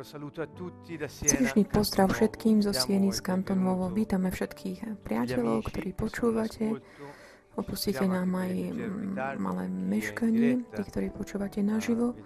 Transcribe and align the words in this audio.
Srdečný 0.00 1.64
pozdrav 1.68 2.08
všetkým 2.16 2.64
zo 2.64 2.72
Sieny 2.72 3.12
z 3.12 3.20
Kantonovo. 3.20 3.92
Vítame 3.92 4.32
všetkých 4.32 5.04
priateľov, 5.04 5.68
ktorí 5.68 5.90
počúvate. 5.92 6.80
Opustite 7.52 8.08
nám 8.08 8.32
aj 8.32 8.52
mm, 8.72 9.36
malé 9.36 9.68
meškanie, 9.68 10.64
tí, 10.72 10.82
ktorí 10.88 11.12
počúvate 11.12 11.60
naživo. 11.60 12.16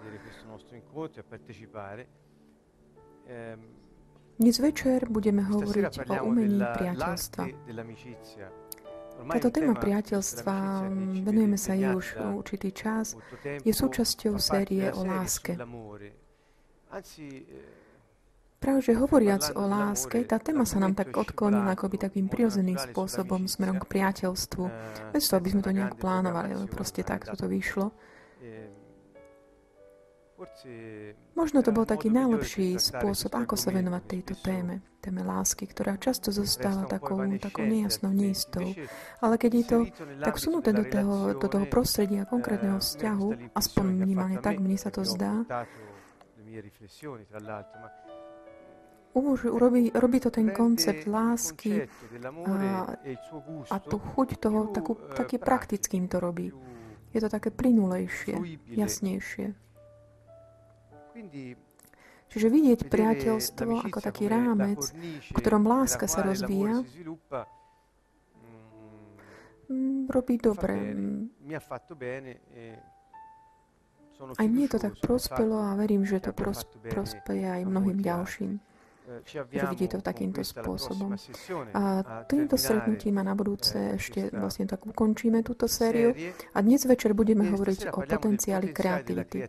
Ehm, 3.27 3.59
Dnes 4.39 4.55
večer 4.63 5.03
budeme 5.11 5.43
hovoriť 5.43 6.07
o 6.07 6.15
umení 6.23 6.63
priateľstva. 6.63 7.43
Táto 9.17 9.49
téma 9.51 9.73
priateľstva, 9.75 10.55
venujeme 11.25 11.57
sa 11.59 11.75
jej 11.75 11.91
už 11.91 12.21
určitý 12.39 12.71
čas, 12.71 13.19
je 13.43 13.73
súčasťou 13.73 14.39
série 14.39 14.87
o 14.95 15.03
láske. 15.03 15.59
Práve, 18.57 18.81
že 18.81 18.97
hovoriac 18.97 19.53
o 19.53 19.69
láske, 19.69 20.25
tá 20.25 20.41
téma 20.41 20.65
sa 20.65 20.81
nám 20.81 20.97
tak 20.97 21.13
odklonila 21.13 21.77
akoby 21.77 22.01
takým 22.01 22.25
prirodzeným 22.25 22.81
spôsobom 22.81 23.45
smerom 23.45 23.77
k 23.77 23.85
priateľstvu. 23.85 24.63
Bez 25.13 25.29
toho, 25.29 25.37
aby 25.37 25.49
sme 25.53 25.61
to 25.61 25.69
nejak 25.69 25.93
plánovali, 26.01 26.57
ale 26.57 26.65
proste 26.65 27.05
tak 27.05 27.29
toto 27.29 27.45
vyšlo. 27.45 27.93
Možno 31.33 31.65
to 31.65 31.73
bol 31.73 31.85
taký 31.85 32.13
najlepší 32.13 32.77
spôsob, 32.77 33.33
ako 33.33 33.57
sa 33.57 33.73
venovať 33.73 34.03
tejto 34.05 34.33
téme, 34.41 34.85
téme 35.01 35.25
lásky, 35.25 35.65
ktorá 35.65 35.97
často 35.97 36.29
zostáva 36.29 36.85
takou, 36.85 37.17
takou 37.41 37.65
nejasnou, 37.65 38.13
neistou. 38.13 38.73
Ale 39.21 39.41
keď 39.41 39.51
je 39.53 39.65
to 39.65 39.77
tak 40.21 40.37
vsunuté 40.37 40.77
do 40.77 40.85
toho, 40.85 41.37
do 41.37 41.47
toho 41.49 41.65
prostredia 41.65 42.29
konkrétneho 42.29 42.77
vzťahu, 42.77 43.53
aspoň 43.57 43.85
minimálne 43.97 44.37
tak 44.37 44.61
mne 44.61 44.77
sa 44.77 44.93
to 44.93 45.01
zdá, 45.01 45.45
umožňuje, 49.17 49.59
robí, 49.59 49.81
robí 49.93 50.17
to 50.21 50.29
ten 50.29 50.53
koncept 50.53 51.09
lásky 51.09 51.89
a, 52.45 52.93
a 53.73 53.75
tú 53.81 53.97
chuť 53.97 54.29
toho, 54.37 54.69
takú, 54.69 54.93
také 55.17 55.41
praktickým 55.41 56.05
to 56.05 56.21
robí. 56.21 56.53
Je 57.15 57.19
to 57.23 57.29
také 57.31 57.49
plynulejšie, 57.49 58.59
jasnejšie. 58.77 59.57
Čiže 62.27 62.47
vidieť 62.51 62.79
priateľstvo 62.91 63.87
ako 63.89 63.99
taký 64.03 64.29
rámec, 64.29 64.93
v 65.31 65.33
ktorom 65.33 65.65
láska 65.65 66.05
sa 66.05 66.21
rozvíja, 66.21 66.85
robí 70.11 70.35
dobre. 70.37 70.93
Aj 74.17 74.47
mne 74.49 74.65
to 74.65 74.81
tak 74.81 74.97
prospelo 74.97 75.61
a 75.61 75.77
verím, 75.77 76.01
že 76.05 76.17
to 76.17 76.33
prospeje 76.33 77.45
aj 77.45 77.61
mnohým 77.65 78.01
ďalším 78.01 78.57
že 79.23 79.63
vidí 79.71 79.87
to 79.87 80.03
takýmto 80.03 80.43
spôsobom. 80.43 81.15
A 81.71 82.03
týmto 82.27 82.59
stretnutím 82.59 83.23
a 83.23 83.23
na 83.23 83.33
budúce 83.39 83.95
ešte 83.95 84.27
vlastne 84.35 84.67
tak 84.67 84.83
ukončíme 84.83 85.39
túto 85.47 85.71
sériu 85.71 86.11
a 86.51 86.57
dnes 86.59 86.83
večer 86.83 87.15
budeme 87.15 87.47
hovoriť 87.47 87.87
o 87.87 88.03
potenciáli 88.03 88.75
kreativity. 88.75 89.47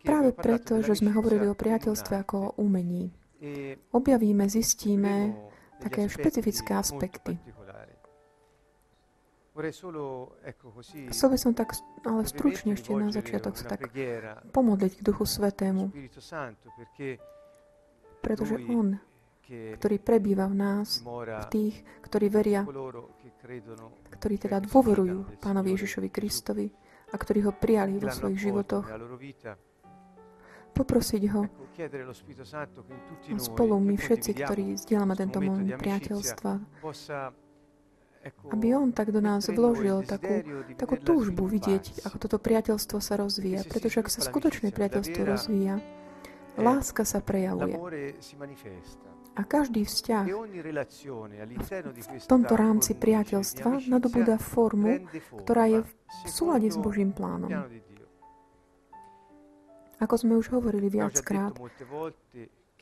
Práve 0.00 0.32
preto, 0.32 0.80
že 0.80 0.96
sme 0.96 1.12
hovorili 1.12 1.52
o 1.52 1.58
priateľstve 1.58 2.14
ako 2.24 2.36
o 2.40 2.50
umení. 2.64 3.12
Objavíme, 3.92 4.48
zistíme 4.48 5.36
také 5.80 6.08
špecifické 6.08 6.76
aspekty. 6.76 7.36
Chcel 11.10 11.28
by 11.28 11.38
som 11.38 11.52
tak, 11.52 11.76
ale 12.08 12.24
stručne 12.24 12.72
ešte 12.74 12.96
na 12.96 13.12
začiatok 13.12 13.54
sa 13.60 13.76
tak 13.76 13.92
pomodliť 14.56 14.92
k 14.96 15.02
Duchu 15.04 15.28
Svetému, 15.28 15.92
pretože 18.24 18.54
On, 18.72 18.96
ktorý 19.50 19.96
prebýva 20.00 20.48
v 20.48 20.56
nás, 20.56 21.04
v 21.04 21.46
tých, 21.52 21.74
ktorí 22.06 22.26
veria, 22.32 22.64
ktorí 24.16 24.34
teda 24.40 24.64
dôverujú 24.64 25.42
Pánovi 25.42 25.76
Ježišovi 25.76 26.08
Kristovi 26.08 26.70
a 27.10 27.14
ktorí 27.18 27.44
ho 27.44 27.52
prijali 27.52 27.98
vo 27.98 28.08
svojich 28.08 28.40
životoch, 28.48 28.86
poprosiť 30.70 31.22
ho 31.34 31.42
spolu 33.36 33.74
my 33.82 33.96
všetci, 33.98 34.30
ktorí 34.38 34.64
zdieľame 34.78 35.14
tento 35.18 35.42
moment 35.42 35.68
priateľstva, 35.76 36.52
aby 38.52 38.76
on 38.76 38.92
tak 38.92 39.12
do 39.12 39.20
nás 39.24 39.48
vložil 39.48 40.04
takú, 40.04 40.44
takú 40.76 40.96
túžbu 41.00 41.48
vidieť, 41.48 42.04
ako 42.04 42.16
toto 42.20 42.36
priateľstvo 42.36 42.98
sa 43.00 43.16
rozvíja. 43.16 43.64
Pretože 43.64 44.04
ak 44.04 44.08
sa 44.12 44.20
skutočné 44.20 44.76
priateľstvo 44.76 45.22
rozvíja, 45.24 45.80
láska 46.60 47.08
sa 47.08 47.24
prejavuje. 47.24 47.80
A 49.38 49.46
každý 49.46 49.86
vzťah 49.88 50.26
v 52.20 52.26
tomto 52.28 52.54
rámci 52.58 52.92
priateľstva 52.98 53.88
nadobúda 53.88 54.36
formu, 54.36 55.06
ktorá 55.46 55.70
je 55.70 55.80
v 55.86 56.28
súlade 56.28 56.68
s 56.68 56.76
Božím 56.76 57.14
plánom. 57.14 57.48
Ako 60.00 60.14
sme 60.16 60.36
už 60.40 60.52
hovorili 60.52 60.88
viackrát, 60.88 61.52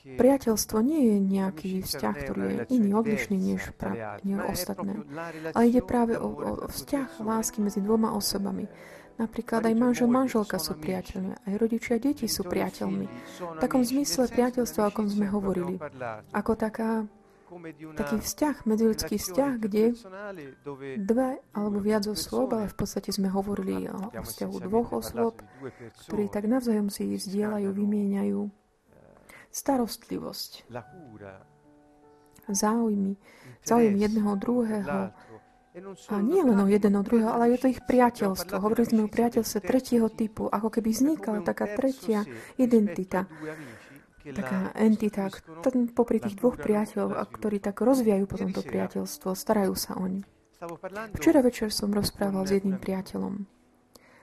Priateľstvo 0.04 0.78
nie 0.80 1.02
je 1.14 1.18
nejaký 1.18 1.70
vzťah, 1.82 2.14
ktorý 2.14 2.40
je 2.42 2.58
iný, 2.78 2.90
odlišný 2.96 3.36
než, 3.36 3.74
pra, 3.74 4.18
než 4.22 4.38
ostatné. 4.46 5.02
Ale 5.52 5.64
ide 5.68 5.82
práve 5.82 6.14
o, 6.14 6.28
o 6.30 6.50
vzťah 6.70 7.18
lásky 7.20 7.58
medzi 7.60 7.82
dvoma 7.82 8.14
osobami. 8.14 8.70
Napríklad 9.18 9.66
aj 9.66 9.74
manžel, 9.74 10.06
manželka 10.06 10.62
sú 10.62 10.78
priateľmi, 10.78 11.34
aj 11.42 11.54
rodičia, 11.58 11.98
deti 11.98 12.30
sú 12.30 12.46
priateľmi. 12.46 13.06
V 13.58 13.58
takom 13.58 13.82
zmysle 13.82 14.30
priateľstva, 14.30 14.88
o 14.88 14.94
kom 14.94 15.10
sme 15.10 15.26
hovorili. 15.26 15.74
Ako 16.30 16.54
taká, 16.54 17.02
taký 17.98 18.22
vzťah, 18.22 18.62
medziludský 18.62 19.18
vzťah, 19.18 19.52
kde 19.58 19.98
dve 21.02 21.42
alebo 21.50 21.82
viac 21.82 22.06
osôb, 22.06 22.54
ale 22.54 22.70
v 22.70 22.78
podstate 22.78 23.10
sme 23.10 23.26
hovorili 23.26 23.90
o 23.90 24.14
vzťahu 24.14 24.54
dvoch 24.70 25.02
osôb, 25.02 25.42
ktorí 26.06 26.30
tak 26.30 26.46
navzájom 26.46 26.86
si 26.86 27.18
zdieľajú, 27.18 27.74
vymieňajú 27.74 28.40
starostlivosť, 29.50 30.68
záujmy, 32.48 33.12
záujem 33.64 33.96
jedného 33.96 34.32
druhého, 34.36 35.12
a 36.10 36.18
nie 36.18 36.42
len 36.42 36.58
o 36.58 36.66
jeden 36.66 36.98
o 36.98 37.06
druhého, 37.06 37.30
ale 37.30 37.54
je 37.54 37.58
to 37.62 37.70
ich 37.70 37.78
priateľstvo. 37.86 38.58
Hovorili 38.58 38.86
sme 38.88 39.00
o 39.06 39.12
priateľstve 39.12 39.60
tretieho 39.62 40.10
typu, 40.10 40.50
ako 40.50 40.74
keby 40.74 40.90
vznikala 40.90 41.46
taká 41.46 41.70
tretia 41.70 42.26
identita, 42.58 43.30
taká 44.26 44.74
entita, 44.74 45.30
popri 45.94 46.18
tých 46.18 46.34
dvoch 46.34 46.58
priateľov, 46.58 47.14
ktorí 47.30 47.62
tak 47.62 47.78
rozvíjajú 47.78 48.24
potom 48.26 48.50
to 48.50 48.64
priateľstvo, 48.66 49.38
starajú 49.38 49.78
sa 49.78 49.94
o 49.94 50.04
ne. 50.10 50.26
Včera 51.14 51.38
večer 51.46 51.70
som 51.70 51.94
rozprával 51.94 52.42
s 52.42 52.58
jedným 52.58 52.82
priateľom. 52.82 53.46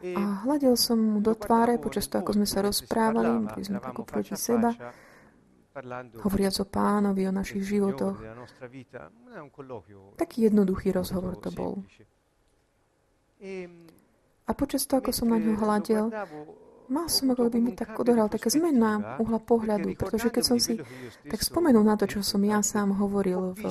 A 0.05 0.43
hľadel 0.43 0.75
som 0.75 0.99
mu 0.99 1.23
do 1.23 1.33
tváre, 1.39 1.79
počas 1.79 2.11
toho, 2.11 2.19
ako 2.19 2.35
sme 2.35 2.47
sa 2.49 2.59
rozprávali, 2.67 3.47
boli 3.47 3.63
sme 3.63 3.79
tak 3.79 3.95
proti 4.03 4.35
seba, 4.35 4.75
hovoriac 6.23 6.55
o 6.59 6.65
pánovi, 6.65 7.27
o 7.27 7.33
našich 7.35 7.63
životoch. 7.67 8.17
Taký 10.15 10.37
jednoduchý 10.47 10.95
rozhovor 10.95 11.35
to 11.35 11.51
bol. 11.51 11.83
A 14.45 14.51
počas 14.53 14.85
toho, 14.85 15.01
ako 15.01 15.11
som 15.11 15.33
na 15.33 15.41
ňo 15.41 15.57
hľadel, 15.57 16.05
mal 16.87 17.09
som, 17.09 17.33
ako 17.33 17.49
by 17.49 17.59
mi 17.59 17.73
tak 17.73 17.97
odohral 17.97 18.29
taká 18.29 18.53
zmena 18.53 19.17
uhla 19.17 19.41
pohľadu, 19.41 19.97
pretože 19.97 20.29
keď 20.29 20.43
som 20.45 20.57
si 20.61 20.77
tak 21.25 21.41
spomenul 21.41 21.81
na 21.81 21.97
to, 21.97 22.05
čo 22.05 22.21
som 22.21 22.39
ja 22.45 22.61
sám 22.61 22.93
hovoril 22.95 23.57
v, 23.57 23.63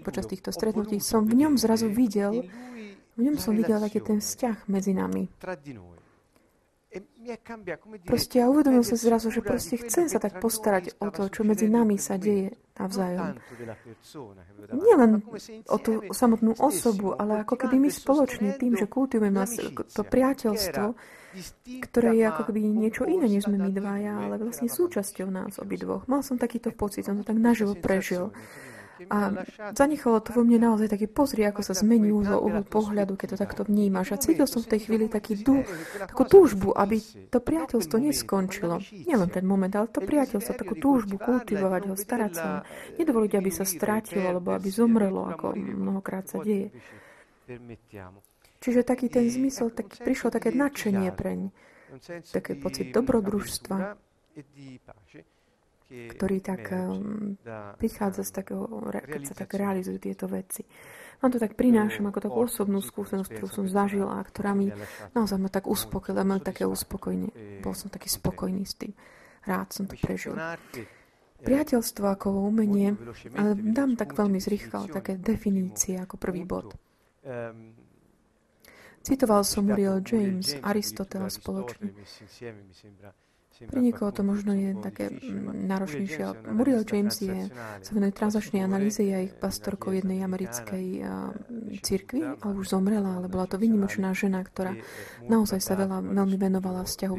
počas 0.00 0.24
týchto 0.24 0.50
stretnutí, 0.50 0.98
som 0.98 1.28
v 1.28 1.46
ňom 1.46 1.60
zrazu 1.60 1.92
videl, 1.92 2.48
v 3.12 3.20
ňom 3.20 3.36
som 3.36 3.52
videl 3.52 3.76
taký 3.76 4.00
ten 4.00 4.18
vzťah 4.24 4.72
medzi 4.72 4.96
nami. 4.96 5.28
Proste 8.04 8.42
ja 8.42 8.50
uvedomil 8.52 8.84
som 8.84 8.98
zrazu, 9.00 9.32
že 9.32 9.40
proste 9.40 9.80
chcem 9.80 10.12
sa 10.12 10.20
tak 10.20 10.42
postarať 10.42 11.00
o 11.00 11.08
to, 11.08 11.30
čo 11.32 11.40
medzi 11.46 11.70
nami 11.70 11.96
sa 11.96 12.20
deje 12.20 12.52
navzájom. 12.76 13.38
Nie 14.76 14.94
len 15.00 15.24
o 15.72 15.76
tú 15.80 16.04
samotnú 16.12 16.52
osobu, 16.60 17.16
ale 17.16 17.46
ako 17.46 17.54
keby 17.64 17.80
my 17.80 17.88
spoločne 17.88 18.58
tým, 18.60 18.76
že 18.76 18.90
kultivujeme 18.90 19.40
to 19.88 20.02
priateľstvo, 20.04 20.84
ktoré 21.88 22.10
je 22.20 22.24
ako 22.28 22.42
keby 22.52 22.60
niečo 22.60 23.08
iné, 23.08 23.24
než 23.24 23.48
sme 23.48 23.56
my 23.56 23.72
dvaja, 23.72 24.28
ale 24.28 24.36
vlastne 24.36 24.68
súčasťou 24.68 25.32
nás 25.32 25.56
obidvoch. 25.62 26.04
Mal 26.10 26.20
som 26.20 26.36
takýto 26.36 26.74
pocit, 26.76 27.08
som 27.08 27.16
to 27.16 27.24
tak 27.24 27.40
naživo 27.40 27.72
prežil. 27.72 28.36
A 29.08 29.46
zanechalo 29.72 30.20
to 30.20 30.36
vo 30.36 30.42
mne 30.44 30.70
naozaj 30.70 30.92
taký 30.92 31.08
pozri, 31.08 31.42
ako 31.48 31.64
sa 31.64 31.74
zmení 31.74 32.12
uhol, 32.12 32.38
uhol 32.38 32.64
pohľadu, 32.66 33.16
keď 33.16 33.34
to 33.34 33.38
takto 33.40 33.62
vnímaš. 33.66 34.14
A 34.14 34.20
cítil 34.20 34.46
som 34.46 34.60
v 34.62 34.70
tej 34.76 34.80
chvíli 34.86 35.06
taký 35.08 35.40
dú, 35.40 35.64
takú 35.98 36.28
túžbu, 36.28 36.76
aby 36.76 37.00
to 37.32 37.38
priateľstvo 37.40 37.96
neskončilo. 37.98 38.78
Nielen 38.92 39.30
ten 39.32 39.42
moment, 39.48 39.72
ale 39.72 39.88
to 39.88 40.04
priateľstvo, 40.04 40.52
takú 40.54 40.74
túžbu 40.78 41.16
kultivovať 41.16 41.82
ho, 41.88 41.94
starať 41.96 42.32
sa, 42.36 42.62
nedovoliť, 43.00 43.32
aby 43.38 43.50
sa 43.50 43.64
strátilo, 43.64 44.28
alebo 44.28 44.54
aby 44.54 44.68
zomrelo, 44.68 45.26
ako 45.26 45.56
mnohokrát 45.56 46.28
sa 46.28 46.38
deje. 46.44 46.70
Čiže 48.62 48.86
taký 48.86 49.10
ten 49.10 49.26
zmysel, 49.26 49.74
tak 49.74 49.90
prišlo 49.98 50.30
také 50.30 50.54
nadšenie 50.54 51.10
preň, 51.10 51.50
taký 52.30 52.54
pocit 52.60 52.94
dobrodružstva 52.94 53.98
ktorý 55.92 56.38
tak 56.40 56.72
prichádza 57.76 58.24
z 58.24 58.30
takého, 58.32 58.64
keď 58.90 59.22
sa 59.28 59.34
tak 59.36 59.52
realizujú 59.52 60.00
tieto 60.00 60.24
veci. 60.26 60.64
Vám 61.22 61.30
to 61.30 61.38
tak 61.38 61.54
prinášam 61.54 62.10
ako 62.10 62.18
takú 62.18 62.38
osobnú 62.42 62.82
skúsenosť, 62.82 63.30
ktorú 63.30 63.46
som 63.46 63.66
zažila 63.70 64.18
a 64.18 64.26
ktorá 64.26 64.58
mi 64.58 64.74
naozaj 65.14 65.38
ma 65.38 65.46
tak 65.46 65.70
uspokojila, 65.70 66.26
mal 66.26 66.42
také 66.42 66.66
uspokojenie. 66.66 67.62
Bol 67.62 67.78
som 67.78 67.94
taký 67.94 68.10
spokojný 68.10 68.66
s 68.66 68.74
tým. 68.74 68.90
Rád 69.46 69.70
som 69.70 69.86
to 69.86 69.94
prežil. 70.02 70.34
Priateľstvo 71.42 72.06
ako 72.06 72.50
umenie, 72.50 72.94
ale 73.38 73.54
dám 73.54 73.94
tak 73.98 74.14
veľmi 74.18 74.38
zrýchlo 74.38 74.90
také 74.90 75.18
definície 75.18 75.98
ako 75.98 76.18
prvý 76.18 76.42
bod. 76.42 76.74
Citoval 79.02 79.42
som 79.42 79.66
Muriel 79.66 79.98
James, 80.06 80.58
Aristotela 80.62 81.26
spoločne. 81.26 81.90
Pre 83.68 83.80
niekoho 83.80 84.10
to 84.10 84.26
možno 84.26 84.52
je 84.52 84.74
také 84.82 85.08
mm, 85.08 85.66
náročnejšie. 85.70 86.50
Muriel 86.50 86.82
James 86.82 87.14
je, 87.22 87.48
sa 87.82 87.90
venuje 87.94 88.12
transačnej 88.12 88.62
analýze, 88.66 89.02
je 89.02 89.30
ich 89.30 89.34
pastorkou 89.38 89.94
jednej 89.94 90.26
americkej 90.26 91.06
cirkvi, 91.82 92.20
ale 92.42 92.52
už 92.58 92.66
zomrela, 92.74 93.22
ale 93.22 93.30
bola 93.30 93.46
to 93.46 93.56
vynimočná 93.56 94.12
žena, 94.12 94.42
ktorá 94.42 94.74
naozaj 95.26 95.62
sa 95.62 95.78
veľa, 95.78 96.02
veľmi 96.02 96.36
venovala 96.36 96.82
vzťahu, 96.84 97.16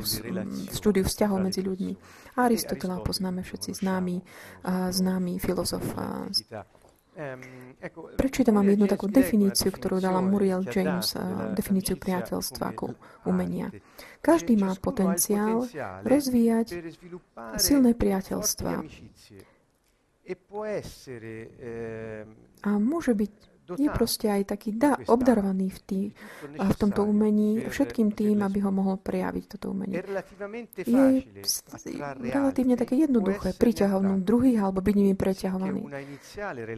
štúdiu 0.75 1.07
vzťahov 1.07 1.39
medzi 1.39 1.63
ľuďmi. 1.63 1.93
A 2.35 2.49
Aristotela 2.49 2.99
poznáme 2.99 3.45
všetci 3.45 3.77
známy, 3.79 4.25
známy 4.89 5.37
filozof 5.37 5.83
Ehm, 5.93 6.31
Prečítam 8.17 8.57
vám 8.57 8.73
jednu 8.73 8.89
takú 8.89 9.05
definíciu, 9.05 9.69
ktorú 9.69 10.01
dala 10.01 10.17
Muriel 10.25 10.65
James, 10.65 11.13
definíciu 11.53 11.93
priateľstva 12.01 12.73
ako 12.73 12.97
umenia. 13.29 13.69
Každý 14.25 14.57
má 14.57 14.73
potenciál 14.81 15.69
rozvíjať 16.01 16.73
silné 17.61 17.93
priateľstva. 17.93 18.81
A 22.63 22.69
môže 22.79 23.13
byť 23.13 23.52
je 23.63 23.89
proste 23.89 24.27
aj 24.27 24.43
taký 24.51 24.75
da, 24.75 24.99
obdarovaný 25.07 25.71
v, 25.71 25.79
tý, 25.83 26.01
v 26.59 26.75
tomto 26.75 27.07
umení 27.07 27.63
všetkým 27.63 28.11
tým, 28.11 28.43
aby 28.43 28.59
ho 28.59 28.71
mohol 28.75 28.99
prejaviť 28.99 29.43
toto 29.55 29.71
umenie. 29.71 30.03
Je 30.83 32.31
relatívne 32.31 32.75
také 32.75 32.99
jednoduché 32.99 33.55
priťahovnúť 33.55 34.19
druhých 34.23 34.59
alebo 34.59 34.83
byť 34.83 34.95
nimi 34.95 35.15
preťahovaný. 35.15 35.81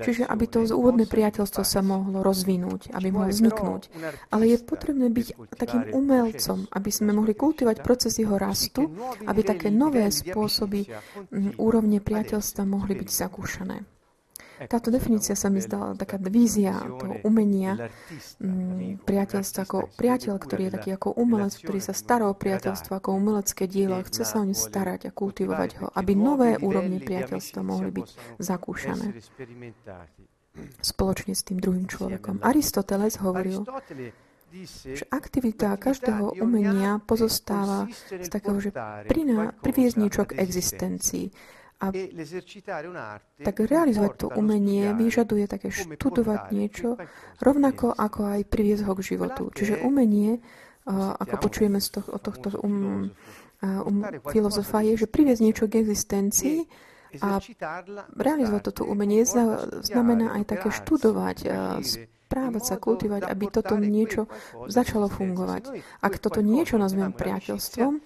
Čiže 0.06 0.30
aby 0.30 0.46
to 0.46 0.62
úvodné 0.76 1.10
priateľstvo 1.10 1.64
sa 1.66 1.82
mohlo 1.82 2.22
rozvinúť, 2.22 2.94
aby 2.94 3.08
mohlo 3.10 3.34
vzniknúť. 3.34 3.90
Ale 4.30 4.54
je 4.54 4.58
potrebné 4.62 5.10
byť 5.10 5.28
takým 5.58 5.84
umelcom, 5.96 6.70
aby 6.70 6.90
sme 6.94 7.12
mohli 7.16 7.34
kultivovať 7.34 7.78
proces 7.82 8.14
jeho 8.22 8.38
rastu, 8.38 8.94
aby 9.26 9.42
také 9.42 9.74
nové 9.74 10.06
spôsoby 10.12 10.86
úrovne 11.58 11.98
priateľstva 12.02 12.64
mohli 12.68 12.94
byť 13.00 13.10
zakúšané. 13.10 13.95
Táto 14.56 14.88
definícia 14.88 15.36
sa 15.36 15.52
mi 15.52 15.60
zdala 15.60 16.00
taká 16.00 16.16
vízia 16.16 16.80
toho 16.80 17.20
umenia, 17.28 17.92
mm, 18.40 19.04
priateľstva 19.04 19.62
ako 19.68 19.78
priateľ, 20.00 20.34
ktorý 20.40 20.62
je 20.68 20.72
taký 20.80 20.90
ako 20.96 21.10
umelec, 21.20 21.54
ktorý 21.60 21.80
sa 21.84 21.92
stará 21.92 22.32
o 22.32 22.36
priateľstvo 22.36 22.96
ako 22.96 23.10
umelecké 23.20 23.68
dielo, 23.68 24.00
chce 24.08 24.24
sa 24.24 24.42
o 24.42 24.46
ne 24.48 24.56
starať 24.56 25.10
a 25.10 25.16
kultivovať 25.16 25.72
ho, 25.84 25.88
aby 25.92 26.16
nové 26.16 26.56
úrovne 26.56 27.04
priateľstva 27.04 27.60
mohli 27.62 27.92
byť 27.92 28.08
zakúšané 28.40 29.08
spoločne 30.80 31.36
s 31.36 31.44
tým 31.44 31.60
druhým 31.60 31.88
človekom. 31.88 32.40
Aristoteles 32.40 33.20
hovoril, 33.20 33.68
že 34.96 35.04
aktivita 35.12 35.76
každého 35.76 36.40
umenia 36.40 37.04
pozostáva 37.04 37.92
z 38.08 38.28
takého, 38.32 38.56
že 38.64 38.72
priviesť 39.60 39.96
niečo 40.00 40.24
k 40.24 40.40
existencii 40.40 41.28
a 41.86 43.22
tak 43.44 43.56
realizovať 43.62 44.12
to 44.18 44.28
umenie 44.34 44.94
vyžaduje 44.96 45.46
také 45.46 45.70
študovať 45.70 46.42
niečo, 46.56 46.98
rovnako 47.44 47.94
ako 47.94 48.40
aj 48.40 48.42
priviesť 48.50 48.84
ho 48.88 48.94
k 48.98 49.06
životu. 49.06 49.44
Čiže 49.54 49.84
umenie, 49.86 50.42
ako 50.90 51.36
počujeme 51.42 51.78
z 51.82 51.88
toho, 52.00 52.08
od 52.18 52.22
tohto 52.22 52.48
um, 52.62 53.10
um, 53.62 54.02
filozofa, 54.30 54.82
je, 54.86 55.06
že 55.06 55.08
priviesť 55.10 55.42
niečo 55.42 55.66
k 55.70 55.82
existencii 55.82 56.66
a 57.22 57.40
realizovať 58.16 58.62
toto 58.72 58.84
umenie 58.84 59.24
znamená 59.84 60.36
aj 60.42 60.44
také 60.58 60.70
študovať, 60.74 61.38
správať 62.36 62.64
sa, 62.68 62.76
kultivovať, 62.76 63.32
aby 63.32 63.48
toto 63.48 63.80
niečo 63.80 64.28
začalo 64.68 65.08
fungovať. 65.08 65.72
Ak 66.04 66.20
toto 66.20 66.44
niečo 66.44 66.76
nazvem 66.76 67.16
priateľstvom, 67.16 68.04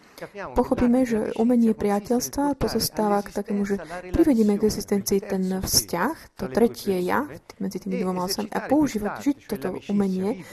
pochopíme, 0.53 1.01
že 1.01 1.33
umenie 1.33 1.73
priateľstva 1.73 2.53
pozostáva 2.53 3.25
k 3.25 3.33
takému, 3.33 3.65
že 3.65 3.81
privedieme 4.13 4.61
k 4.61 4.69
existencii 4.69 5.25
ten 5.25 5.65
vzťah, 5.65 6.15
to 6.37 6.45
tretie 6.53 7.01
ja 7.01 7.25
medzi 7.57 7.81
tými 7.81 8.05
dvoma 8.05 8.29
osami 8.29 8.53
a 8.53 8.69
používať, 8.69 9.17
žiť 9.17 9.37
toto 9.49 9.81
umenie, 9.89 10.45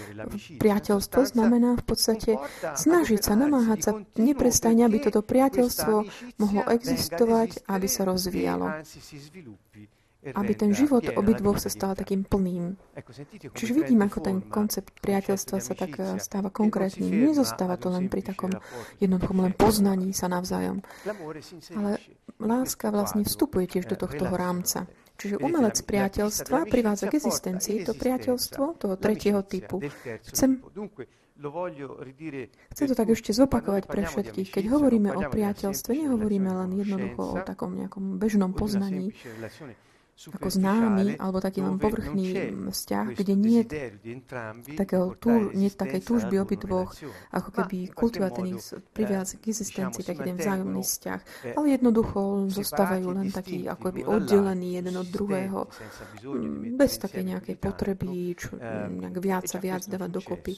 priateľstvo 0.56 1.36
znamená 1.36 1.76
v 1.76 1.84
podstate 1.84 2.40
snažiť 2.80 3.20
sa, 3.20 3.36
namáhať 3.36 3.80
sa 3.84 3.92
neprestajne, 4.16 4.88
aby 4.88 5.04
toto 5.04 5.20
priateľstvo 5.20 5.94
mohlo 6.40 6.62
existovať, 6.72 7.60
aby 7.68 7.86
sa 7.92 8.08
rozvíjalo 8.08 8.80
aby 10.34 10.52
ten 10.56 10.74
život 10.74 11.06
obidvoch 11.14 11.60
sa 11.62 11.70
stal 11.70 11.94
takým 11.94 12.26
plným. 12.26 12.74
Čiže 13.54 13.72
vidím, 13.76 14.02
ako 14.02 14.18
ten 14.18 14.36
koncept 14.42 14.90
priateľstva 14.98 15.56
sa 15.62 15.72
tak 15.76 15.92
eh, 16.00 16.18
stáva 16.18 16.50
konkrétnym. 16.50 17.12
Nezostáva 17.12 17.78
to 17.78 17.92
len 17.92 18.10
pri 18.10 18.26
takom 18.26 18.56
jednoduchom 18.98 19.46
len 19.46 19.52
poznaní 19.54 20.10
sa 20.10 20.26
navzájom. 20.26 20.82
Ale 21.76 22.02
láska 22.40 22.90
vlastne 22.90 23.22
vstupuje 23.22 23.70
tiež 23.70 23.86
do 23.92 23.96
tohto 24.00 24.26
rámca. 24.26 24.90
Čiže 25.16 25.40
umelec 25.40 25.80
priateľstva 25.80 26.68
privádza 26.68 27.08
k 27.08 27.16
existencii 27.16 27.88
to 27.88 27.96
priateľstvo 27.96 28.64
toho 28.76 28.94
tretieho 29.00 29.40
typu. 29.40 29.80
Chcem 30.28 30.60
Chcem 32.72 32.86
to 32.88 32.96
tak 32.96 33.12
ešte 33.12 33.36
zopakovať 33.36 33.92
pre 33.92 34.08
všetkých. 34.08 34.56
Keď 34.56 34.64
hovoríme 34.72 35.12
o 35.12 35.20
priateľstve, 35.28 35.92
nehovoríme 35.92 36.48
len 36.48 36.70
jednoducho 36.80 37.22
o 37.36 37.38
takom 37.44 37.76
nejakom 37.76 38.16
bežnom 38.16 38.56
poznaní, 38.56 39.12
ako 40.16 40.48
známy 40.48 41.20
alebo 41.20 41.44
taký 41.44 41.60
len 41.60 41.76
povrchný 41.76 42.56
vzťah, 42.72 43.06
kde 43.12 43.34
nie 43.36 43.60
takého 44.72 45.12
tú, 45.20 45.52
nie 45.52 45.68
takej 45.68 46.00
túžby 46.08 46.40
obidvoch, 46.40 46.96
ako 47.30 47.50
keby 47.52 47.92
kultivovať 47.92 48.32
ten 48.32 48.46
ich 48.56 48.64
priviaz 48.96 49.36
k 49.36 49.52
existencii, 49.52 50.02
taký 50.02 50.22
ten 50.24 50.40
vzájomný 50.40 50.80
vzťah, 50.80 51.20
ale 51.60 51.66
jednoducho 51.76 52.48
zostávajú 52.48 53.06
len 53.12 53.28
takí 53.28 53.68
ako 53.68 53.92
keby 53.92 54.00
oddelení 54.08 54.80
jeden 54.80 54.96
od 54.96 55.08
druhého, 55.12 55.68
bez 56.80 56.92
také 56.96 57.20
nejakej 57.20 57.56
potreby, 57.60 58.32
čo, 58.32 58.56
nejak 58.88 59.16
viac 59.20 59.46
a 59.52 59.58
viac 59.60 59.84
dávať 59.84 60.10
dokopy. 60.16 60.52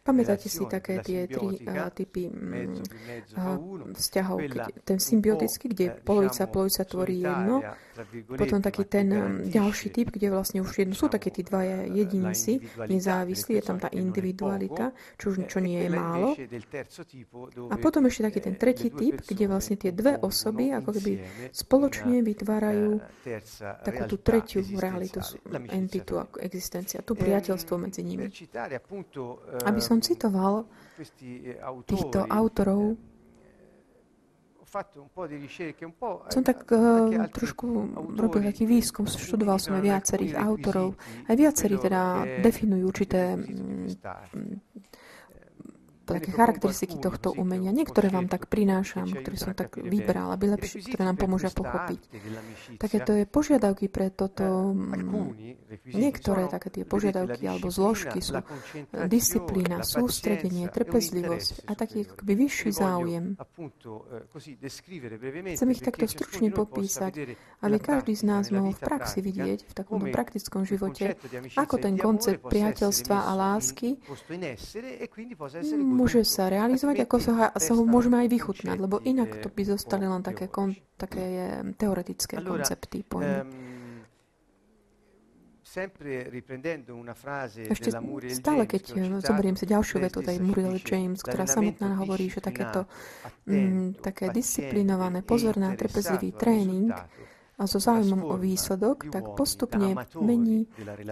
Pamätáte 0.00 0.46
si 0.48 0.62
také 0.66 1.02
tie 1.04 1.26
tri 1.26 1.48
uh, 1.66 1.90
typy 1.92 2.30
uh, 2.30 3.56
vzťahov, 3.94 4.38
keď, 4.46 4.64
ten 4.84 4.98
symbiotický, 4.98 5.66
kde 5.72 5.84
polovica 6.00 6.46
a 6.46 6.48
polovica 6.48 6.82
tvorí 6.86 7.20
jedno, 7.20 7.62
potom 8.36 8.58
taký 8.62 8.84
ten 8.88 9.08
ďalší 9.50 9.88
typ, 9.92 10.08
kde 10.14 10.32
vlastne 10.32 10.64
už 10.64 10.72
jedno, 10.84 10.94
sú 10.96 11.12
také 11.12 11.28
tí 11.28 11.44
dvaja 11.44 11.84
jedinci, 11.90 12.62
nezávislí, 12.88 13.60
je 13.60 13.64
tam 13.64 13.78
tá 13.78 13.92
individualita, 13.92 14.94
čo, 15.20 15.34
čo 15.34 15.58
nie 15.60 15.84
je 15.84 15.90
málo. 15.92 16.28
A 17.70 17.74
potom 17.76 18.06
ešte 18.08 18.26
taký 18.30 18.40
ten 18.40 18.56
tretí 18.56 18.88
typ, 18.88 19.20
kde 19.24 19.44
vlastne 19.50 19.76
tie 19.76 19.92
dve 19.92 20.16
osoby 20.20 20.72
ako 20.72 20.90
keby 20.96 21.12
spoločne 21.52 22.24
vytvárajú 22.24 23.00
takú 23.84 24.02
tú 24.08 24.16
tretiu 24.20 24.60
realitu, 24.78 25.20
entitu, 25.70 26.20
existencia, 26.40 27.04
tú 27.04 27.14
priateľstvo 27.40 27.74
medzi 27.80 28.04
nimi. 28.04 28.28
Aby 29.64 29.80
som 29.80 30.04
citoval 30.04 30.68
týchto 31.88 32.28
autorov, 32.28 33.00
som 36.30 36.42
tak 36.46 36.62
uh, 36.70 37.26
trošku 37.34 37.66
robil 38.14 38.46
taký 38.46 38.70
výskum, 38.70 39.02
študoval 39.10 39.58
som 39.58 39.74
aj 39.74 39.82
viacerých 39.82 40.38
autorov. 40.38 40.94
Aj 41.26 41.34
viacerí 41.34 41.74
teda 41.74 42.22
definujú 42.38 42.84
určité 42.86 43.34
také 46.16 46.30
charakteristiky 46.34 46.96
tohto 46.98 47.30
umenia. 47.34 47.70
Niektoré 47.70 48.10
vám 48.10 48.26
tak 48.26 48.50
prinášam, 48.50 49.06
ktoré 49.10 49.36
som 49.38 49.52
tak 49.54 49.78
vybral, 49.78 50.34
aby 50.34 50.56
lepšie, 50.58 50.82
ktoré 50.86 51.06
nám 51.06 51.18
pomôžu 51.18 51.52
pochopiť. 51.54 52.00
Také 52.76 52.98
to 53.02 53.12
je 53.14 53.24
požiadavky 53.28 53.86
pre 53.86 54.10
toto 54.10 54.74
niektoré 55.90 56.50
také 56.50 56.68
tie 56.70 56.84
požiadavky 56.86 57.46
alebo 57.46 57.70
zložky 57.70 58.18
sú 58.22 58.38
disciplína, 59.06 59.82
sústredenie, 59.86 60.66
trpezlivosť 60.70 61.66
a 61.66 61.72
taký 61.78 62.06
akoby 62.06 62.34
vyšší 62.46 62.70
záujem. 62.74 63.24
Chcem 65.54 65.68
ich 65.70 65.82
takto 65.82 66.06
stručne 66.10 66.48
popísať, 66.50 67.36
aby 67.62 67.76
každý 67.78 68.12
z 68.16 68.24
nás 68.26 68.50
mohol 68.50 68.74
v 68.74 68.82
praxi 68.82 69.20
vidieť, 69.22 69.58
v 69.66 69.72
takom 69.72 70.02
praktickom 70.10 70.66
živote, 70.66 71.14
ako 71.54 71.74
ten 71.78 71.94
koncept 71.96 72.42
priateľstva 72.46 73.16
a 73.28 73.32
lásky 73.36 74.00
môže 76.00 76.24
sa 76.24 76.48
realizovať, 76.48 77.04
ako 77.04 77.16
sa, 77.20 77.52
sa 77.52 77.72
ho 77.76 77.84
môžeme 77.84 78.24
aj 78.24 78.28
vychutnať, 78.32 78.76
lebo 78.80 79.04
inak 79.04 79.44
to 79.44 79.52
by 79.52 79.62
zostali 79.68 80.08
len 80.08 80.24
také, 80.24 80.48
kon, 80.48 80.72
také 80.96 81.60
teoretické 81.76 82.40
koncepty, 82.40 83.04
pojmy. 83.04 83.44
Ešte 87.70 87.94
stále, 88.34 88.66
keď 88.66 88.82
zoberiem 89.22 89.54
si 89.54 89.70
ďalšiu 89.70 90.02
vetu 90.02 90.18
tej 90.18 90.42
Muriel 90.42 90.82
James, 90.82 91.22
ktorá 91.22 91.46
samotná 91.46 91.94
hovorí, 91.94 92.26
že 92.26 92.42
takéto 92.42 92.90
mm, 93.46 94.02
také 94.02 94.34
disciplinované, 94.34 95.22
pozorné 95.22 95.70
a 95.70 95.78
trpezlivý 95.78 96.34
tréning 96.34 96.90
a 97.60 97.68
so 97.68 97.76
záujmom 97.76 98.24
o 98.24 98.40
výsledok, 98.40 99.12
tak 99.12 99.36
postupne 99.36 99.92
mení 100.16 100.64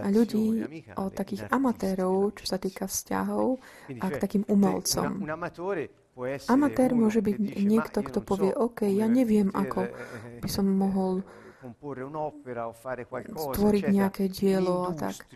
ľudí 0.09 0.65
od 0.97 1.13
takých 1.13 1.45
amatérov, 1.53 2.33
čo 2.33 2.45
sa 2.49 2.57
týka 2.57 2.89
vzťahov, 2.89 3.61
a 4.01 4.05
k 4.09 4.15
takým 4.17 4.43
umelcom. 4.49 5.21
Amatér 6.49 6.89
môže 6.97 7.21
byť 7.21 7.37
niekto, 7.63 8.01
kto 8.01 8.19
povie, 8.25 8.51
OK, 8.51 8.89
ja 8.89 9.05
neviem, 9.05 9.53
ako 9.53 9.93
by 10.41 10.49
som 10.49 10.65
mohol 10.67 11.21
stvoriť 13.53 13.83
nejaké 13.91 14.31
dielo 14.31 14.87
a 14.87 14.91
tak. 14.95 15.27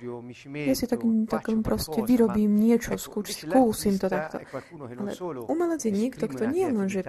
Ja 0.54 0.74
si 0.76 0.86
tak, 0.88 1.04
tak 1.28 1.44
proste 1.60 2.00
vyrobím 2.04 2.56
niečo, 2.56 2.96
skúsim 2.96 4.00
to 4.00 4.08
takto. 4.08 4.40
Ale 5.00 5.12
umelec 5.52 5.82
je 5.84 5.92
niekto, 5.92 6.32
kto 6.32 6.48
nie 6.48 6.68
len, 6.68 6.88
že 6.88 7.04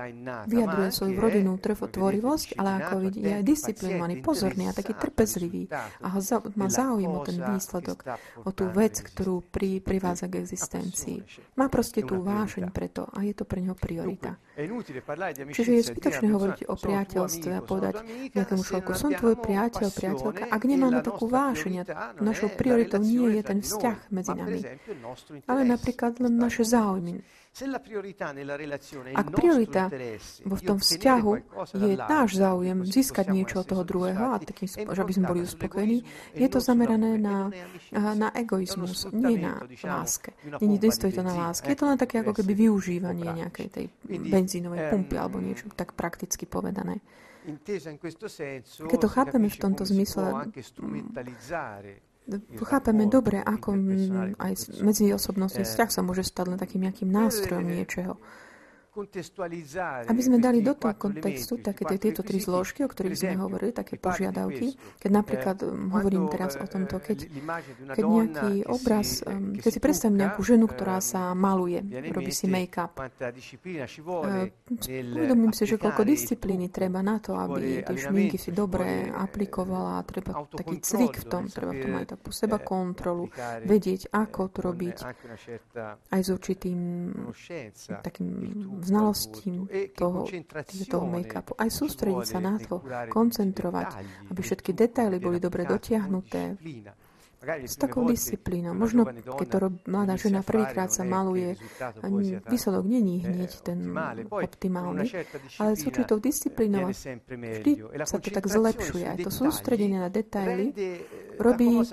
vyjadruje 0.51 0.89
svoju 0.91 1.15
rodinnú 1.19 1.55
tvorivosť, 1.63 2.59
ale 2.59 2.71
ako 2.83 2.95
vidí, 3.07 3.21
je 3.23 3.33
aj 3.39 3.45
disciplinovaný, 3.47 4.15
pozorný 4.21 4.65
a 4.71 4.73
taký 4.75 4.99
trpezlivý 4.99 5.71
a 6.03 6.07
ho 6.11 6.19
za, 6.19 6.43
má 6.59 6.67
záujem 6.67 7.11
o 7.11 7.21
ten 7.23 7.39
výsledok, 7.39 7.99
o 8.43 8.51
tú 8.51 8.67
vec, 8.75 8.99
ktorú 8.99 9.47
pri, 9.47 9.79
privádza 9.79 10.27
k 10.27 10.43
existencii. 10.43 11.19
Má 11.55 11.71
proste 11.71 12.03
tú 12.03 12.19
vášeň 12.19 12.75
preto 12.75 13.07
a 13.15 13.23
je 13.23 13.35
to 13.37 13.47
pre 13.47 13.63
neho 13.63 13.79
priorita. 13.79 14.37
Čiže 14.55 15.71
je 15.75 15.83
zbytočné 15.91 16.27
hovoriť 16.31 16.59
o 16.71 16.75
priateľstve 16.79 17.51
a 17.59 17.61
povedať 17.63 17.95
nejakému 18.39 18.63
človeku, 18.63 18.93
som 18.95 19.11
tvoj 19.11 19.35
priateľ, 19.43 19.89
priateľka, 19.91 20.43
ak 20.47 20.63
nemáme 20.63 21.03
takú 21.03 21.27
vášeň, 21.27 21.91
našou 22.23 22.55
prioritou 22.55 23.03
nie 23.03 23.35
je 23.39 23.43
ten 23.43 23.59
vzťah 23.59 23.99
medzi 24.15 24.31
nami, 24.31 24.61
ale 25.51 25.61
napríklad 25.67 26.23
len 26.23 26.39
naše 26.39 26.63
záujmy, 26.63 27.19
ak 29.15 29.27
priorita 29.31 29.87
vo 30.43 30.57
v 30.59 30.63
tom 30.67 30.79
vzťahu 30.83 31.31
je 31.79 31.95
náš 31.95 32.31
záujem 32.35 32.83
získať 32.83 33.31
niečo 33.31 33.63
od 33.63 33.67
toho 33.71 33.87
druhého 33.87 34.35
a 34.35 34.43
takým, 34.43 34.67
že 34.67 34.83
aby 34.83 35.13
sme 35.15 35.31
boli 35.31 35.41
uspokojení, 35.47 36.03
je 36.35 36.49
to 36.51 36.59
zamerané 36.59 37.15
na, 37.15 37.55
na 37.95 38.35
egoizmus, 38.35 39.07
nie 39.15 39.39
na 39.39 39.63
láske. 39.87 40.35
Nie, 40.59 40.83
nestojí 40.83 41.15
to 41.15 41.23
na 41.23 41.31
láske. 41.31 41.71
Je 41.71 41.79
to 41.79 41.87
len 41.87 41.95
také 41.95 42.27
ako 42.27 42.35
keby 42.35 42.67
využívanie 42.67 43.47
nejakej 43.47 43.69
tej 43.71 43.87
benzínovej 44.03 44.91
pumpy 44.91 45.15
alebo 45.15 45.39
niečo 45.39 45.71
tak 45.79 45.95
prakticky 45.95 46.51
povedané. 46.51 46.99
Keď 48.91 48.99
to 48.99 49.09
chápeme 49.09 49.47
v 49.47 49.59
tomto 49.63 49.87
zmysle, 49.87 50.51
chápeme 52.65 53.05
dobre, 53.07 53.37
ako 53.41 53.77
aj 54.41 54.53
osobnostný 55.13 55.69
vzťah 55.69 55.91
sa 55.93 56.01
môže 56.01 56.25
stať 56.25 56.57
len 56.57 56.59
takým 56.59 56.85
nejakým 56.89 57.11
nástrojom 57.13 57.69
niečoho. 57.69 58.17
Aby 60.07 60.21
sme 60.23 60.39
dali 60.39 60.63
do 60.63 60.79
toho 60.79 60.95
kontextu 60.95 61.59
také 61.59 61.83
tieto 61.99 62.23
tri 62.23 62.39
zložky, 62.39 62.87
o 62.87 62.89
ktorých 62.89 63.19
sme 63.19 63.35
hovorili, 63.43 63.75
také 63.75 63.99
požiadavky, 63.99 64.79
keď 65.03 65.11
napríklad 65.11 65.57
um, 65.67 65.91
hovorím 65.91 66.31
teraz 66.31 66.55
o 66.55 66.67
tomto, 66.67 67.03
keď, 67.03 67.27
keď 67.91 68.05
nejaký 68.07 68.51
obraz, 68.71 69.27
um, 69.27 69.59
keď 69.59 69.71
si 69.75 69.81
predstavím 69.83 70.23
nejakú 70.23 70.47
ženu, 70.47 70.71
ktorá 70.71 71.03
sa 71.03 71.35
maluje, 71.35 71.83
robí 72.15 72.31
si 72.31 72.47
make-up, 72.47 72.95
uvedomím 74.95 75.51
si, 75.51 75.67
že 75.67 75.75
koľko 75.75 76.07
disciplíny 76.07 76.71
treba 76.71 77.03
na 77.03 77.19
to, 77.19 77.35
aby 77.35 77.83
tie 77.83 77.97
šminky 77.99 78.39
si 78.39 78.55
dobre 78.55 79.11
aplikovala, 79.11 80.07
treba 80.07 80.47
taký 80.55 80.79
cvik 80.79 81.15
v 81.19 81.27
tom, 81.27 81.43
treba 81.51 81.75
v 81.75 81.81
tom 81.83 81.93
aj 81.99 82.07
takú 82.15 82.31
seba 82.31 82.63
kontrolu, 82.63 83.27
vedieť, 83.67 84.15
ako 84.15 84.55
to 84.55 84.59
robiť, 84.63 84.97
aj 86.15 86.21
s 86.23 86.29
určitým 86.31 86.79
takým 88.05 88.29
znalostí 88.85 89.55
toho, 89.97 90.29
toho 90.89 91.07
make-upu. 91.09 91.57
Aj 91.57 91.71
sústrediť 91.73 92.27
sa 92.29 92.39
na 92.39 92.61
to, 92.61 92.85
koncentrovať, 93.09 93.89
aby 94.31 94.41
všetky 94.41 94.71
detaily 94.77 95.19
boli 95.19 95.41
dobre 95.41 95.65
dotiahnuté, 95.65 96.61
s 97.45 97.77
takou 97.77 98.09
disciplínou. 98.09 98.73
Možno, 98.75 99.05
keď 99.09 99.47
to 99.49 99.59
rob, 99.59 99.75
mladá 99.85 100.17
žena 100.17 100.41
prvýkrát 100.41 100.91
sa 100.91 101.05
maluje, 101.05 101.57
výsledok 102.49 102.85
není 102.89 103.21
hneď 103.21 103.53
ten 103.61 103.93
optimálny, 104.31 105.11
ale 105.61 105.71
s 105.77 105.83
určitou 105.87 106.19
disciplínou 106.19 106.91
vždy 106.91 107.73
sa 108.05 108.17
to 108.19 108.29
tak 108.33 108.47
zlepšuje. 108.49 109.05
Aj 109.05 109.19
to 109.21 109.31
sústredenie 109.31 110.01
na 110.01 110.09
detaily 110.09 110.73
robí 111.37 111.85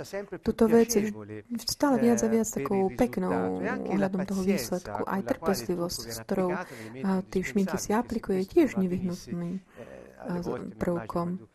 túto 0.42 0.66
vec 0.70 0.94
stále 1.68 1.96
viac 2.00 2.20
a 2.24 2.28
viac 2.30 2.48
takou 2.48 2.90
peknou 2.94 3.62
ohľadom 3.92 4.22
toho 4.26 4.42
výsledku. 4.46 5.02
Aj 5.06 5.22
trpezlivosť, 5.22 6.02
s 6.08 6.18
ktorou 6.24 6.50
tie 7.28 7.42
šminky 7.42 7.78
si 7.78 7.92
aplikuje, 7.92 8.48
tiež 8.48 8.80
nevyhnutným 8.80 9.60
prvkom. 10.78 11.50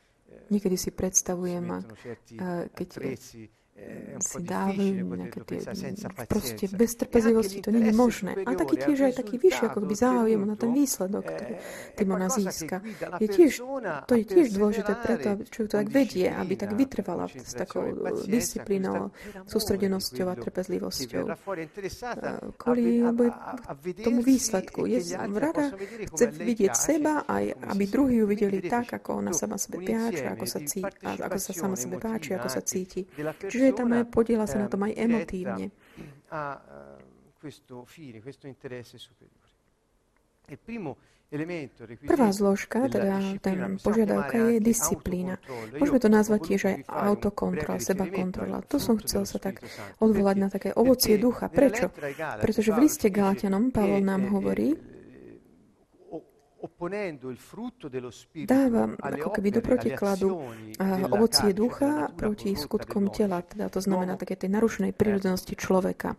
Niekedy 0.46 0.78
si 0.78 0.90
predstavujem, 0.94 1.82
keď 2.70 2.88
Eh, 3.02 3.55
si 4.20 4.40
dávajú 4.40 5.04
nejaké 5.04 5.40
tie... 5.44 5.58
Proste 6.26 6.64
bez 6.72 6.96
trpezlivosti 6.96 7.60
to 7.60 7.68
nie 7.68 7.92
je 7.92 7.94
možné. 7.94 8.32
A 8.48 8.56
taký 8.56 8.80
tiež 8.80 9.12
aj 9.12 9.14
taký 9.20 9.36
vyšší, 9.36 9.68
ako 9.68 9.84
by 9.84 9.94
záujem 9.94 10.40
na 10.40 10.56
ten 10.56 10.72
výsledok, 10.72 11.24
ktorý 11.24 11.54
tým 11.96 12.08
ona 12.12 12.28
získa. 12.32 12.80
Je 13.20 13.28
tiež, 13.28 13.60
to 14.08 14.12
je 14.16 14.24
tiež 14.24 14.46
dôležité 14.56 14.92
preto, 14.96 15.26
aby 15.36 15.42
človek 15.44 15.68
to 15.68 15.76
tak 15.76 15.88
vedie, 15.92 16.26
aby 16.32 16.54
tak 16.56 16.70
vytrvala 16.72 17.28
s 17.28 17.52
takou 17.52 17.84
disciplínou, 18.24 19.12
sústredenosťou 19.44 20.26
a 20.32 20.34
trpezlivosťou. 20.40 21.24
Kvôli 22.56 23.04
tomu 24.00 24.20
výsledku. 24.24 24.88
Je 24.88 25.00
rada, 25.36 25.76
chce 26.16 26.24
vidieť 26.32 26.72
seba, 26.72 27.28
aj 27.28 27.52
aby 27.76 27.84
druhý 27.86 28.24
ju 28.24 28.26
videli 28.26 28.64
tak, 28.64 28.96
ako 28.96 29.20
ona 29.20 29.32
sama 29.36 29.60
sebe 29.60 29.84
páči, 29.84 30.24
ako 30.24 30.44
sa, 30.48 30.60
cíti, 30.64 31.04
ako 31.04 31.38
sa 31.38 31.52
sama 31.52 31.76
sebe 31.76 31.96
páči, 32.00 32.32
ako 32.32 32.48
sa 32.48 32.62
cíti. 32.64 33.04
Čiže 33.46 33.65
je 33.66 33.74
tam 33.74 33.90
aj, 33.92 34.04
podiela 34.08 34.46
sa 34.46 34.62
na 34.62 34.68
tom 34.70 34.86
aj 34.86 34.92
emotívne. 34.94 35.74
Prvá 42.06 42.30
zložka, 42.30 42.86
teda 42.86 43.18
ten 43.42 43.82
požiadavka 43.82 44.56
je 44.56 44.62
disciplína. 44.62 45.42
Môžeme 45.74 45.98
to 45.98 46.06
nazvať 46.06 46.40
tiež 46.46 46.62
aj 46.70 46.76
autokontrola, 46.86 47.82
seba 47.82 48.06
kontrola. 48.06 48.62
Tu 48.62 48.78
som 48.78 48.94
chcel 49.02 49.26
sa 49.26 49.42
tak 49.42 49.58
odvolať 49.98 50.36
na 50.38 50.48
také 50.48 50.70
ovocie 50.70 51.18
ducha. 51.18 51.50
Prečo? 51.50 51.90
Pretože 52.38 52.70
v 52.70 52.78
liste 52.78 53.10
Galatianom 53.10 53.74
Pavol 53.74 54.06
nám 54.06 54.30
hovorí, 54.30 54.78
dáva 58.46 58.82
ako 58.98 59.28
keby 59.32 59.48
do 59.50 59.60
protikladu 59.62 60.28
ovocie 61.10 61.50
ducha 61.56 62.10
proti 62.12 62.54
skutkom 62.54 63.10
tela, 63.10 63.42
teda 63.42 63.70
to 63.72 63.80
znamená 63.80 64.18
také 64.18 64.36
tej 64.36 64.52
narušenej 64.52 64.92
prírodzenosti 64.92 65.54
človeka. 65.56 66.14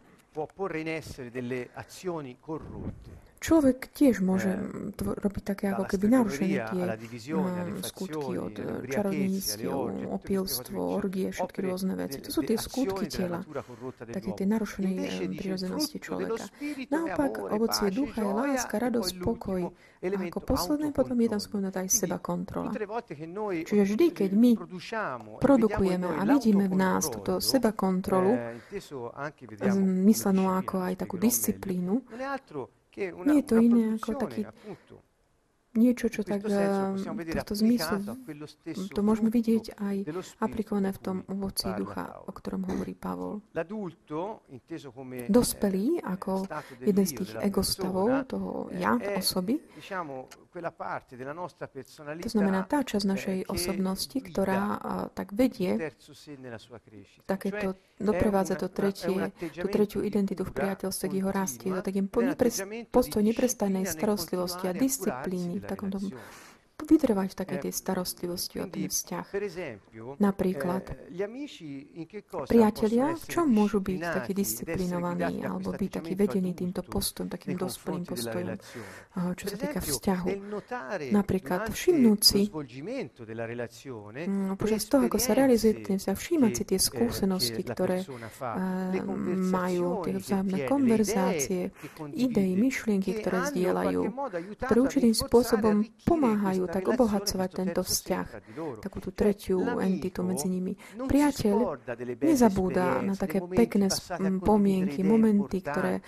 Človek 3.48 3.88
tiež 3.96 4.20
môže 4.20 4.60
eh, 4.60 4.92
robiť 5.00 5.44
také 5.48 5.72
ako 5.72 5.88
keby 5.88 6.06
narušenie 6.20 6.58
tie 6.68 6.84
um, 7.32 7.80
skutky 7.80 8.36
od 8.36 8.56
eh, 8.60 8.68
čarodejníctiev, 8.92 9.72
opilstvo, 10.12 11.00
orgie, 11.00 11.32
všetky 11.32 11.60
rôzne 11.63 11.96
veci. 11.96 12.20
To 12.27 12.30
sú 12.36 12.44
tie 12.44 12.60
skutky 12.60 13.08
tela, 13.08 13.39
také 14.12 14.36
tie 14.36 14.44
narušenej 14.44 15.32
prírodzenosti 15.39 15.98
človeka. 16.04 16.44
Naopak, 16.92 17.39
ovocie 17.39 17.88
ducha 17.88 18.20
je 18.20 18.32
láska, 18.36 18.75
radosť, 18.84 19.13
pokoj. 19.24 19.72
A 19.98 20.06
ako 20.13 20.39
posledné 20.44 20.92
potom 20.92 21.18
je 21.18 21.30
tam 21.32 21.42
spomenutá 21.42 21.82
aj 21.82 21.89
seba 21.89 22.20
kontrola. 22.20 22.70
Čiže 23.63 23.84
vždy, 23.96 24.08
keď 24.12 24.32
my 24.36 24.51
produkujeme 25.39 26.06
a 26.06 26.22
vidíme 26.27 26.68
v 26.68 26.75
nás 26.75 27.08
túto 27.08 27.39
seba 27.39 27.72
kontrolu, 27.72 28.36
myslenú 30.04 30.51
ako 30.51 30.84
aj 30.84 30.94
takú 31.00 31.16
disciplínu, 31.16 32.04
nie 32.98 33.36
je 33.39 33.44
to 33.46 33.56
iné 33.62 33.84
ako 34.01 34.12
taký 34.25 34.42
niečo, 35.78 36.10
čo 36.10 36.26
tak 36.26 36.42
v 36.42 36.98
tohto 37.38 37.54
zmysle 37.54 38.02
to. 38.92 39.02
Môžeme 39.06 39.30
vidieť 39.30 39.78
aj 39.78 39.96
aplikované 40.42 40.90
v 40.92 41.00
tom 41.00 41.18
ovoci 41.30 41.70
ducha, 41.78 42.26
o 42.26 42.34
ktorom 42.34 42.66
hovorí 42.66 42.98
Pavol. 42.98 43.46
Dospelý 45.30 46.02
ako 46.02 46.50
jeden 46.82 47.06
z 47.06 47.12
tých 47.22 47.32
egostavov, 47.40 48.26
toho 48.26 48.74
ja, 48.74 48.98
osoby, 49.16 49.62
to 52.18 52.30
znamená 52.34 52.66
tá 52.66 52.82
časť 52.82 53.06
našej 53.06 53.38
osobnosti, 53.46 54.18
ktorá 54.18 54.82
tak 55.14 55.38
vedie, 55.38 55.94
takéto 57.30 57.78
doprevádza 58.02 58.58
to 58.58 58.68
tretie, 58.74 59.30
tú 59.38 59.68
tretiu 59.70 60.02
identitu 60.02 60.42
v 60.42 60.54
priateľstve 60.58 61.06
k 61.06 61.14
jeho 61.22 61.30
rastie, 61.30 61.70
to 61.70 61.86
takým 61.86 62.10
postoj 62.90 63.22
neprestajnej 63.22 63.86
starostlivosti 63.86 64.66
a 64.66 64.74
disciplíny 64.74 65.62
v 65.68 65.70
takomto 65.76 66.00
vytrvať 66.88 67.27
v 67.27 67.36
takej 67.36 67.60
tej 67.67 67.74
starostlivosti 67.75 68.63
o 68.63 68.65
ten 68.72 68.88
vzťah. 68.88 69.25
Napríklad, 70.24 70.84
priatelia, 72.48 73.12
v 73.13 73.25
čom 73.27 73.51
môžu 73.51 73.84
byť 73.84 74.00
takí 74.00 74.32
disciplinovaní 74.32 75.44
alebo 75.44 75.75
byť 75.75 75.91
takí 76.00 76.15
vedení 76.15 76.56
týmto 76.56 76.88
postom, 76.88 77.27
takým 77.27 77.60
dospelým 77.60 78.08
postojom, 78.08 78.56
čo 79.36 79.46
sa 79.51 79.58
týka 79.60 79.84
vzťahu. 79.84 80.27
Napríklad, 81.12 81.67
všimnúť 81.67 82.20
si, 82.24 82.48
mm, 82.48 84.56
počas 84.56 84.88
toho, 84.88 85.12
ako 85.12 85.20
sa 85.20 85.36
realizuje 85.36 85.84
ten 85.84 86.00
vzťah, 86.00 86.17
všímať 86.17 86.51
si 86.56 86.63
tie 86.63 86.79
skúsenosti, 86.79 87.62
ktoré 87.67 88.08
majú, 89.51 90.08
tie 90.08 90.15
vzájomné 90.15 90.58
konverzácie, 90.65 91.75
idei, 92.15 92.56
myšlienky, 92.56 93.20
ktoré 93.20 93.51
zdieľajú, 93.51 94.01
ktoré 94.63 94.79
určitým 94.79 95.15
spôsobom 95.17 95.82
pomáhajú 96.08 96.63
tak 96.78 96.86
obohacovať 96.94 97.50
tento 97.58 97.82
vzťah, 97.82 98.28
takú 98.86 99.02
tú 99.02 99.10
tretiu 99.10 99.82
entitu 99.82 100.22
medzi 100.22 100.46
nimi. 100.46 100.78
Priateľ 100.94 101.56
nezabúda 102.22 103.02
na 103.02 103.18
také 103.18 103.42
pekné 103.42 103.90
pomienky, 104.46 105.02
momenty, 105.02 105.66
ktoré 105.66 106.06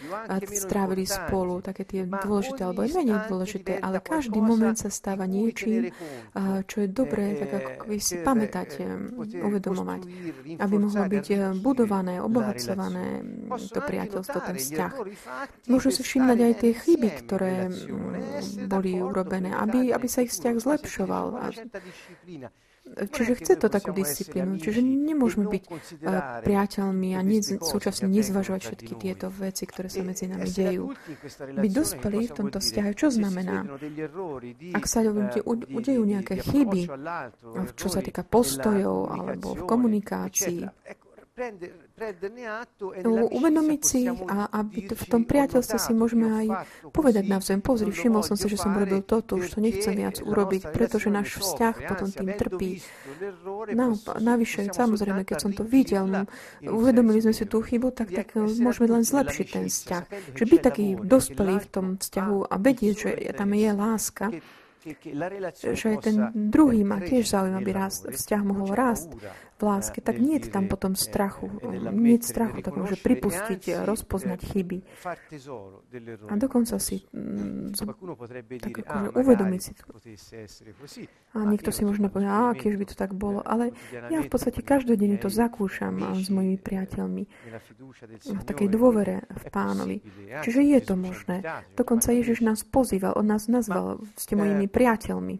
strávili 0.54 1.10
spolu, 1.10 1.66
také 1.66 1.90
tie 1.90 2.06
dôležité 2.06 2.70
alebo 2.70 2.86
aj 2.86 2.92
menej 2.94 3.20
dôležité, 3.26 3.82
ale 3.82 3.98
každý 3.98 4.38
moment 4.38 4.78
sa 4.78 4.94
stáva 4.94 5.26
niečím, 5.26 5.90
čo 6.70 6.86
je 6.86 6.88
dobré, 6.88 7.34
tak 7.42 7.50
ako 7.50 7.98
si 7.98 8.22
pamätať, 8.22 8.70
uvedomovať, 9.42 10.02
aby 10.62 10.76
mohlo 10.78 11.04
byť 11.10 11.28
budované, 11.64 12.22
obohacované 12.22 13.26
to 13.50 13.82
priateľstvo, 13.82 14.38
ten 14.46 14.56
vzťah. 14.60 14.92
Môžu 15.66 15.90
si 15.90 16.02
všimnať 16.06 16.38
aj 16.38 16.54
tie 16.62 16.72
chyby, 16.78 17.10
ktoré 17.26 17.74
boli 18.70 19.02
urobené, 19.02 19.56
aby, 19.56 19.90
aby 19.96 20.08
sa 20.08 20.22
ich 20.22 20.32
vzťah 20.36 20.59
zlepšoval. 20.60 21.26
A, 21.40 21.46
čiže 22.90 23.34
chce 23.38 23.54
to 23.60 23.68
takú 23.70 23.92
disciplínu. 23.94 24.58
Čiže 24.58 24.82
nemôžeme 24.82 25.46
byť 25.52 25.64
priateľmi 26.42 27.14
a 27.14 27.22
nie, 27.22 27.44
súčasne 27.44 28.10
nezvažovať 28.10 28.62
všetky 28.66 28.94
tieto 28.98 29.28
veci, 29.30 29.68
ktoré 29.70 29.88
sa 29.92 30.02
medzi 30.02 30.26
nami 30.26 30.50
dejú. 30.50 30.94
Byť 31.60 31.72
dospelí 31.72 32.30
v 32.30 32.34
tomto 32.34 32.58
vzťahu, 32.58 32.92
čo 32.98 33.08
znamená? 33.14 33.68
Ak 34.74 34.86
sa 34.90 35.06
udejú 35.06 36.02
nejaké 36.06 36.42
chyby, 36.42 36.82
čo 37.78 37.88
sa 37.88 38.02
týka 38.02 38.26
postojov 38.26 39.12
alebo 39.12 39.54
v 39.54 39.64
komunikácii, 39.68 40.62
uvedomiť 43.32 43.82
si 43.82 44.02
a 44.08 44.38
aby 44.60 44.92
to, 44.92 44.94
v 44.94 45.06
tom 45.08 45.24
priateľstve 45.24 45.78
si 45.80 45.92
môžeme 45.96 46.28
aj 46.28 46.48
povedať 46.92 47.24
navzájom, 47.26 47.64
pozri, 47.64 47.90
všimol 47.90 48.24
som 48.24 48.36
si, 48.36 48.52
že 48.52 48.60
som 48.60 48.76
urobil 48.76 49.02
toto, 49.02 49.40
už 49.40 49.56
to 49.56 49.60
nechcem 49.64 49.96
viac 49.96 50.20
urobiť, 50.20 50.70
pretože 50.76 51.08
náš 51.08 51.40
vzťah 51.40 51.76
potom 51.88 52.10
tým 52.12 52.30
trpí. 52.36 52.72
No, 53.74 53.96
navyše, 54.20 54.70
samozrejme, 54.70 55.24
keď 55.24 55.38
som 55.40 55.52
to 55.56 55.64
videl, 55.64 56.06
uvedomili 56.64 57.24
sme 57.24 57.34
si 57.36 57.48
tú 57.48 57.64
chybu, 57.64 57.96
tak, 57.96 58.12
tak 58.12 58.36
môžeme 58.38 59.00
len 59.00 59.04
zlepšiť 59.08 59.48
ten 59.48 59.66
vzťah. 59.68 60.04
Čiže 60.36 60.46
byť 60.46 60.62
taký 60.62 60.86
dospelý 61.00 61.56
v 61.64 61.68
tom 61.72 61.86
vzťahu 61.98 62.38
a 62.52 62.56
vedieť, 62.60 62.96
že 62.96 63.10
tam 63.36 63.56
je 63.56 63.70
láska, 63.72 64.26
že 65.60 65.90
ten 66.00 66.32
druhý 66.34 66.88
má 66.88 67.04
tiež 67.04 67.28
záujem, 67.28 67.52
aby 67.52 67.72
rast, 67.76 68.08
vzťah 68.08 68.42
mohol 68.48 68.72
rásť 68.72 69.12
v 69.60 69.62
láske, 69.68 70.00
tak 70.00 70.24
nie 70.24 70.40
je 70.40 70.48
tam 70.48 70.72
potom 70.72 70.96
strachu. 70.96 71.52
Nie 71.92 72.16
je 72.16 72.24
strachu, 72.24 72.64
tak 72.64 72.80
môže 72.80 72.96
pripustiť, 72.96 73.84
rozpoznať 73.84 74.40
chyby. 74.48 74.78
A 76.32 76.34
dokonca 76.40 76.80
si 76.80 77.04
mm, 77.12 77.76
tak 78.64 78.74
akože 78.80 79.10
uvedomiť 79.20 79.62
si. 79.62 79.72
A 81.36 81.44
niekto 81.44 81.76
si 81.76 81.84
možno 81.84 82.08
povie, 82.08 82.26
a 82.26 82.56
kiež 82.56 82.80
by 82.80 82.86
to 82.88 82.96
tak 82.96 83.12
bolo. 83.12 83.44
Ale 83.44 83.76
ja 83.92 84.24
v 84.24 84.30
podstate 84.32 84.64
každodenne 84.64 85.20
to 85.20 85.28
zakúšam 85.28 86.16
s 86.16 86.32
mojimi 86.32 86.56
priateľmi 86.56 87.24
v 88.24 88.44
takej 88.48 88.70
dôvere 88.72 89.28
v 89.28 89.44
pánovi. 89.52 89.98
Čiže 90.42 90.62
je 90.64 90.80
to 90.80 90.96
možné. 90.96 91.44
Dokonca 91.76 92.16
Ježiš 92.16 92.42
nás 92.48 92.64
pozýval, 92.64 93.20
on 93.20 93.28
nás 93.28 93.52
nazval, 93.52 94.00
ste 94.16 94.40
mojimi 94.40 94.72
priateľmi. 94.72 95.36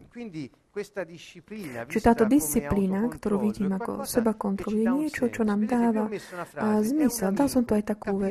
Čiže 1.90 2.02
táto 2.02 2.24
disciplína, 2.30 3.10
ktorú 3.10 3.42
vidím 3.42 3.74
ako 3.74 4.06
seba 4.06 4.38
kontrolu, 4.38 4.78
je 4.78 4.86
niečo, 4.86 5.26
čo 5.26 5.42
nám 5.42 5.66
dáva 5.66 6.06
a 6.54 6.78
zmysel. 6.78 7.34
Dal 7.34 7.50
som 7.50 7.66
to 7.66 7.74
aj 7.74 7.90
takú 7.90 8.14
ve, 8.22 8.30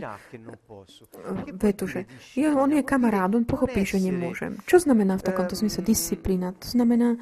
vetu, 1.60 1.84
že 1.84 2.08
je, 2.40 2.48
on 2.48 2.72
je 2.72 2.80
kamarát, 2.80 3.28
on 3.36 3.44
pochopí, 3.44 3.84
že 3.84 4.00
nemôžem. 4.00 4.56
Čo 4.64 4.80
znamená 4.80 5.20
v 5.20 5.28
takomto 5.28 5.60
zmysle 5.60 5.84
disciplína? 5.84 6.56
To 6.64 6.68
znamená 6.72 7.20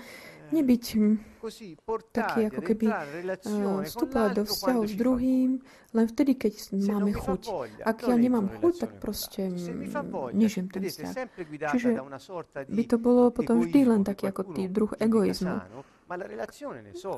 nebyť 0.53 0.83
taký 2.11 2.39
ako 2.49 2.61
keby 2.61 2.85
uh, 2.89 3.81
vstupovať 3.85 4.29
do 4.37 4.43
vzťahu 4.45 4.81
s 4.87 4.93
druhým 4.93 5.51
len 5.95 6.05
vtedy, 6.11 6.35
keď 6.35 6.53
máme 6.77 7.15
chuť. 7.15 7.41
Ak 7.81 8.03
ja 8.03 8.15
nemám 8.19 8.51
chuť, 8.59 8.73
tak 8.83 8.91
proste 8.99 9.49
hm, 9.49 10.35
nežijem 10.35 10.67
ten 10.67 10.83
vzťah. 10.83 11.13
Čiže 11.73 11.89
by 12.67 12.83
to 12.85 12.97
bolo 12.99 13.31
potom 13.31 13.63
vždy 13.63 13.81
len 13.87 14.01
taký 14.03 14.29
ako 14.29 14.53
tý 14.53 14.67
druh 14.67 14.91
egoizmu. 14.99 15.57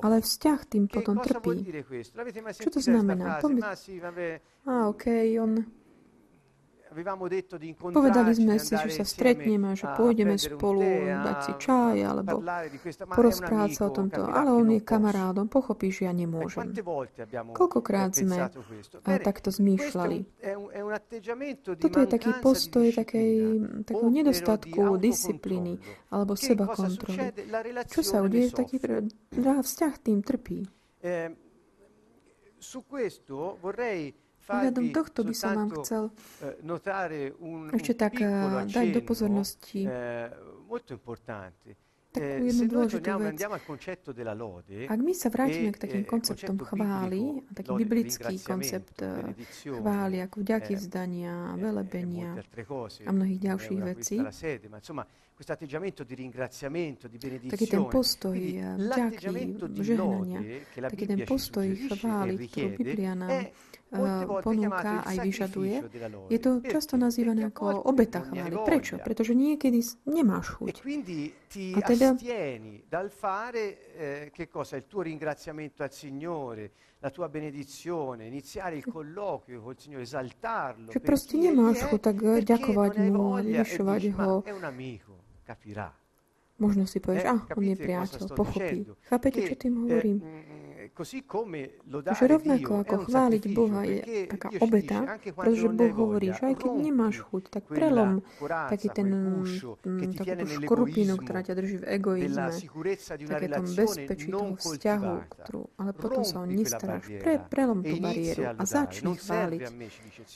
Ale 0.01 0.17
vzťah 0.21 0.59
tým 0.65 0.89
potom 0.89 1.21
trpí. 1.21 1.61
Čo 2.57 2.69
to 2.73 2.81
znamená? 2.81 3.37
A, 4.65 4.89
OK, 4.89 5.05
on 5.37 5.78
Povedali 7.79 8.31
sme 8.33 8.55
si, 8.57 8.73
že 8.73 8.89
sa 8.89 9.05
stretneme, 9.05 9.77
že 9.77 9.85
pôjdeme 9.93 10.35
spolu 10.41 11.05
dať 11.05 11.37
si 11.45 11.53
čaj 11.61 11.97
alebo 12.01 12.41
porozprávať 13.13 13.69
sa 13.77 13.81
o 13.87 13.91
tomto, 13.93 14.25
ale 14.25 14.49
on 14.49 14.67
je 14.73 14.81
kamarádom, 14.81 15.45
pochopí, 15.45 15.93
že 15.93 16.09
ja 16.09 16.13
nemôžem. 16.13 16.73
Koľkokrát 17.53 18.17
sme 18.17 18.49
takto 19.05 19.53
zmýšľali? 19.53 20.17
Toto 21.77 21.97
je 22.01 22.07
taký 22.09 22.31
postoj 22.41 22.87
takej, 22.89 23.31
takého 23.85 24.09
nedostatku 24.09 24.97
disciplíny 24.97 25.77
alebo 26.09 26.33
seba 26.33 26.65
kontroly. 26.73 27.29
Čo 27.85 28.01
sa 28.01 28.25
udeje, 28.25 28.49
taký 28.49 28.81
vzťah 29.61 29.93
tým 30.01 30.19
trpí. 30.25 30.65
Ehm, 30.99 31.31
su 32.59 32.83
questo 32.83 33.57
vorrei 33.61 34.13
Ohľadom 34.49 34.85
tohto 34.89 35.19
by 35.21 35.33
som 35.37 35.49
vám 35.53 35.69
chcel 35.81 36.03
eh, 36.41 36.57
ešte 37.77 37.93
tak 37.93 38.17
eh, 38.17 38.65
dať 38.65 38.87
do 38.97 39.01
pozornosti. 39.05 39.85
eh, 39.85 41.77
takú 42.09 42.43
jednu 42.49 42.65
dôležitú 42.65 43.09
vec. 43.21 43.37
Ak 44.89 44.99
my 44.99 45.13
sa 45.13 45.29
vrátime 45.29 45.69
k 45.69 45.77
takým 45.77 46.03
e, 46.03 46.07
konceptom 46.09 46.57
chvály, 46.65 47.45
taký 47.53 47.71
biblický 47.85 48.35
koncept 48.41 48.97
chvály, 49.61 50.17
ako 50.25 50.35
vďaky 50.41 50.73
vzdania, 50.73 51.53
velebenia 51.53 52.33
a 53.05 53.11
mnohých 53.13 53.39
ďalších 53.45 53.81
vecí, 53.85 54.17
taký 57.45 57.65
ten 57.69 57.83
postoj 57.87 58.37
vďaky, 58.75 59.35
žehnania, 59.79 60.39
taký 60.75 61.05
ten 61.05 61.19
postoj 61.29 61.67
chvály, 61.93 62.33
ktorú 62.49 62.69
Biblia 62.73 63.13
nám 63.13 63.53
ponúka 64.45 65.01
aj 65.01 65.17
vyžaduje, 65.25 65.75
je 66.29 66.39
to 66.39 66.61
často 66.61 66.93
nazývané 66.93 67.49
ako 67.49 67.89
obeta 67.89 68.21
chvály. 68.21 68.55
Prečo? 68.61 69.01
Pretože 69.01 69.33
niekedy 69.33 69.81
nemáš 70.05 70.53
chuť. 70.61 70.85
E 71.49 71.73
a 71.73 71.81
teda 71.81 72.13
dal 72.85 73.09
fare 73.09 73.89
eh, 73.97 74.29
che 74.29 74.47
cosa? 74.47 74.77
Il 74.77 74.85
tuo 74.85 75.01
ringraziamento 75.01 75.81
al 75.81 75.91
Signore, 75.91 76.71
la 76.99 77.09
tua 77.09 77.27
benedizione, 77.27 78.29
iniziare 78.29 78.77
il 78.77 78.85
colloquio 78.85 79.61
col 79.61 79.73
Signore, 79.73 80.03
esaltarlo. 80.05 80.93
Že 80.93 81.01
proste 81.01 81.41
nemáš 81.41 81.89
chuť 81.89 82.01
tak 82.05 82.17
ďakovať 82.21 82.93
mu, 83.09 83.41
vyšovať 83.41 84.03
ho. 84.13 84.45
Možno 86.59 86.83
si 86.85 86.99
povieš, 86.99 87.23
ah, 87.23 87.39
on 87.55 87.63
je 87.65 87.75
priateľ, 87.79 88.19
pochopí. 88.35 88.83
Chápete, 89.07 89.39
čo 89.47 89.55
tým 89.55 89.73
hovorím? 89.87 90.17
Že 91.89 92.23
rovnako 92.27 92.71
ako 92.83 92.95
chváliť 93.07 93.43
Boha 93.53 93.81
je 93.87 93.99
taká 94.27 94.49
obeta, 94.59 94.99
pretože 95.21 95.67
Boh 95.71 95.93
hovorí, 95.93 96.33
že 96.35 96.43
aj 96.51 96.55
keď 96.59 96.71
nemáš 96.75 97.23
chuť, 97.23 97.43
tak 97.49 97.63
prelom 97.69 98.25
taký 98.43 98.89
ten, 98.91 99.09
mm, 99.09 100.17
takú 100.17 100.33
tú 100.35 100.47
škorupinu, 100.59 101.13
ktorá 101.19 101.39
ťa 101.45 101.53
drží 101.55 101.75
v 101.81 101.85
egoizme, 101.99 102.51
také 103.27 103.47
tom 103.47 103.65
bezpečí 103.65 104.27
toho 104.29 104.55
vzťahu, 104.57 105.13
ktorú, 105.29 105.61
ale 105.77 105.91
potom 105.95 106.23
sa 106.25 106.43
o 106.43 106.45
nestaráš. 106.45 107.05
Pre, 107.07 107.33
prelom 107.47 107.79
tú 107.85 107.95
bariéru 107.99 108.43
a 108.55 108.63
začni 108.63 109.13
chváliť. 109.15 109.63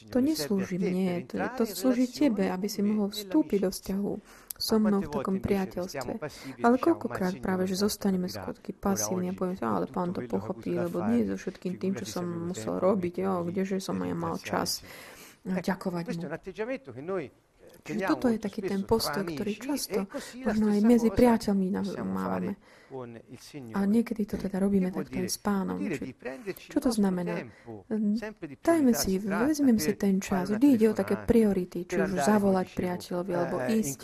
To 0.09 0.17
neslúži 0.23 0.77
mne, 0.79 1.27
to, 1.27 1.37
to 1.59 1.63
slúži 1.67 2.07
tebe, 2.09 2.47
aby 2.49 2.67
si 2.69 2.79
mohol 2.85 3.11
vstúpiť 3.11 3.59
do 3.63 3.69
vzťahu 3.69 4.13
so 4.57 4.79
mnou 4.79 5.01
v 5.01 5.09
takom 5.09 5.37
priateľstve. 5.41 6.11
Ale 6.63 6.75
koľkokrát 6.77 7.37
práve, 7.43 7.67
že 7.67 7.75
zostaneme 7.79 8.29
skôr 8.31 8.55
taký 8.55 8.73
pasívni 8.73 9.31
a 9.31 9.37
povieme, 9.37 9.59
ale 9.65 9.89
pán 9.89 10.13
to 10.13 10.23
pochopí, 10.25 10.73
lebo 10.77 11.03
nie 11.09 11.27
so 11.27 11.35
všetkým 11.35 11.77
tým, 11.81 11.93
čo 11.99 12.05
som 12.05 12.25
musel 12.25 12.79
robiť, 12.79 13.13
jo, 13.25 13.43
kdeže 13.49 13.81
som 13.83 13.99
aj 13.99 14.13
mal 14.15 14.35
čas. 14.39 14.85
Ďakovať 15.43 16.05
mu. 16.15 16.31
Čiže 17.83 17.99
toto 18.07 18.31
je 18.31 18.39
taký 18.39 18.63
ten 18.63 18.87
postoj, 18.87 19.27
ktorý 19.27 19.53
často 19.59 20.07
možno 20.47 20.71
aj 20.71 20.79
medzi 20.87 21.09
priateľmi 21.11 21.67
mávame. 22.07 22.55
A 23.73 23.79
niekedy 23.89 24.29
to 24.29 24.37
teda 24.37 24.61
robíme 24.61 24.93
takto 24.93 25.17
aj 25.17 25.25
s 25.27 25.39
pánom. 25.41 25.81
Či, 25.81 26.13
čo 26.69 26.77
to 26.77 26.93
znamená? 26.93 27.41
Dajme 28.61 28.93
si, 28.93 29.17
vezmeme 29.17 29.81
si 29.81 29.97
ten 29.97 30.21
čas. 30.21 30.53
Vždy 30.53 30.67
ide 30.77 30.93
o 30.93 30.95
také 30.95 31.17
priority, 31.17 31.89
či 31.89 31.97
už 31.97 32.21
zavolať 32.21 32.71
priateľovi, 32.77 33.31
alebo 33.33 33.57
ísť 33.65 33.99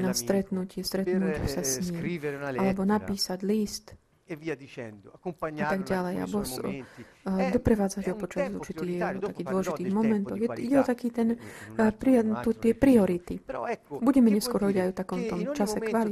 na 0.00 0.16
stretnutie, 0.16 0.80
stretnúť 0.80 1.44
sa 1.46 1.62
s 1.62 1.92
ním, 1.92 2.18
alebo 2.56 2.82
napísať 2.88 3.44
list 3.44 3.94
a 4.30 5.66
tak 5.66 5.82
ďalej, 5.82 6.14
alebo 6.22 6.38
sú, 6.46 6.62
uh, 6.62 7.50
doprevádzať 7.50 8.04
ho 8.10 8.14
počas 8.14 8.46
určitých 8.50 9.20
takých 9.20 9.46
dôležitých 9.46 9.90
momentov. 9.90 10.34
Je, 10.38 10.48
ide 10.62 10.76
o 10.78 10.84
taký 10.86 11.08
ten, 11.10 11.34
uh, 11.34 11.90
pri, 11.90 12.22
tu, 12.46 12.54
tie 12.54 12.72
priority. 12.78 13.42
Budeme 13.90 14.30
neskôr 14.30 14.62
hovoriť 14.62 14.78
aj 14.78 14.88
o 14.88 14.94
takom 14.94 15.20
tom 15.26 15.40
čase 15.52 15.78
kváli. 15.82 16.10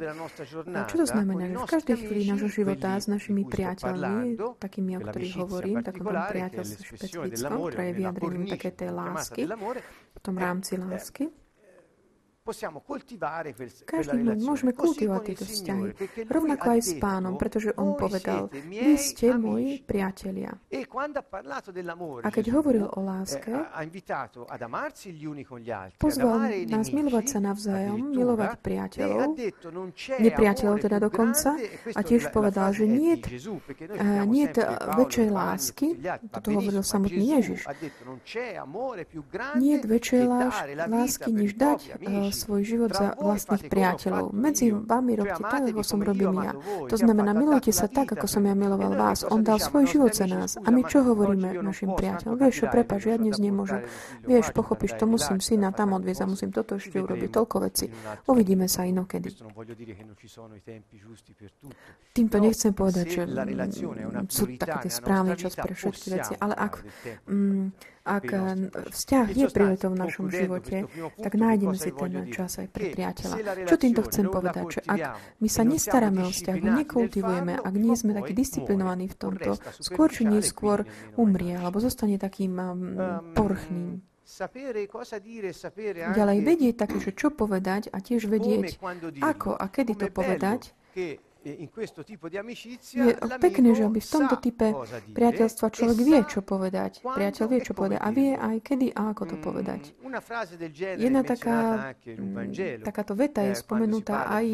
Čo 0.90 0.94
to 0.98 1.06
znamená? 1.06 1.42
Že 1.48 1.56
v 1.58 1.70
každej 1.70 1.96
chvíli 1.96 2.22
nášho 2.28 2.50
života 2.50 2.98
s 2.98 3.06
našimi 3.06 3.42
priateľmi, 3.46 4.38
takými, 4.58 4.90
o 4.98 5.00
ktorých 5.06 5.34
hovorím, 5.38 5.76
takom 5.86 6.06
priateľstve 6.10 6.80
špecifickom, 6.82 7.58
ktoré 7.70 7.84
je 7.90 7.94
vyjadrením 7.94 8.44
také 8.50 8.68
tej 8.74 8.90
lásky, 8.90 9.42
v 9.48 10.20
tom 10.20 10.34
rámci 10.34 10.74
lásky, 10.74 11.30
každý 13.84 14.18
môžeme 14.40 14.72
kultivovať 14.72 15.22
tieto 15.32 15.44
vzťahy. 15.44 15.86
Rovnako 16.28 16.66
aj 16.74 16.80
s 16.80 16.92
pánom, 16.96 17.34
pretože 17.36 17.70
on 17.76 17.94
povedal, 17.94 18.48
vy 18.48 18.94
ste 18.96 19.36
moji 19.36 19.84
priatelia. 19.84 20.56
E 20.72 20.84
a 22.24 22.28
keď 22.32 22.44
hovoril 22.56 22.86
o 22.88 23.00
láske, 23.04 23.52
eh, 23.52 23.66
pozval 25.98 26.36
nás 26.68 26.86
milovať 26.88 27.24
sa 27.28 27.38
navzájom, 27.44 27.98
milovať 28.12 28.50
e 28.52 28.58
priateľov, 28.62 29.28
nepriateľov 30.20 30.76
teda 30.80 30.96
dokonca, 31.02 31.56
a 31.92 32.00
tiež 32.00 32.32
povedal, 32.32 32.72
že 32.72 32.84
nie 32.88 33.16
je 33.18 33.28
väčšej 34.96 35.28
lásky, 35.28 35.86
toto 36.32 36.48
hovoril 36.56 36.82
samotný 36.82 37.24
Ježiš, 37.38 37.60
nie 39.58 39.72
je 39.76 39.80
väčšej 39.84 40.22
lásky, 40.24 41.30
než 41.32 41.50
dať 41.58 41.80
svoj 42.38 42.62
život 42.62 42.94
za 42.94 43.18
vlastných 43.18 43.66
priateľov. 43.66 44.30
Medzi 44.30 44.70
vami 44.70 45.18
robte 45.18 45.42
tak, 45.42 45.66
ako 45.74 45.82
som 45.82 45.98
robil 45.98 46.30
ja. 46.38 46.54
To 46.86 46.96
znamená, 46.96 47.34
milujte 47.34 47.74
sa 47.74 47.90
tak, 47.90 48.14
ako 48.14 48.30
som 48.30 48.46
ja 48.46 48.54
miloval 48.54 48.94
vás. 48.94 49.26
On 49.26 49.42
dal 49.42 49.58
svoj 49.58 49.90
život 49.90 50.14
za 50.14 50.30
nás. 50.30 50.54
A 50.62 50.70
my 50.70 50.86
čo 50.86 51.02
hovoríme 51.02 51.58
našim 51.58 51.92
priateľom? 51.98 52.38
Vieš 52.38 52.54
čo, 52.62 52.66
prepáč, 52.70 53.10
ja 53.10 53.18
dnes 53.18 53.42
nemôžem. 53.42 53.82
Vieš, 54.22 54.54
pochopíš, 54.54 54.94
to 54.94 55.10
musím 55.10 55.42
syna 55.42 55.74
tam 55.74 55.98
odviezť 55.98 56.22
a 56.22 56.30
musím 56.30 56.54
toto 56.54 56.78
ešte 56.78 57.02
urobiť. 57.02 57.28
Toľko 57.34 57.56
veci. 57.66 57.90
Uvidíme 58.30 58.70
sa 58.70 58.86
inokedy. 58.86 59.34
Týmto 62.14 62.36
nechcem 62.38 62.72
povedať, 62.72 63.06
že 63.10 63.22
sú 64.30 64.44
taký 64.54 64.88
správny 64.88 65.34
čas 65.34 65.54
pre 65.58 65.72
všetky 65.74 66.06
veci, 66.14 66.32
ale 66.38 66.54
ak 66.54 66.72
mm, 67.26 67.97
ak 68.08 68.32
vzťah 68.88 69.26
je 69.36 69.46
prioritou 69.52 69.92
v 69.92 70.00
našom 70.00 70.32
živote, 70.32 70.88
tak 71.20 71.36
nájdeme 71.36 71.76
si 71.76 71.92
ten 71.92 72.32
čas 72.32 72.56
aj 72.56 72.72
pre 72.72 72.96
priateľa. 72.96 73.68
Čo 73.68 73.76
týmto 73.76 74.00
chcem 74.08 74.32
povedať? 74.32 74.80
Že 74.80 74.82
ak 74.88 75.00
my 75.44 75.48
sa 75.52 75.62
nestaráme 75.68 76.24
o 76.24 76.32
vzťah, 76.32 76.56
nekultivujeme, 76.56 77.60
ak 77.60 77.74
nie 77.76 77.92
sme 77.92 78.16
takí 78.16 78.32
disciplinovaní 78.32 79.12
v 79.12 79.16
tomto, 79.20 79.60
skôr 79.76 80.08
či 80.08 80.24
neskôr 80.24 80.88
umrie, 81.20 81.52
alebo 81.52 81.84
zostane 81.84 82.16
takým 82.16 82.56
porchným. 83.36 84.00
Ďalej 86.16 86.38
vedieť 86.44 86.74
také, 86.76 87.00
že 87.00 87.16
čo 87.16 87.32
povedať 87.32 87.88
a 87.92 88.00
tiež 88.00 88.28
vedieť, 88.28 88.76
ako 89.24 89.56
a 89.56 89.64
kedy 89.68 89.92
to 89.96 90.06
povedať, 90.12 90.72
je 91.44 93.12
pekné, 93.38 93.68
že 93.72 93.82
aby 93.86 94.00
v 94.02 94.10
tomto 94.10 94.36
type 94.42 94.66
priateľstva 95.14 95.66
človek 95.70 95.98
vie, 96.02 96.20
čo 96.26 96.40
povedať. 96.42 97.00
Priateľ 97.02 97.44
vie, 97.46 97.60
čo 97.62 97.72
povedať 97.78 97.98
a 98.02 98.08
vie 98.10 98.34
aj 98.34 98.56
kedy 98.58 98.90
a 98.90 99.14
ako 99.14 99.22
to 99.24 99.36
mm, 99.38 99.42
povedať. 99.42 99.80
Jedna 100.98 101.22
taká, 101.22 101.90
takáto 102.82 103.14
veta 103.14 103.46
je 103.46 103.54
eh, 103.54 103.58
spomenutá 103.58 104.26
aj 104.34 104.46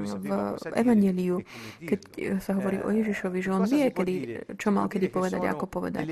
v 0.00 0.30
Evangeliu, 0.72 1.44
keď 1.84 2.00
sa 2.40 2.56
hovorí 2.56 2.80
o 2.80 2.90
Ježišovi, 2.90 3.38
že 3.44 3.50
on 3.52 3.64
vie, 3.68 3.92
kedy, 3.92 4.16
čo 4.56 4.72
mal 4.72 4.88
kedy 4.88 5.12
povedať 5.12 5.40
a 5.44 5.52
ako 5.52 5.66
povedať. 5.68 6.08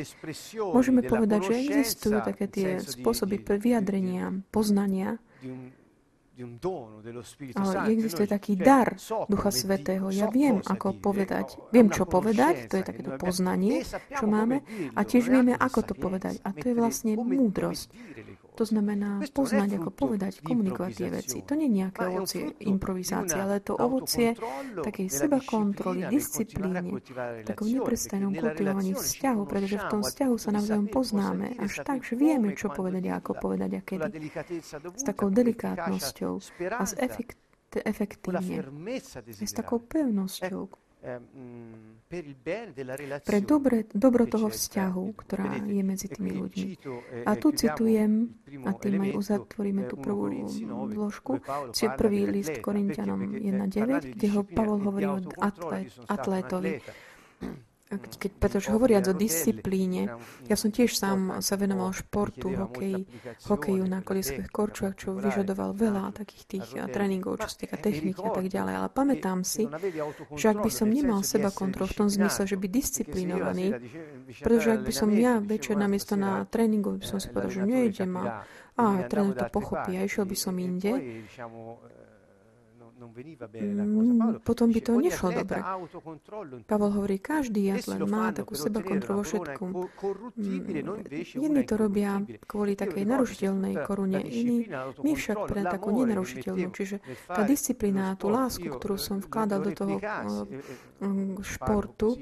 Môžeme 0.60 1.00
povedať, 1.00 1.40
že 1.48 1.54
existujú 1.64 2.20
také 2.20 2.44
tie 2.44 2.68
spôsoby 2.78 3.40
vyjadrenia, 3.40 4.36
poznania, 4.52 5.16
ale 7.58 7.92
existuje 7.92 8.26
taký 8.30 8.56
dar 8.56 8.96
Ducha 9.28 9.50
Svetého. 9.52 10.08
Ja 10.08 10.32
viem, 10.32 10.64
ako 10.64 10.96
povedať. 10.96 11.60
Viem, 11.68 11.92
čo 11.92 12.08
povedať, 12.08 12.70
to 12.70 12.80
je 12.80 12.84
takéto 12.86 13.12
poznanie, 13.20 13.84
čo 14.14 14.24
máme, 14.24 14.64
a 14.96 15.00
tiež 15.04 15.28
vieme, 15.28 15.52
ako 15.52 15.92
to 15.92 15.94
povedať. 15.98 16.40
A 16.46 16.54
to 16.56 16.72
je 16.72 16.74
vlastne 16.76 17.12
múdrosť. 17.18 17.92
To 18.58 18.64
znamená 18.66 19.22
poznať, 19.32 19.80
ako 19.80 19.90
povedať, 19.94 20.42
komunikovať 20.42 20.92
tie 20.92 21.08
veci. 21.08 21.38
To 21.46 21.54
nie 21.56 21.70
je 21.70 21.76
nejaké 21.80 22.02
ovocie 22.10 22.42
improvizácie, 22.66 23.38
ale 23.38 23.62
to 23.62 23.72
ovocie 23.78 24.36
takej 24.80 25.08
seba 25.08 25.38
kontroly, 25.40 26.04
disciplíny, 26.10 26.98
takom 27.46 27.68
neprestajnom 27.70 28.34
kultivovaní 28.34 28.92
vzťahu, 28.98 29.40
pretože 29.46 29.76
v 29.80 29.86
tom 29.88 30.00
vzťahu 30.04 30.34
sa 30.36 30.50
navzájom 30.52 30.88
poznáme 30.92 31.56
až 31.56 31.80
tak, 31.86 32.04
že 32.04 32.18
vieme, 32.18 32.52
čo 32.52 32.68
povedať 32.68 33.04
a 33.08 33.22
ako 33.22 33.32
povedať 33.38 33.70
a 33.78 33.80
kedy. 33.80 34.28
S 34.98 35.02
takou 35.06 35.32
delikátnosťou 35.32 36.32
a 36.76 36.84
s 36.84 36.92
efekt, 36.98 37.38
efektívne. 37.72 38.66
S 39.40 39.52
takou 39.54 39.78
pevnosťou, 39.80 40.68
pre 43.24 43.40
dobre, 43.40 43.88
dobro 43.88 44.28
toho 44.28 44.52
vzťahu, 44.52 45.04
ktorá 45.16 45.64
je 45.64 45.80
medzi 45.80 46.12
tými 46.12 46.36
ľuďmi. 46.36 46.68
A 47.24 47.32
tu 47.40 47.56
citujem, 47.56 48.36
a 48.68 48.70
tým 48.76 49.08
aj 49.08 49.12
uzatvoríme 49.16 49.88
tú 49.88 49.96
prvú 49.96 50.44
vložku, 50.92 51.40
či 51.72 51.88
prvý 51.96 52.28
list 52.28 52.60
Korintianom 52.60 53.32
1.9, 53.32 54.12
kde 54.12 54.26
ho 54.36 54.44
Pavol 54.44 54.84
hovorí 54.84 55.08
o 55.08 55.18
atlétovi 56.04 56.84
keď, 57.90 58.30
pretože 58.38 58.70
hovoriac 58.70 59.10
o 59.10 59.14
disciplíne, 59.14 60.14
ja 60.46 60.54
som 60.54 60.70
tiež 60.70 60.94
sám 60.94 61.42
sa 61.42 61.58
venoval 61.58 61.90
športu, 61.90 62.54
hokej, 62.54 63.02
hokeju 63.50 63.82
na 63.82 63.98
koliskových 63.98 64.50
korčuach, 64.54 64.94
čo 64.94 65.18
vyžadoval 65.18 65.74
veľa 65.74 66.14
takých 66.14 66.44
tých 66.46 66.66
tréningov, 66.86 67.42
čo 67.42 67.50
sa 67.50 67.58
týka 67.58 67.74
techniky 67.82 68.22
a 68.22 68.30
tak 68.30 68.46
ďalej. 68.46 68.74
Ale 68.78 68.88
pamätám 68.94 69.42
si, 69.42 69.66
že 70.38 70.46
ak 70.54 70.62
by 70.62 70.70
som 70.70 70.86
nemal 70.86 71.26
seba 71.26 71.50
kontrol 71.50 71.90
v 71.90 72.06
tom 72.06 72.08
zmysle, 72.08 72.46
že 72.46 72.54
byť 72.54 72.70
disciplinovaný, 72.70 73.66
pretože 74.38 74.68
ak 74.70 74.86
by 74.86 74.92
som 74.94 75.10
ja 75.10 75.42
večer 75.42 75.74
namiesto 75.74 76.14
na 76.14 76.46
tréningu 76.46 76.94
by 76.94 77.06
som 77.06 77.18
si 77.18 77.26
povedal, 77.26 77.50
že 77.50 77.62
nejdem 77.66 78.14
a, 78.22 78.46
a 78.78 78.84
tréner 79.10 79.34
to 79.34 79.50
pochopí 79.50 79.98
a 79.98 80.06
išiel 80.06 80.30
by 80.30 80.36
som 80.38 80.54
inde, 80.62 81.26
potom 84.44 84.66
by 84.72 84.80
to 84.80 84.92
nešlo 85.00 85.28
dobre. 85.32 85.60
Pavol 86.68 86.90
hovorí, 86.92 87.16
každý 87.16 87.72
atlet 87.72 88.02
má 88.04 88.32
takú 88.34 88.52
seba 88.58 88.84
kontrolu 88.84 89.20
vo 89.20 89.24
všetkom. 89.24 89.68
Mm, 90.36 91.06
jedni 91.36 91.62
to 91.64 91.74
robia 91.76 92.20
kvôli 92.44 92.76
takej 92.76 93.04
narušiteľnej 93.08 93.74
korune, 93.84 94.20
iní 94.20 94.68
my 95.04 95.12
však 95.16 95.38
pre 95.48 95.60
takú 95.64 95.88
nenarušiteľnú. 95.94 96.68
Čiže 96.72 96.96
tá 97.28 97.42
disciplína, 97.44 98.16
tú 98.16 98.28
lásku, 98.32 98.66
ktorú 98.68 98.96
som 98.96 99.20
vkladal 99.20 99.60
do 99.64 99.72
toho 99.72 99.96
eh, 100.00 101.04
mm, 101.04 101.40
športu, 101.44 102.16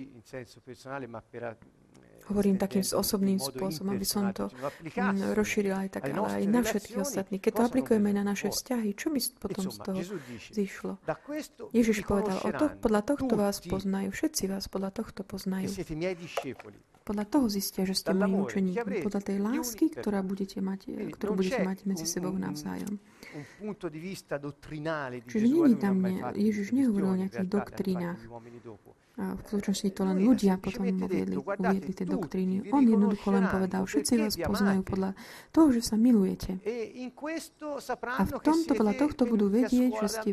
hovorím 2.28 2.56
takým 2.60 2.84
osobným 2.84 3.40
spôsobom, 3.40 3.96
aby 3.96 4.06
som 4.06 4.28
to 4.36 4.52
mm, 4.52 5.32
rozšírila 5.32 5.88
aj 5.88 5.90
tak, 5.98 6.12
ale 6.12 6.28
aj 6.40 6.44
na 6.48 6.60
všetkých 6.60 6.98
ostatných. 7.00 7.40
Keď 7.40 7.52
to 7.52 7.62
aplikujeme 7.64 8.10
na 8.12 8.22
naše 8.22 8.52
vzťahy, 8.52 8.92
čo 8.92 9.08
mi 9.08 9.20
potom 9.40 9.68
z 9.68 9.78
toho 9.80 10.00
zišlo? 10.52 10.92
Ježiš 11.72 12.04
povedal, 12.04 12.36
o 12.44 12.50
to, 12.52 12.66
podľa 12.78 13.02
tohto 13.04 13.34
vás 13.34 13.64
poznajú, 13.64 14.12
všetci 14.12 14.42
vás 14.52 14.68
podľa 14.68 14.90
tohto 14.92 15.24
poznajú. 15.24 15.72
Podľa 17.08 17.24
toho 17.24 17.48
zistia, 17.48 17.88
že 17.88 17.96
ste 17.96 18.12
moji 18.12 18.36
učeníkmi. 18.36 19.00
Podľa 19.00 19.22
tej 19.24 19.38
lásky, 19.40 19.88
ktorá 19.88 20.20
budete 20.20 20.60
mať, 20.60 21.08
ktorú 21.16 21.40
budete 21.40 21.64
mať 21.64 21.88
medzi 21.88 22.04
sebou 22.04 22.36
navzájom. 22.36 23.00
Čiže 25.24 25.46
není 25.48 25.74
tam, 25.80 26.04
ne, 26.04 26.20
Ježiš 26.36 26.76
nehovoril 26.76 27.08
o 27.08 27.18
nejakých 27.24 27.48
doktrínach. 27.48 28.20
V 29.18 29.40
skutočnosti 29.50 29.98
to 29.98 30.06
len 30.06 30.22
ľudia 30.22 30.62
potom 30.62 30.86
uviedli, 30.94 31.34
uviedli 31.34 31.90
tie 31.90 32.06
doktríny. 32.06 32.70
On 32.70 32.86
jednoducho 32.86 33.34
len 33.34 33.50
povedal, 33.50 33.82
všetci 33.82 34.14
vás 34.14 34.38
poznajú 34.38 34.86
podľa 34.86 35.10
toho, 35.50 35.74
že 35.74 35.82
sa 35.82 35.98
milujete. 35.98 36.62
A 38.14 38.22
v 38.22 38.32
tomto, 38.38 38.72
podľa 38.78 38.94
tohto 38.94 39.26
budú 39.26 39.50
vedieť, 39.50 39.90
že 40.06 40.08
ste 40.08 40.30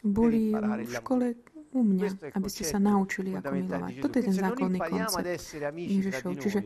boli 0.00 0.48
v 0.56 0.88
škole 0.88 1.36
u 1.72 1.80
mňa, 1.80 2.36
aby 2.36 2.48
ste 2.48 2.64
sa 2.68 2.76
naučili, 2.80 3.36
ako 3.36 3.52
milovať. 3.52 3.92
Toto 4.00 4.14
je 4.16 4.24
ten 4.28 4.36
základný 4.36 4.78
koncept 4.80 5.28
Ježišov. 5.76 6.30
Čiže 6.36 6.60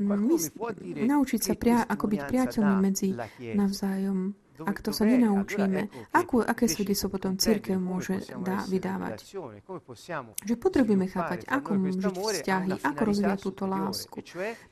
my, 0.00 0.36
naučiť 1.08 1.40
sa, 1.40 1.52
pria, 1.56 1.84
ako 1.84 2.04
byť 2.08 2.20
priateľmi 2.24 2.76
medzi 2.80 3.12
navzájom 3.40 4.32
ak 4.64 4.78
to 4.82 4.90
sa 4.94 5.04
nenaučíme, 5.04 5.90
akú, 6.14 6.42
aké 6.42 6.70
svedectvo 6.70 7.18
potom 7.18 7.36
církev 7.36 7.76
môže 7.76 8.22
dá, 8.40 8.64
vydávať? 8.66 9.22
Že 10.42 10.54
potrebujeme 10.58 11.06
chápať, 11.10 11.46
ako 11.48 11.70
žiť 11.78 12.14
vzťahy, 12.16 12.70
ako 12.82 13.02
rozvíjať 13.02 13.38
túto 13.42 13.64
lásku. 13.66 14.18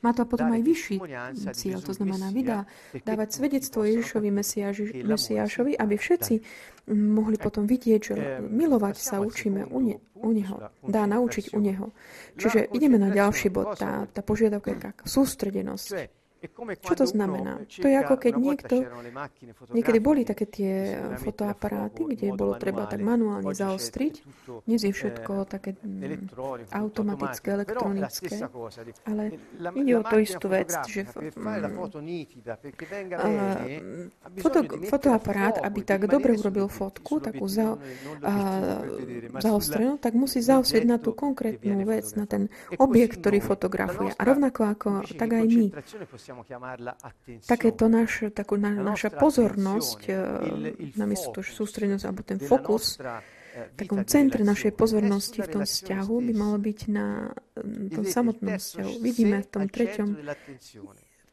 Má 0.01 0.11
to 0.15 0.23
potom 0.25 0.51
aj 0.51 0.61
vyšší 0.63 0.97
cieľ, 1.51 1.79
to 1.83 1.93
znamená 1.95 2.31
vydá, 2.31 2.65
dávať 3.03 3.29
svedectvo 3.37 3.83
Ježišovi 3.85 4.29
Mesiáši, 4.31 4.83
Mesiášovi, 5.03 5.75
aby 5.75 5.95
všetci 5.97 6.33
mohli 6.91 7.37
potom 7.37 7.69
vidieť, 7.69 8.01
že 8.01 8.15
milovať 8.41 8.95
sa 8.97 9.21
učíme 9.21 9.69
u, 9.69 9.79
ne, 9.79 9.95
u 10.17 10.29
Neho, 10.33 10.55
dá 10.81 11.05
naučiť 11.05 11.53
u 11.53 11.59
Neho. 11.61 11.87
Čiže 12.35 12.73
ideme 12.73 12.97
na 12.97 13.13
ďalší 13.13 13.53
bod, 13.53 13.77
tá, 13.77 14.09
tá 14.09 14.21
požiadavka 14.25 14.73
je 14.73 14.77
taká, 14.81 15.03
sústredenosť. 15.05 16.20
Čo 16.81 16.95
to 16.97 17.05
znamená? 17.05 17.61
To 17.69 17.85
je 17.85 17.97
ako 18.01 18.15
keď 18.17 18.33
niekto... 18.33 18.75
Niekedy 19.69 19.99
boli 20.01 20.25
také 20.25 20.49
tie 20.49 20.97
fotoaparáty, 21.21 22.17
kde 22.17 22.33
bolo 22.33 22.57
treba 22.57 22.89
tak 22.89 22.97
manuálne 22.97 23.53
zaostriť. 23.53 24.25
Dnes 24.65 24.81
je 24.81 24.89
všetko 24.89 25.45
také 25.45 25.77
mm, 25.77 26.33
automatické, 26.73 27.53
elektronické. 27.53 28.41
Ale 29.05 29.37
ide 29.77 29.93
o 29.93 30.03
to 30.03 30.17
istú 30.17 30.49
vec, 30.49 30.73
že 30.89 31.05
mm, 31.05 31.53
foto, 34.41 34.65
fotoaparát, 34.89 35.61
aby 35.61 35.85
tak 35.85 36.09
dobre 36.09 36.33
urobil 36.41 36.65
fotku, 36.73 37.21
takú 37.21 37.45
za, 37.45 37.77
a, 38.25 38.33
zaostrenú, 39.37 40.01
tak 40.01 40.17
musí 40.17 40.41
zaostrieť 40.41 40.89
na 40.89 40.97
tú 40.97 41.13
konkrétnu 41.13 41.85
vec, 41.85 42.09
na 42.17 42.25
ten 42.25 42.49
objekt, 42.81 43.21
ktorý 43.21 43.45
fotografuje. 43.45 44.09
A 44.17 44.21
rovnako 44.25 44.61
ako 44.65 44.89
tak 45.13 45.37
aj 45.37 45.45
my 45.45 45.69
takéto 47.45 47.85
naš, 47.87 48.31
takú 48.31 48.55
na, 48.55 48.71
naša 48.71 49.09
pozornosť, 49.13 49.99
eh, 50.07 50.17
namiesto 50.97 51.35
to 51.35 51.41
sústrednosť, 51.41 52.03
alebo 52.07 52.21
ten 52.23 52.39
fokus, 52.39 52.97
v 53.51 53.75
takom 53.75 53.99
centre 54.07 54.47
našej 54.47 54.71
pozornosti 54.79 55.43
v 55.43 55.59
tom 55.59 55.63
vzťahu 55.67 56.15
by 56.23 56.33
malo 56.33 56.55
byť 56.55 56.79
na 56.87 57.35
tom 57.91 58.07
samotnom 58.07 58.55
vzťahu. 58.55 58.91
Vidíme 59.03 59.43
v 59.43 59.47
tom 59.51 59.67
treťom 59.67 60.07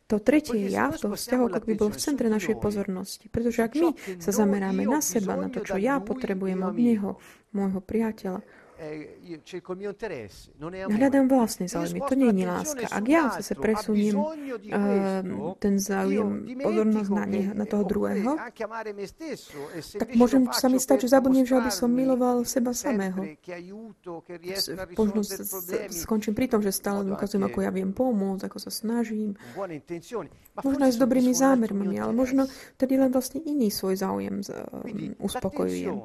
to 0.08 0.16
tretie 0.24 0.72
ja 0.72 0.88
v 0.88 0.96
tom 0.96 1.12
vzťahu, 1.12 1.52
ako 1.52 1.66
by 1.68 1.74
bol 1.76 1.92
v 1.92 2.00
centre 2.00 2.32
našej 2.32 2.56
pozornosti. 2.56 3.28
Pretože 3.28 3.60
ak 3.60 3.72
my 3.76 3.88
sa 4.16 4.32
zameráme 4.32 4.88
na 4.88 5.04
seba, 5.04 5.36
na 5.36 5.52
to, 5.52 5.60
čo 5.60 5.76
ja 5.76 6.00
potrebujem 6.00 6.64
od 6.64 6.76
neho, 6.80 7.10
môjho 7.52 7.84
priateľa, 7.84 8.40
Hľadám 10.86 11.26
vlastné 11.26 11.66
záujmy, 11.66 11.98
to 12.06 12.14
nie 12.14 12.30
je 12.30 12.46
láska. 12.46 12.86
Ak 12.86 13.04
ja 13.10 13.34
zase 13.34 13.58
presuniem 13.58 14.14
uh, 14.14 15.58
ten 15.58 15.82
záujem, 15.82 16.46
pozornosť 16.62 17.10
na, 17.10 17.24
ne, 17.26 17.42
na 17.58 17.66
toho 17.66 17.82
druhého, 17.82 18.38
tak 19.98 20.08
môžem 20.14 20.46
sa 20.54 20.70
mi 20.70 20.78
stať, 20.78 21.10
že 21.10 21.18
zabudnem, 21.18 21.42
že 21.42 21.58
aby 21.58 21.74
som 21.74 21.90
miloval 21.90 22.46
seba 22.46 22.70
samého. 22.70 23.18
Možno 24.94 25.20
skončím 25.90 26.38
pri 26.38 26.46
tom, 26.46 26.62
že 26.62 26.70
stále 26.70 27.02
ukazujem, 27.10 27.50
ako 27.50 27.58
ja 27.66 27.74
viem 27.74 27.90
pomôcť, 27.90 28.46
ako 28.46 28.58
sa 28.62 28.70
snažím. 28.70 29.34
Možno 30.62 30.82
aj 30.86 30.92
s 30.94 30.98
dobrými 31.02 31.34
zámermi, 31.34 31.98
ale 31.98 32.14
možno 32.14 32.46
tedy 32.78 32.94
len 32.94 33.10
vlastne 33.10 33.42
iný 33.42 33.74
svoj 33.74 33.98
záujem 33.98 34.38
uspokojujem. 35.18 35.98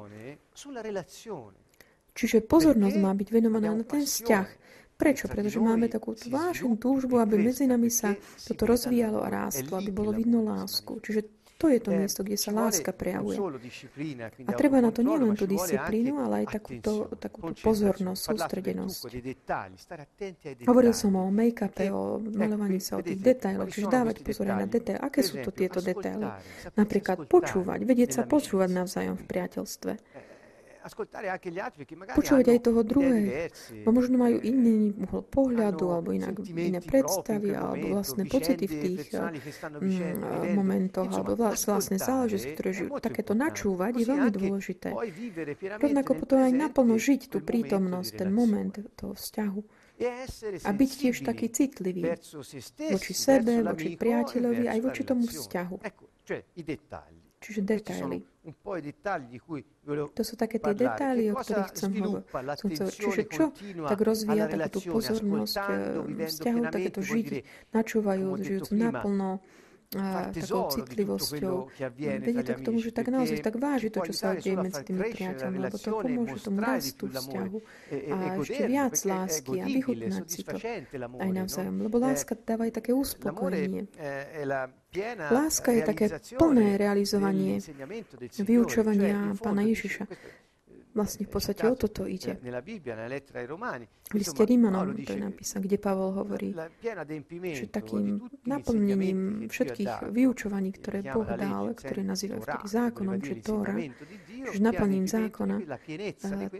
Čiže 2.14 2.46
pozornosť 2.46 2.96
má 3.02 3.10
byť 3.10 3.28
venovaná 3.34 3.74
na 3.74 3.82
ten 3.82 4.06
vzťah. 4.06 4.48
Prečo? 4.94 5.26
Pretože 5.26 5.58
máme 5.58 5.90
takú 5.90 6.14
vášnu 6.14 6.78
túžbu, 6.78 7.18
aby 7.18 7.42
medzi 7.42 7.66
nami 7.66 7.90
sa 7.90 8.14
toto 8.46 8.70
rozvíjalo 8.70 9.26
a 9.26 9.28
rástlo, 9.28 9.82
aby 9.82 9.90
bolo 9.90 10.14
vidno 10.14 10.46
lásku. 10.46 11.02
Čiže 11.02 11.26
to 11.54 11.70
je 11.70 11.78
to 11.78 11.90
miesto, 11.94 12.20
kde 12.26 12.38
sa 12.38 12.50
láska 12.50 12.90
prejavuje. 12.90 13.38
A 14.46 14.52
treba 14.58 14.82
na 14.82 14.90
to 14.90 15.06
nielen 15.06 15.38
tú 15.38 15.46
disciplínu, 15.46 16.18
ale 16.18 16.44
aj 16.44 16.60
takúto, 16.60 17.08
takúto 17.18 17.54
pozornosť, 17.62 18.20
sústredenosť. 18.20 19.00
Hovoril 20.66 20.92
som 20.92 21.14
o 21.14 21.30
make-upe, 21.30 21.88
o 21.94 22.18
malovaní 22.20 22.82
sa, 22.82 22.98
o 22.98 23.02
tých 23.06 23.22
detailoch, 23.22 23.70
čiže 23.70 23.86
dávať 23.86 24.26
pozor 24.26 24.50
na 24.50 24.66
detaily. 24.66 24.98
Aké 24.98 25.22
sú 25.22 25.40
to 25.40 25.54
tieto 25.54 25.78
detaily? 25.78 26.26
Napríklad 26.74 27.30
počúvať, 27.30 27.80
vedieť 27.86 28.10
sa 28.18 28.22
počúvať 28.26 28.68
navzájom 28.74 29.16
v 29.18 29.24
priateľstve. 29.24 29.92
Počúvať 32.14 32.46
aj 32.52 32.60
toho 32.60 32.80
druhého. 32.84 33.48
Bo 33.88 33.90
možno 33.96 34.20
majú 34.20 34.36
iný 34.44 34.92
uhol 35.00 35.24
pohľadu, 35.24 35.84
alebo 35.88 36.12
inak, 36.12 36.44
iné 36.44 36.84
predstavy, 36.84 37.56
alebo 37.56 37.96
vlastné 37.96 38.28
pocity 38.28 38.68
v 38.68 38.76
tých 38.76 39.02
mm, 39.16 40.52
momentoch, 40.52 41.08
alebo 41.08 41.40
vlastné 41.40 41.96
záležitosti, 41.96 42.52
ktoré 42.52 42.70
žijú. 42.76 42.88
Takéto 43.00 43.32
načúvať 43.32 43.92
je 43.96 44.04
veľmi 44.04 44.30
dôležité. 44.30 44.88
Rovnako 45.80 46.12
potom 46.20 46.44
aj 46.44 46.52
naplno 46.52 47.00
žiť 47.00 47.32
tú 47.32 47.40
prítomnosť, 47.40 48.10
ten 48.20 48.28
moment 48.28 48.76
toho 48.92 49.16
vzťahu. 49.16 49.60
A 50.68 50.70
byť 50.74 50.90
tiež 50.90 51.16
taký 51.24 51.48
citlivý 51.48 52.12
voči 52.92 53.14
sebe, 53.16 53.62
voči 53.64 53.96
priateľovi, 53.96 54.68
aj 54.68 54.78
voči 54.84 55.02
tomu 55.06 55.24
vzťahu. 55.24 55.76
Čiže 57.44 57.60
detaily. 57.60 58.24
To 60.16 60.22
sú 60.24 60.34
také 60.36 60.56
tie 60.56 60.72
detaily, 60.72 61.32
o 61.32 61.36
ktorých 61.36 61.68
chcem 61.76 61.90
hovoriť. 62.00 62.24
Čiže 62.96 63.22
čo 63.28 63.44
tak 63.84 64.00
rozvíja 64.00 64.48
takú 64.48 64.68
tú 64.72 64.80
pozornosť 64.96 65.56
eh, 65.68 66.28
vzťahu, 66.28 66.60
takéto 66.72 67.00
žiť, 67.04 67.28
načúvajú, 67.76 68.26
žijúc 68.40 68.68
naplno, 68.72 69.44
takou 69.94 70.68
citlivosťou. 70.70 71.56
Vedie 71.98 72.42
to 72.42 72.52
k 72.58 72.62
tomu, 72.64 72.78
že 72.82 72.90
tak 72.90 73.08
naozaj 73.08 73.38
tak 73.40 73.56
váži 73.58 73.88
to, 73.90 74.02
čo 74.02 74.12
sa 74.14 74.34
deje 74.34 74.58
medzi 74.58 74.82
tými 74.82 75.00
priateľmi, 75.14 75.58
lebo 75.58 75.76
to 75.78 75.90
pomôže 75.94 76.38
tomu 76.42 76.58
rastu 76.60 77.04
vzťahu 77.10 77.58
a 78.10 78.16
ešte 78.42 78.62
viac 78.66 78.94
lásky 79.06 79.52
a 79.62 79.66
vychutnať 79.66 80.26
si 80.26 80.40
to 80.42 80.56
aj 81.20 81.30
navzájom. 81.30 81.76
Lebo 81.80 81.96
láska 82.02 82.34
dáva 82.38 82.66
aj 82.66 82.72
také 82.82 82.90
uspokojenie. 82.90 83.88
Láska 85.30 85.74
je 85.74 85.82
také 85.82 86.06
plné 86.38 86.78
realizovanie 86.78 87.58
vyučovania 88.38 89.34
Pána 89.42 89.66
Ježiša. 89.66 90.06
Vlastne 90.94 91.26
v 91.26 91.30
podstate 91.34 91.66
o 91.66 91.74
toto 91.74 92.06
ide. 92.06 92.38
V 92.38 94.14
liste 94.14 94.42
Rímanom 94.46 94.94
to 94.94 95.10
je 95.10 95.22
napísané, 95.26 95.66
kde 95.66 95.78
Pavol 95.82 96.14
hovorí, 96.14 96.54
že 97.50 97.66
takým 97.66 98.22
naplnením 98.46 99.50
všetkých 99.50 100.14
vyučovaní, 100.14 100.70
ktoré 100.70 101.02
Boh 101.02 101.26
dal, 101.26 101.74
ktoré 101.74 102.06
nazývajú 102.06 102.40
vtedy 102.46 102.66
zákonom, 102.70 103.18
či 103.18 103.32
Tóra, 103.42 103.74
že 104.54 104.58
naplnením 104.62 105.10
zákona, 105.10 105.56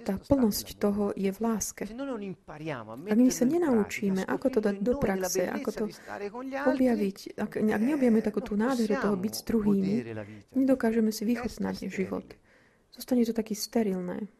tá 0.02 0.18
plnosť 0.18 0.66
toho 0.82 1.14
je 1.14 1.30
v 1.30 1.38
láske. 1.38 1.86
Ak 3.06 3.18
my 3.18 3.30
sa 3.30 3.44
nenaučíme, 3.46 4.26
ako 4.26 4.46
to 4.50 4.58
dať 4.58 4.76
do 4.82 4.92
praxe, 4.98 5.46
ako 5.46 5.70
to 5.70 5.84
objaviť, 6.74 7.38
ak, 7.38 7.52
ak 7.62 7.82
neobjavíme 7.86 8.18
takú 8.18 8.42
tú 8.42 8.58
nádheru 8.58 8.98
toho 8.98 9.14
byť 9.14 9.32
s 9.38 9.42
druhými, 9.46 9.94
nedokážeme 10.58 11.14
si 11.14 11.22
vychutnať 11.22 11.86
život. 11.86 12.26
Zostane 12.94 13.26
to 13.26 13.34
taký 13.34 13.58
sterilné. 13.58 14.30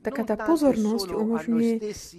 Taká 0.00 0.22
tá 0.22 0.36
pozornosť 0.46 1.08
umožňuje 1.10 1.72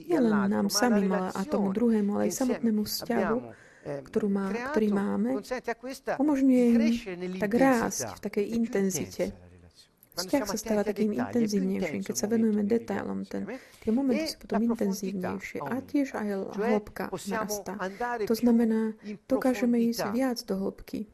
nielen 0.05 0.51
nám 0.51 0.67
samým, 0.67 1.09
ale 1.15 1.29
a 1.31 1.41
tomu 1.47 1.71
druhému, 1.71 2.19
ale 2.19 2.29
aj 2.29 2.33
samotnému 2.43 2.83
vzťahu, 2.83 3.37
ehm, 3.39 4.03
ktorú 4.03 4.27
má, 4.27 4.51
ktorý 4.51 4.87
máme, 4.91 5.29
umožňuje 6.19 6.65
im 6.75 7.39
tak 7.39 7.51
rásť 7.55 8.13
v 8.13 8.19
takej 8.19 8.45
intenzite 8.51 9.25
vzťah 10.15 10.43
sa 10.47 10.57
stáva 10.57 10.81
takým 10.87 11.11
intenzívnejším, 11.11 12.01
keď 12.03 12.15
sa 12.15 12.27
venujeme 12.31 12.63
detailom. 12.63 13.27
Ten, 13.27 13.43
tie 13.83 13.91
momenty 13.91 14.31
sú 14.31 14.37
potom 14.47 14.63
intenzívnejšie 14.71 15.59
a 15.59 15.75
tiež 15.83 16.07
aj 16.15 16.27
hĺbka 16.55 17.11
narastá. 17.11 17.73
To 18.23 18.35
znamená, 18.35 18.95
dokážeme 19.27 19.75
ísť 19.91 20.15
viac 20.15 20.39
do 20.47 20.55
hĺbky 20.55 21.11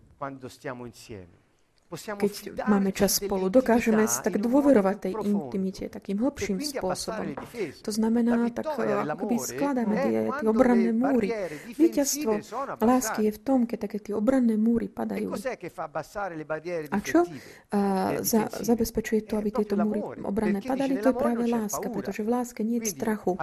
keď 1.92 2.64
máme 2.72 2.96
čas 2.96 3.20
spolu, 3.20 3.52
dokážeme 3.52 4.08
tak 4.08 4.40
dôverovať 4.40 4.96
tej 5.12 5.14
intimite 5.28 5.92
takým 5.92 6.24
hlbším 6.24 6.64
spôsobom. 6.64 7.36
To 7.84 7.92
znamená, 7.92 8.48
tak 8.56 8.72
ako 8.72 9.24
by 9.28 9.36
skladáme 9.36 9.96
tie, 10.00 10.20
tie 10.32 10.48
obranné 10.48 10.92
múry. 10.96 11.28
Víťazstvo 11.76 12.40
lásky 12.80 13.28
je 13.28 13.32
v 13.36 13.40
tom, 13.44 13.60
keď 13.68 13.78
také 13.90 13.98
tie 14.00 14.14
obranné 14.16 14.56
múry 14.56 14.88
padajú. 14.88 15.36
A 16.92 16.98
čo 17.04 17.20
a, 17.28 18.22
za, 18.24 18.42
zabezpečuje 18.48 19.28
to, 19.28 19.36
aby 19.42 19.50
tieto 19.52 19.76
múry 19.76 20.00
obranné 20.24 20.64
padali? 20.64 20.96
To 21.04 21.12
je 21.12 21.18
práve 21.18 21.44
láska, 21.50 21.88
pretože 21.92 22.22
v 22.24 22.30
láske 22.32 22.62
nie 22.64 22.80
je 22.80 22.94
strachu. 22.94 23.36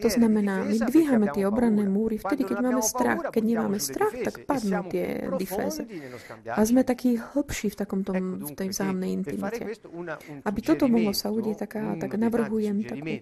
To 0.00 0.08
znamená, 0.08 0.66
my 0.66 0.76
dvíhame 0.90 1.28
tie 1.30 1.44
obranné 1.46 1.84
múry 1.86 2.18
vtedy, 2.18 2.48
keď 2.48 2.58
máme 2.58 2.82
strach. 2.82 3.20
Keď 3.30 3.42
nemáme 3.44 3.78
strach, 3.78 4.14
tak 4.26 4.48
padnú 4.48 4.80
tie 4.90 5.28
diféze. 5.36 5.84
A 6.48 6.60
sme 6.64 6.82
takí 6.82 7.20
hlbší 7.20 7.59
hlbší 7.60 7.68
v, 7.68 7.76
takom 7.76 8.00
tom, 8.00 8.40
v 8.40 8.56
tej 8.56 8.72
vzájomnej 8.72 9.10
intimite. 9.20 9.68
Aby 10.48 10.60
toto 10.64 10.88
mohlo 10.88 11.12
sa 11.12 11.28
udiť, 11.28 11.54
tak, 11.60 11.76
tak 12.00 12.10
navrhujem 12.16 12.88
takú 12.88 13.20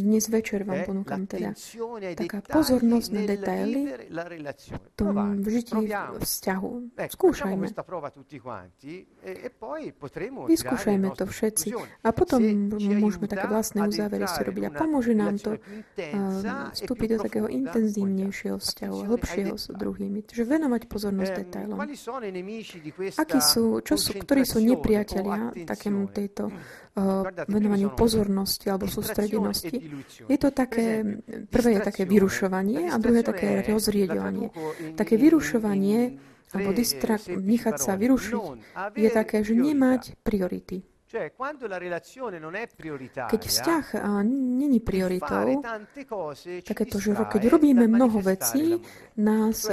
dnes 0.00 0.24
večer 0.28 0.64
vám 0.64 0.80
ponúkam 0.88 1.28
teda 1.28 1.52
taká 2.16 2.40
pozornosť 2.40 3.08
na 3.12 3.22
detaily 3.28 3.80
v 4.70 4.88
tom 4.96 5.14
vzťahu. 6.20 6.70
Skúšajme. 6.96 7.66
E, 7.68 9.30
e 9.30 9.48
Vyskúšajme 10.48 11.08
to 11.12 11.24
všetci. 11.28 11.66
A 12.00 12.08
potom 12.16 12.40
môžeme 12.80 13.26
také 13.28 13.46
vlastné 13.46 13.84
uzávery 13.84 14.24
si 14.24 14.40
robiť. 14.40 14.62
A 14.68 14.70
pomôže 14.72 15.12
nám 15.12 15.36
to 15.36 15.60
vstúpiť 16.72 17.08
do 17.14 17.18
takého 17.20 17.48
intenzívnejšieho 17.50 18.56
vzťahu, 18.56 18.96
hlbšieho 19.10 19.54
s 19.56 19.66
druhými. 19.74 20.24
Čiže 20.24 20.44
venovať 20.48 20.82
pozornosť 20.88 21.32
ehm, 21.32 21.40
detailom. 21.44 21.78
Akí 23.20 23.38
sú, 23.42 23.84
čo 23.84 23.94
sú, 24.00 24.10
ktorí 24.16 24.42
sú 24.48 24.58
nepriatelia 24.64 25.52
takému 25.66 26.08
tejto 26.10 26.48
uh, 27.00 27.24
venovaniu 27.48 27.96
pozornosti 27.96 28.68
alebo 28.68 28.84
sú 28.84 29.00
sústredenosti. 29.00 29.80
Je 30.28 30.36
to 30.36 30.52
také, 30.52 31.00
prvé 31.48 31.80
je 31.80 31.80
také 31.80 32.02
vyrušovanie 32.04 32.92
a 32.92 33.00
druhé 33.00 33.24
také 33.24 33.64
rozrieďovanie. 33.64 34.52
Také 34.94 35.16
vyrušovanie 35.16 36.20
alebo 36.52 36.70
distrak, 36.74 37.24
nechať 37.30 37.74
sa 37.78 37.94
vyrušiť 37.96 38.42
je 38.98 39.08
také, 39.08 39.40
že 39.46 39.54
nemať 39.54 40.18
priority. 40.20 40.89
Keď 43.30 43.42
vzťah 43.42 43.84
není 44.30 44.78
prioritou, 44.78 45.58
takéto, 46.62 46.96
že 47.02 47.10
keď 47.18 47.42
robíme 47.50 47.90
mnoho 47.90 48.22
vecí, 48.22 48.78
nás 49.18 49.66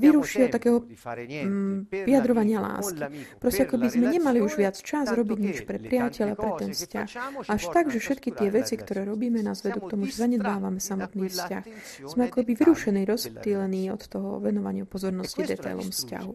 vyruší 0.00 0.48
od 0.48 0.52
takého 0.52 0.78
mm, 0.80 1.92
vyjadrovania 1.92 2.64
lásky. 2.64 3.04
Proste 3.36 3.68
ako 3.68 3.76
by 3.84 3.88
sme 3.92 4.06
nemali 4.16 4.40
už 4.40 4.56
viac 4.56 4.80
čas 4.80 5.12
robiť 5.12 5.38
nič 5.38 5.58
pre 5.68 5.76
priateľa, 5.76 6.32
pre 6.32 6.50
ten 6.56 6.70
vzťah. 6.72 7.06
Až 7.52 7.62
tak, 7.68 7.92
že 7.92 8.00
všetky 8.00 8.32
tie 8.32 8.48
veci, 8.48 8.80
ktoré 8.80 9.04
robíme, 9.04 9.44
nás 9.44 9.60
vedú 9.60 9.84
k 9.84 9.92
tomu, 9.92 10.08
že 10.08 10.24
zanedbávame 10.24 10.80
samotný 10.80 11.28
vzťah. 11.28 11.64
Sme 12.08 12.32
ako 12.32 12.48
by 12.48 12.52
vyrušení, 12.56 13.04
rozptýlení 13.04 13.92
od 13.92 14.08
toho 14.08 14.40
venovania 14.40 14.88
pozornosti 14.88 15.44
detailom 15.44 15.92
vzťahu. 15.92 16.32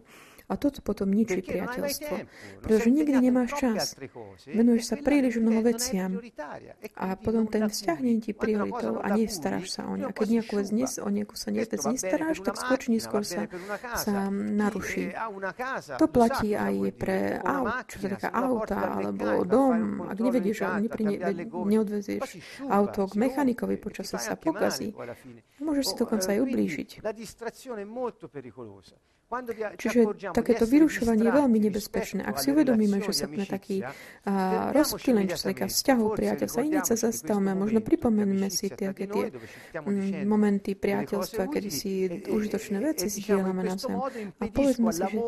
A 0.54 0.56
toto 0.56 0.78
potom 0.86 1.10
ničí 1.10 1.42
priateľstvo. 1.42 2.14
Pretože 2.62 2.88
nikdy 2.94 3.18
nemáš 3.18 3.50
čas. 3.58 3.98
Venuješ 4.46 4.94
sa 4.94 4.96
príliš 5.02 5.42
mnoho 5.42 5.66
veciam. 5.66 6.22
A 6.94 7.18
potom 7.18 7.50
ten 7.50 7.66
vzťah 7.66 7.98
nie 7.98 8.22
ti 8.22 8.30
prioritou 8.30 9.02
a 9.02 9.18
nestaráš 9.18 9.74
sa 9.74 9.90
o 9.90 9.98
ne. 9.98 10.06
A 10.06 10.14
keď 10.14 10.38
nejakú 10.38 10.62
vec 10.62 10.70
nes, 10.70 10.92
o 11.02 11.10
nejakú 11.10 11.34
sa 11.34 11.50
vec 11.50 11.74
nestaráš, 11.74 12.38
tak 12.46 12.54
skôr 12.54 12.78
či 12.78 12.94
neskôr 12.94 13.26
sa, 13.26 13.50
sa 13.98 14.30
naruší. 14.30 15.10
To 15.98 16.06
platí 16.06 16.54
aj 16.54 16.74
pre 16.94 17.42
aut, 17.42 17.90
čo 17.90 17.96
sa 17.98 18.08
týka 18.14 18.30
auta 18.30 19.02
alebo 19.02 19.42
dom. 19.42 20.06
Ak 20.06 20.22
nevedieš, 20.22 20.70
neprine, 20.78 21.18
neodvezieš 21.50 22.22
auto 22.70 23.10
k 23.10 23.14
mechanikovi, 23.18 23.74
počasie 23.74 24.22
sa 24.22 24.38
pokazí, 24.38 24.94
môžeš 25.58 25.84
si 25.90 25.94
dokonca 25.98 26.28
aj 26.30 26.38
ublížiť. 26.44 26.90
Čiže 29.80 30.00
takéto 30.44 30.68
vyrušovanie 30.68 31.24
je 31.24 31.32
veľmi 31.32 31.58
nebezpečné. 31.72 32.20
Ak 32.20 32.36
si 32.44 32.52
uvedomíme, 32.52 33.00
že 33.00 33.24
sme 33.24 33.48
taký 33.48 33.80
rozptýlení, 34.76 35.32
čo 35.32 35.40
sa 35.40 35.56
týka 35.56 35.66
vzťahov 35.72 36.12
priateľstva, 36.20 36.84
sa 36.84 37.00
zastavme 37.00 37.56
možno 37.56 37.80
pripomeneme 37.80 38.52
si 38.52 38.68
tie, 38.68 38.92
tie 38.92 39.32
mm, 39.80 40.28
momenty 40.28 40.76
priateľstva, 40.76 41.48
kedy 41.48 41.70
si 41.72 41.90
užitočné 42.28 42.76
veci 42.84 43.08
zdieľame 43.08 43.62
na 43.64 43.80
zem. 43.80 43.96
A 44.36 44.44
povedzme 44.52 44.92
si, 44.92 45.00
že 45.00 45.18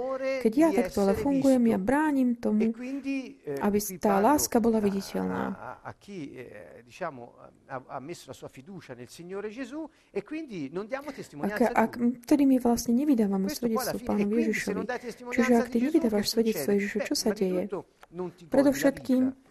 keď 0.44 0.52
ja 0.52 0.68
takto 0.76 1.08
ale 1.08 1.14
fungujem, 1.16 1.64
ja 1.72 1.78
bránim 1.80 2.36
tomu, 2.36 2.76
eh, 2.76 3.56
aby 3.62 3.78
tá 3.96 4.20
láska 4.20 4.60
bola 4.60 4.82
viditeľná. 4.84 5.56
Ha 7.68 8.00
messo 8.00 8.24
la 8.26 8.32
sua 8.32 8.48
fiducia 8.48 8.94
nel 8.94 9.08
Signore 9.08 9.50
Gesù 9.50 9.88
e 10.10 10.22
quindi 10.22 10.70
non 10.72 10.86
diamo 10.86 11.12
testimonianza 11.12 11.70
ak, 11.74 11.98
ak, 11.98 12.22
vtedy 12.22 12.46
my 12.46 12.58
vlastne 12.58 12.94
nevydávame 12.94 13.50
svedectvo 13.50 13.98
Pánovi 14.02 14.34
Ježišovi. 14.46 14.82
Čiže 15.34 15.52
ak 15.54 15.66
ty 15.70 15.78
nevydávaš 15.82 16.26
svedectvo 16.30 16.70
Ježišu, 16.78 16.98
čo 17.02 17.14
sa 17.18 17.30
deje? 17.34 17.66
Predovšetkým 18.50 19.45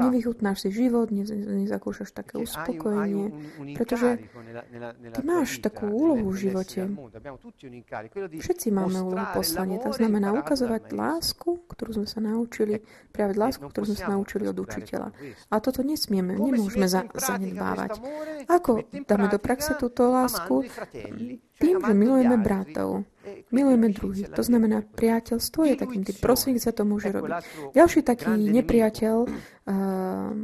Nevychutnáš 0.00 0.66
si 0.66 0.68
život, 0.74 1.12
nezakúšaš 1.12 2.10
také 2.10 2.42
uspokojenie, 2.42 3.30
pretože 3.78 4.18
ty 5.14 5.20
máš 5.22 5.62
takú 5.62 5.86
úlohu 5.86 6.34
v 6.34 6.50
živote. 6.50 6.90
Všetci 8.34 8.68
máme 8.74 8.98
úlohu 8.98 9.26
poslanie. 9.30 9.78
To 9.82 9.94
znamená 9.94 10.34
ukazovať 10.34 10.90
lásku, 10.90 11.62
ktorú 11.70 12.02
sme 12.02 12.08
sa 12.10 12.18
naučili, 12.18 12.82
práve 13.14 13.38
lásku, 13.38 13.62
ktorú 13.62 13.94
sme 13.94 13.98
sa 13.98 14.08
naučili 14.10 14.50
od 14.50 14.58
učiteľa. 14.58 15.14
A 15.52 15.54
toto 15.62 15.86
nesmieme, 15.86 16.34
nemôžeme 16.34 16.90
za, 16.90 17.06
zanedbávať. 17.06 18.02
Ako 18.50 18.82
dáme 19.06 19.30
do 19.30 19.38
praxe 19.38 19.78
túto 19.78 20.10
lásku? 20.10 20.66
Tým, 21.62 21.78
že 21.78 21.94
milujeme 21.94 22.36
bratov. 22.42 23.06
Milujeme 23.52 23.92
druhých. 23.94 24.34
To 24.34 24.42
znamená, 24.42 24.82
priateľstvo 24.82 25.60
je 25.68 25.74
takým 25.78 26.02
tým 26.02 26.18
prosím, 26.18 26.56
sa 26.58 26.74
to 26.74 26.82
môže 26.82 27.12
robiť. 27.12 27.32
Ďalší 27.76 28.00
taký 28.02 28.32
nepriateľ 28.34 29.16
uh, 29.22 29.30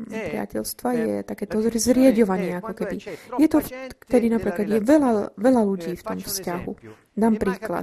priateľstva 0.06 0.88
je 0.94 1.12
takéto 1.26 1.58
zrieďovanie, 1.64 2.54
ako 2.60 2.72
keby. 2.76 2.96
Je 3.40 3.48
to 3.50 3.58
vtedy 4.06 4.30
napríklad, 4.30 4.68
je 4.68 4.80
veľa, 4.84 5.34
veľa 5.34 5.62
ľudí 5.66 5.96
v 5.96 6.04
tom 6.04 6.18
vzťahu. 6.22 6.70
Dám 7.18 7.34
príklad. 7.34 7.82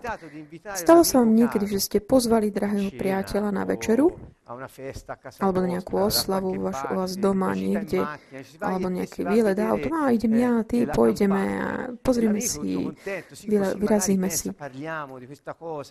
Stalo 0.80 1.04
sa 1.04 1.20
vám 1.20 1.36
niekedy, 1.36 1.68
že 1.68 1.80
ste 1.84 1.98
pozvali 2.00 2.56
drahého 2.56 2.88
priateľa 2.96 3.52
na 3.52 3.68
večeru 3.68 4.16
alebo 5.42 5.58
na 5.66 5.68
nejakú 5.76 6.06
oslavu 6.06 6.54
vás, 6.62 6.80
u 6.86 6.94
vás 6.96 7.12
doma 7.18 7.58
niekde, 7.58 8.06
alebo 8.62 8.94
nejaký 8.94 9.26
výlet 9.26 9.58
auto. 9.58 9.90
A 9.92 10.14
idem 10.14 10.38
ja, 10.38 10.62
ty, 10.62 10.86
pôjdeme 10.86 11.42
a 11.60 11.70
pozrieme 12.00 12.40
si, 12.40 12.94
vyrazíme 13.76 14.30
si. 14.30 14.54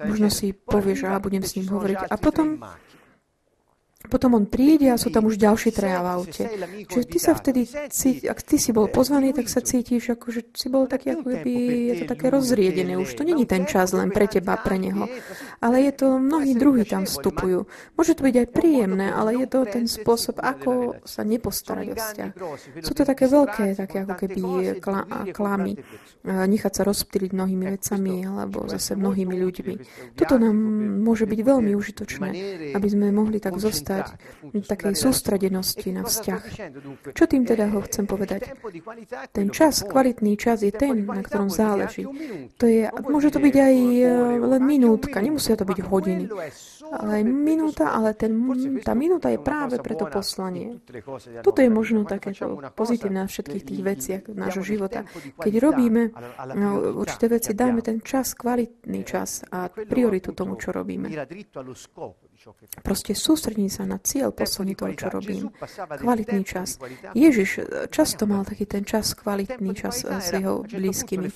Možno 0.06 0.28
si 0.30 0.54
povieš, 0.54 1.10
a 1.10 1.18
budem 1.18 1.42
s 1.42 1.58
ním 1.58 1.66
hovoriť. 1.68 1.98
A 2.08 2.14
potom 2.14 2.62
potom 4.04 4.36
on 4.36 4.44
príde 4.44 4.92
a 4.92 5.00
sú 5.00 5.08
tam 5.08 5.24
už 5.24 5.40
ďalší 5.40 5.72
traja 5.72 6.04
v 6.04 6.08
aute. 6.12 6.44
Čiže 6.86 7.06
ty 7.08 7.18
sa 7.18 7.32
vtedy, 7.32 7.64
ak 8.28 8.38
ty 8.44 8.60
si 8.60 8.70
bol 8.70 8.92
pozvaný, 8.92 9.32
tak 9.32 9.48
sa 9.48 9.64
cítiš, 9.64 10.12
ako 10.12 10.26
že 10.28 10.40
si 10.52 10.68
bol 10.68 10.84
taký, 10.84 11.16
ako 11.16 11.24
keby 11.24 11.52
je 11.88 11.94
to 12.02 12.04
také 12.12 12.28
rozriedené. 12.28 13.00
Už 13.00 13.16
to 13.16 13.24
není 13.24 13.48
ten 13.48 13.64
čas 13.64 13.96
len 13.96 14.12
pre 14.12 14.28
teba, 14.28 14.60
pre 14.60 14.76
neho. 14.76 15.08
Ale 15.64 15.80
je 15.88 15.92
to, 15.96 16.20
mnohí 16.20 16.52
druhí 16.52 16.84
tam 16.84 17.08
vstupujú. 17.08 17.64
Môže 17.96 18.12
to 18.12 18.28
byť 18.28 18.36
aj 18.44 18.48
príjemné, 18.52 19.08
ale 19.08 19.40
je 19.40 19.46
to 19.48 19.64
ten 19.64 19.88
spôsob, 19.88 20.36
ako 20.36 21.00
sa 21.08 21.24
nepostarať 21.24 21.86
o 21.88 21.94
vzťah. 21.96 22.30
Sú 22.84 22.92
to 22.92 23.08
také 23.08 23.24
veľké, 23.24 23.72
také 23.72 24.04
ako 24.04 24.14
keby 24.20 24.40
klamy. 25.32 25.80
Nechať 26.24 26.72
sa 26.76 26.82
rozptýliť 26.84 27.30
mnohými 27.32 27.66
vecami 27.72 28.28
alebo 28.28 28.68
zase 28.68 29.00
mnohými 29.00 29.32
ľuďmi. 29.32 29.74
Toto 30.12 30.36
nám 30.36 30.56
môže 31.00 31.24
byť 31.24 31.40
veľmi 31.40 31.72
užitočné, 31.72 32.28
aby 32.76 32.88
sme 32.92 33.08
mohli 33.08 33.40
tak 33.40 33.56
zostať 33.56 33.93
dostať 33.94 34.66
takej 34.66 34.94
sústredenosti 34.94 35.88
na 35.94 36.02
vzťah. 36.02 36.42
Čo 37.14 37.24
tým 37.28 37.42
teda 37.46 37.70
ho 37.70 37.80
chcem 37.86 38.04
povedať? 38.04 38.50
Ten 39.30 39.48
čas, 39.50 39.84
kvalitný 39.84 40.34
čas 40.34 40.62
je 40.62 40.72
ten, 40.72 41.06
na 41.06 41.22
ktorom 41.22 41.50
záleží. 41.50 42.06
To 42.58 42.64
je, 42.66 42.90
môže 43.06 43.30
to 43.30 43.38
byť 43.38 43.54
aj 43.54 43.74
e, 43.76 44.10
len 44.40 44.62
minútka, 44.62 45.22
nemusia 45.22 45.54
to 45.54 45.64
byť 45.66 45.78
hodiny. 45.86 46.24
Ale 46.92 47.24
minúta, 47.24 47.96
ale 47.96 48.12
ten, 48.12 48.34
tá 48.84 48.92
minúta 48.92 49.32
je 49.32 49.40
práve 49.40 49.80
pre 49.80 49.96
to 49.96 50.04
poslanie. 50.10 50.78
Toto 51.40 51.58
je 51.64 51.70
možno 51.72 52.04
takéto 52.04 52.60
pozitívne 52.76 53.24
na 53.24 53.28
všetkých 53.28 53.64
tých 53.64 53.82
veciach 53.82 54.22
nášho 54.34 54.64
života. 54.66 55.08
Keď 55.40 55.52
robíme 55.62 56.12
no, 56.52 57.00
určité 57.00 57.32
veci, 57.32 57.56
dáme 57.56 57.80
ten 57.80 58.04
čas, 58.04 58.36
kvalitný 58.36 59.00
čas 59.06 59.46
a 59.48 59.70
prioritu 59.70 60.36
tomu, 60.36 60.60
čo 60.60 60.70
robíme. 60.74 61.08
Proste 62.84 63.16
sústredím 63.16 63.72
sa 63.72 63.88
na 63.88 63.96
cieľ 63.96 64.34
poslanie 64.34 64.76
toho, 64.76 64.92
čo 64.92 65.08
robím. 65.08 65.48
Kvalitný 65.96 66.42
čas. 66.44 66.76
Ježiš 67.16 67.50
e, 67.56 67.88
často 67.88 68.28
mal 68.28 68.44
taký 68.44 68.68
ten 68.68 68.84
čas, 68.84 69.16
kvalitný 69.16 69.72
čas 69.72 70.04
e, 70.04 70.20
s 70.20 70.28
jeho 70.36 70.60
blízkymi. 70.68 71.32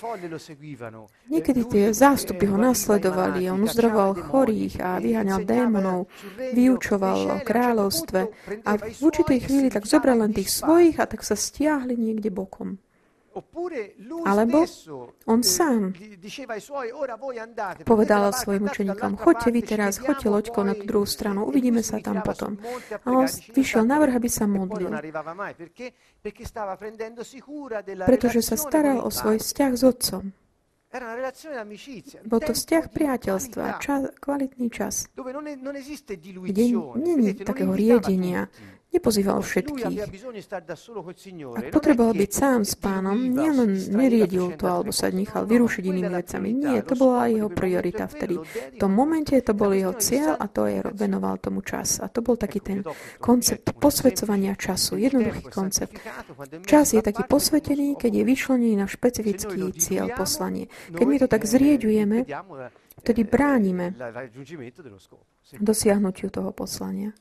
Niekedy 1.33 1.61
tie 1.65 1.85
zástupy 1.97 2.45
ho 2.53 2.61
nasledovali, 2.61 3.49
on 3.49 3.65
uzdravoval 3.65 4.21
chorých 4.29 4.75
a 4.85 5.01
vyháňal 5.01 5.38
démonov, 5.45 6.09
vyučoval 6.55 7.19
o 7.35 7.39
kráľovstve 7.45 8.21
a 8.65 8.71
v 8.79 8.99
určitej 9.03 9.39
chvíli 9.45 9.69
tak 9.69 9.85
zobral 9.87 10.23
len 10.23 10.33
tých 10.33 10.51
svojich 10.51 10.99
a 10.99 11.07
tak 11.07 11.23
sa 11.27 11.37
stiahli 11.39 11.95
niekde 11.95 12.31
bokom. 12.33 12.79
Alebo 14.27 14.67
on 15.31 15.41
sám 15.47 15.95
povedal 17.87 18.23
svojim 18.35 18.67
učeníkom, 18.67 19.15
choďte 19.15 19.49
vy 19.55 19.61
teraz, 19.63 20.03
choďte 20.03 20.27
loďkou 20.27 20.63
na 20.67 20.75
tú 20.75 20.85
druhú 20.89 21.07
stranu, 21.07 21.47
uvidíme 21.47 21.85
sa 21.87 22.03
tam 22.03 22.19
potom. 22.27 22.59
A 23.07 23.09
on 23.15 23.31
vyšiel 23.31 23.87
na 23.87 24.03
vrch, 24.03 24.15
aby 24.19 24.31
sa 24.31 24.45
modlil. 24.51 24.91
Pretože 28.11 28.41
sa 28.43 28.57
staral 28.59 28.99
o 29.07 29.11
svoj 29.13 29.39
vzťah 29.39 29.73
s 29.77 29.83
otcom. 29.87 30.25
Bol 32.25 32.41
to 32.41 32.53
vzťah 32.57 32.85
priateľstva, 32.89 33.77
čas, 33.77 34.09
kvalitný 34.25 34.73
čas, 34.73 35.05
kde 35.13 36.65
není 36.97 37.35
takého 37.45 37.73
riedenia, 37.77 38.49
Nepozýval 38.89 39.45
všetkých. 39.45 40.01
Ak 41.53 41.67
potreboval 41.69 42.17
byť 42.17 42.31
sám 42.33 42.65
s 42.65 42.73
pánom, 42.73 43.21
nielen 43.21 43.77
neriedil 43.93 44.57
to 44.57 44.65
alebo 44.65 44.97
sa 44.97 45.13
nechal 45.13 45.45
vyrušiť 45.45 45.85
inými 45.85 46.09
vecami. 46.09 46.49
Nie, 46.57 46.81
to 46.81 46.97
bola 46.97 47.29
jeho 47.29 47.53
priorita 47.53 48.09
vtedy. 48.09 48.41
V 48.41 48.77
tom 48.81 48.97
momente 48.97 49.37
to 49.45 49.53
bol 49.53 49.77
jeho 49.77 49.93
cieľ 50.01 50.41
a 50.41 50.49
to 50.49 50.65
je 50.65 50.81
venoval 50.97 51.37
tomu 51.37 51.61
čas. 51.61 52.01
A 52.01 52.09
to 52.09 52.25
bol 52.25 52.41
taký 52.41 52.65
ten 52.65 52.81
koncept 53.21 53.77
posvedcovania 53.77 54.57
času. 54.57 54.97
Jednoduchý 54.97 55.53
koncept. 55.53 55.93
Čas 56.65 56.97
je 56.97 57.05
taký 57.05 57.29
posvetený, 57.29 58.01
keď 58.01 58.13
je 58.19 58.25
vyčlenený 58.25 58.73
na 58.81 58.89
špecifický 58.89 59.69
cieľ 59.77 60.17
poslanie. 60.17 60.73
Keď 60.97 61.05
my 61.05 61.17
to 61.21 61.29
tak 61.29 61.45
zrieďujeme, 61.45 62.25
vtedy 63.09 63.25
bránime 63.25 63.97
dosiahnutiu 65.57 66.29
toho 66.29 66.53
poslania 66.53 67.17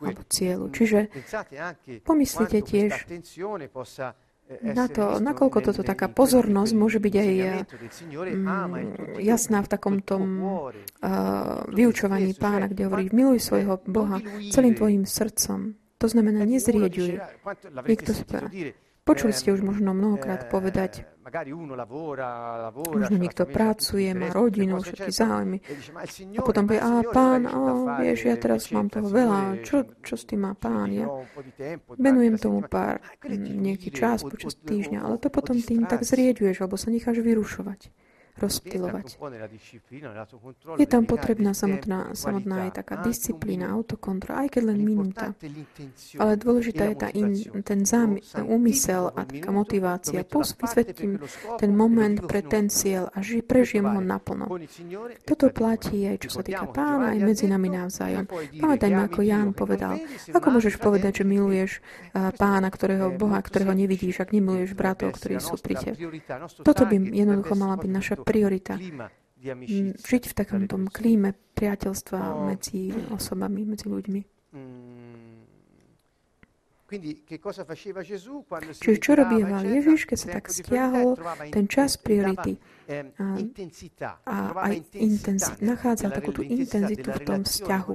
alebo 0.00 0.24
cieľu. 0.32 0.72
Čiže 0.72 1.12
pomyslite 2.08 2.64
tiež 2.64 3.04
na 4.62 4.86
to, 4.86 5.18
nakoľko 5.18 5.58
toto 5.58 5.82
taká 5.82 6.06
pozornosť 6.06 6.72
môže 6.78 7.02
byť 7.02 7.14
aj 7.18 7.30
mm, 7.34 9.18
jasná 9.18 9.58
v 9.58 9.68
takom 9.68 9.98
tom 9.98 10.22
uh, 10.38 10.70
vyučovaní 11.66 12.30
pána, 12.38 12.70
kde 12.70 12.86
hovorí, 12.86 13.10
miluj 13.10 13.42
svojho 13.42 13.82
Boha 13.90 14.22
celým 14.54 14.78
tvojim 14.78 15.02
srdcom. 15.02 15.74
To 15.98 16.06
znamená, 16.06 16.46
nezrieďuj. 16.46 17.18
Niekto 17.90 18.10
spá. 18.14 18.46
Počuli 19.06 19.30
ste 19.30 19.54
už 19.54 19.62
možno 19.62 19.94
mnohokrát 19.94 20.50
povedať, 20.50 21.06
možno 22.74 23.16
niekto 23.18 23.46
pracuje, 23.46 24.10
má 24.14 24.34
rodinu, 24.34 24.82
všetky 24.82 25.10
záujmy. 25.14 25.58
A 26.34 26.40
potom 26.42 26.66
povie, 26.66 26.82
a 26.82 27.06
pán, 27.06 27.46
o, 27.46 27.86
vieš, 28.02 28.26
ja 28.26 28.34
teraz 28.34 28.66
mám 28.74 28.90
toho 28.90 29.06
veľa, 29.06 29.62
čo, 29.62 29.86
čo 30.02 30.14
s 30.18 30.26
tým 30.26 30.42
má 30.42 30.58
pán? 30.58 30.90
Ja 30.90 31.06
venujem 31.98 32.34
tomu 32.38 32.66
pár 32.66 32.98
nejaký 33.30 33.94
čas 33.94 34.26
počas 34.26 34.58
týždňa, 34.58 35.02
ale 35.02 35.22
to 35.22 35.30
potom 35.30 35.54
tým 35.54 35.86
tak 35.86 36.02
zrieďuješ, 36.02 36.66
alebo 36.66 36.74
sa 36.74 36.90
necháš 36.90 37.22
vyrušovať 37.22 38.05
rozptilovať. 38.36 39.16
Je 40.76 40.86
tam 40.88 41.08
potrebná 41.08 41.56
samotná, 41.56 42.12
samotná 42.12 42.68
aj 42.68 42.84
taká 42.84 43.00
disciplína, 43.00 43.72
autokontrola, 43.72 44.44
aj 44.44 44.50
keď 44.56 44.62
len 44.72 44.78
minúta. 44.84 45.32
Ale 46.20 46.36
dôležitá 46.36 46.92
je 46.92 46.96
tá 46.96 47.08
in, 47.16 47.32
ten 47.64 47.88
zám, 47.88 48.20
úmysel 48.44 49.08
a 49.16 49.24
taká 49.24 49.50
motivácia. 49.52 50.20
Plus 50.22 50.52
vysvetlím 50.52 51.20
ten 51.56 51.72
moment 51.72 52.20
pre 52.28 52.44
ten 52.44 52.68
cieľ 52.68 53.08
a 53.16 53.24
ži, 53.24 53.40
prežijem 53.40 53.88
ho 53.88 54.00
naplno. 54.04 54.46
Toto 55.24 55.48
platí 55.48 56.04
aj 56.04 56.28
čo 56.28 56.30
sa 56.36 56.42
týka 56.44 56.68
pána, 56.68 57.16
aj 57.16 57.20
medzi 57.24 57.48
nami 57.48 57.72
navzájom. 57.72 58.28
Pamätajme, 58.60 59.00
ako 59.08 59.20
Ján 59.24 59.56
povedal, 59.56 59.96
ako 60.30 60.46
môžeš 60.60 60.76
povedať, 60.76 61.22
že 61.22 61.24
miluješ 61.24 61.80
pána, 62.36 62.68
ktorého 62.68 63.16
Boha, 63.16 63.40
ktorého 63.40 63.72
nevidíš, 63.72 64.20
ak 64.20 64.36
nemiluješ 64.36 64.76
bratov, 64.76 65.16
ktorí 65.16 65.40
sú 65.40 65.56
pri 65.56 65.74
tebe. 65.80 65.96
Toto 66.60 66.84
by 66.84 66.96
jednoducho 67.00 67.54
mala 67.56 67.80
byť 67.80 67.90
naša 67.90 68.14
priorita. 68.26 68.74
Žiť 70.02 70.22
v 70.26 70.34
takom 70.34 70.66
tom 70.66 70.90
klíme 70.90 71.38
priateľstva 71.54 72.18
no. 72.18 72.50
medzi 72.50 72.90
osobami, 73.14 73.62
medzi 73.62 73.86
ľuďmi. 73.86 74.20
Mm. 74.58 75.06
Čiže 78.78 78.98
čo 79.02 79.12
robieval 79.18 79.66
Ježiš, 79.66 80.06
keď 80.06 80.18
sa 80.22 80.28
tak 80.38 80.44
stiahol 80.54 81.18
ten 81.50 81.66
čas 81.66 81.98
priority 81.98 82.54
ehm, 82.86 83.10
a, 84.22 84.54
aj 84.70 84.94
intenzit, 84.94 85.58
nachádzal 85.66 86.14
takú 86.14 86.30
tú 86.30 86.46
intenzitu 86.46 87.10
v 87.10 87.20
tom 87.26 87.42
vzťahu 87.42 87.94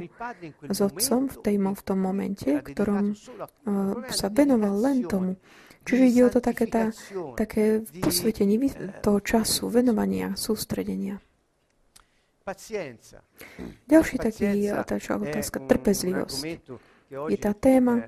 s 0.67 0.79
otcom 0.83 1.21
v, 1.31 1.35
tej, 1.39 1.55
v 1.55 1.81
tom 1.87 1.99
momente, 2.03 2.51
ktorom 2.51 3.15
uh, 3.15 4.11
sa 4.11 4.27
venoval 4.27 4.75
len 4.83 5.07
tomu. 5.07 5.39
Čiže 5.81 6.03
ide 6.05 6.21
o 6.25 6.31
to 6.31 6.39
také, 6.39 6.69
tá, 6.69 6.93
také 7.33 7.81
posvetenie 8.01 8.69
toho 9.01 9.19
času, 9.19 9.65
venovania, 9.69 10.37
sústredenia. 10.37 11.17
Ďalší 13.85 14.15
taký 14.17 14.43
tá 14.85 14.97
otázka, 14.97 15.57
trpezlivosť. 15.65 16.41
Je 17.11 17.37
tá 17.37 17.51
téma, 17.51 18.07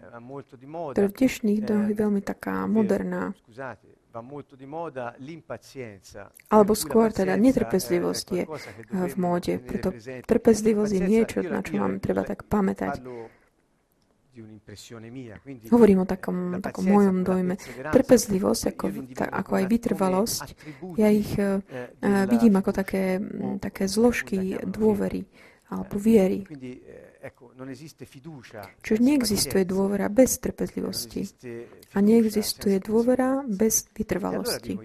ktorá 0.96 1.12
v 1.12 1.16
dnešných 1.18 1.60
dňoch 1.68 1.86
je 1.92 1.96
veľmi 1.96 2.22
taká 2.24 2.66
moderná. 2.72 3.36
Alebo 6.54 6.72
skôr 6.78 7.10
teda 7.10 7.34
netrpezlivosť 7.36 8.26
je 8.32 8.44
v 8.90 9.16
móde. 9.18 9.54
Preto 9.60 9.90
trpezlivosť 10.24 10.92
je 10.94 11.02
niečo, 11.02 11.38
na 11.42 11.60
čo 11.66 11.82
mám 11.82 11.98
treba 11.98 12.24
tak 12.24 12.46
pamätať. 12.46 13.02
Hovorím 15.70 16.00
o 16.02 16.08
takom, 16.10 16.58
takom 16.58 16.86
mojom 16.90 17.22
dojme. 17.22 17.54
Trpezlivosť, 17.94 18.64
ako, 18.74 18.86
ta, 19.14 19.26
ako 19.30 19.52
aj 19.62 19.66
vytrvalosť, 19.70 20.46
ja 20.98 21.10
ich 21.14 21.38
uh, 21.38 21.62
vidím 22.26 22.58
ako 22.58 22.72
také, 22.74 23.22
také 23.62 23.86
zložky 23.86 24.58
dôvery 24.66 25.26
alebo 25.70 25.96
viery. 25.98 26.46
Čiže 28.84 29.00
neexistuje 29.00 29.64
dôvera 29.64 30.12
bez 30.12 30.38
trpezlivosti 30.42 31.24
a 31.94 31.98
neexistuje 32.04 32.78
dôvera 32.84 33.42
bez 33.48 33.88
vytrvalosti. 33.96 34.76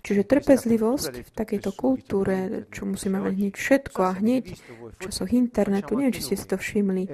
Čiže 0.00 0.22
trpezlivosť 0.24 1.12
v 1.28 1.30
takejto 1.30 1.70
kultúre, 1.76 2.66
čo 2.72 2.88
musíme 2.88 3.20
mať 3.20 3.32
hneď 3.36 3.54
všetko 3.54 4.00
a 4.00 4.16
hneď 4.16 4.44
v 4.56 4.98
časoch 4.98 5.30
internetu, 5.30 5.94
neviem, 5.94 6.16
či 6.16 6.24
ste 6.24 6.36
si 6.40 6.46
to 6.48 6.56
všimli, 6.56 7.04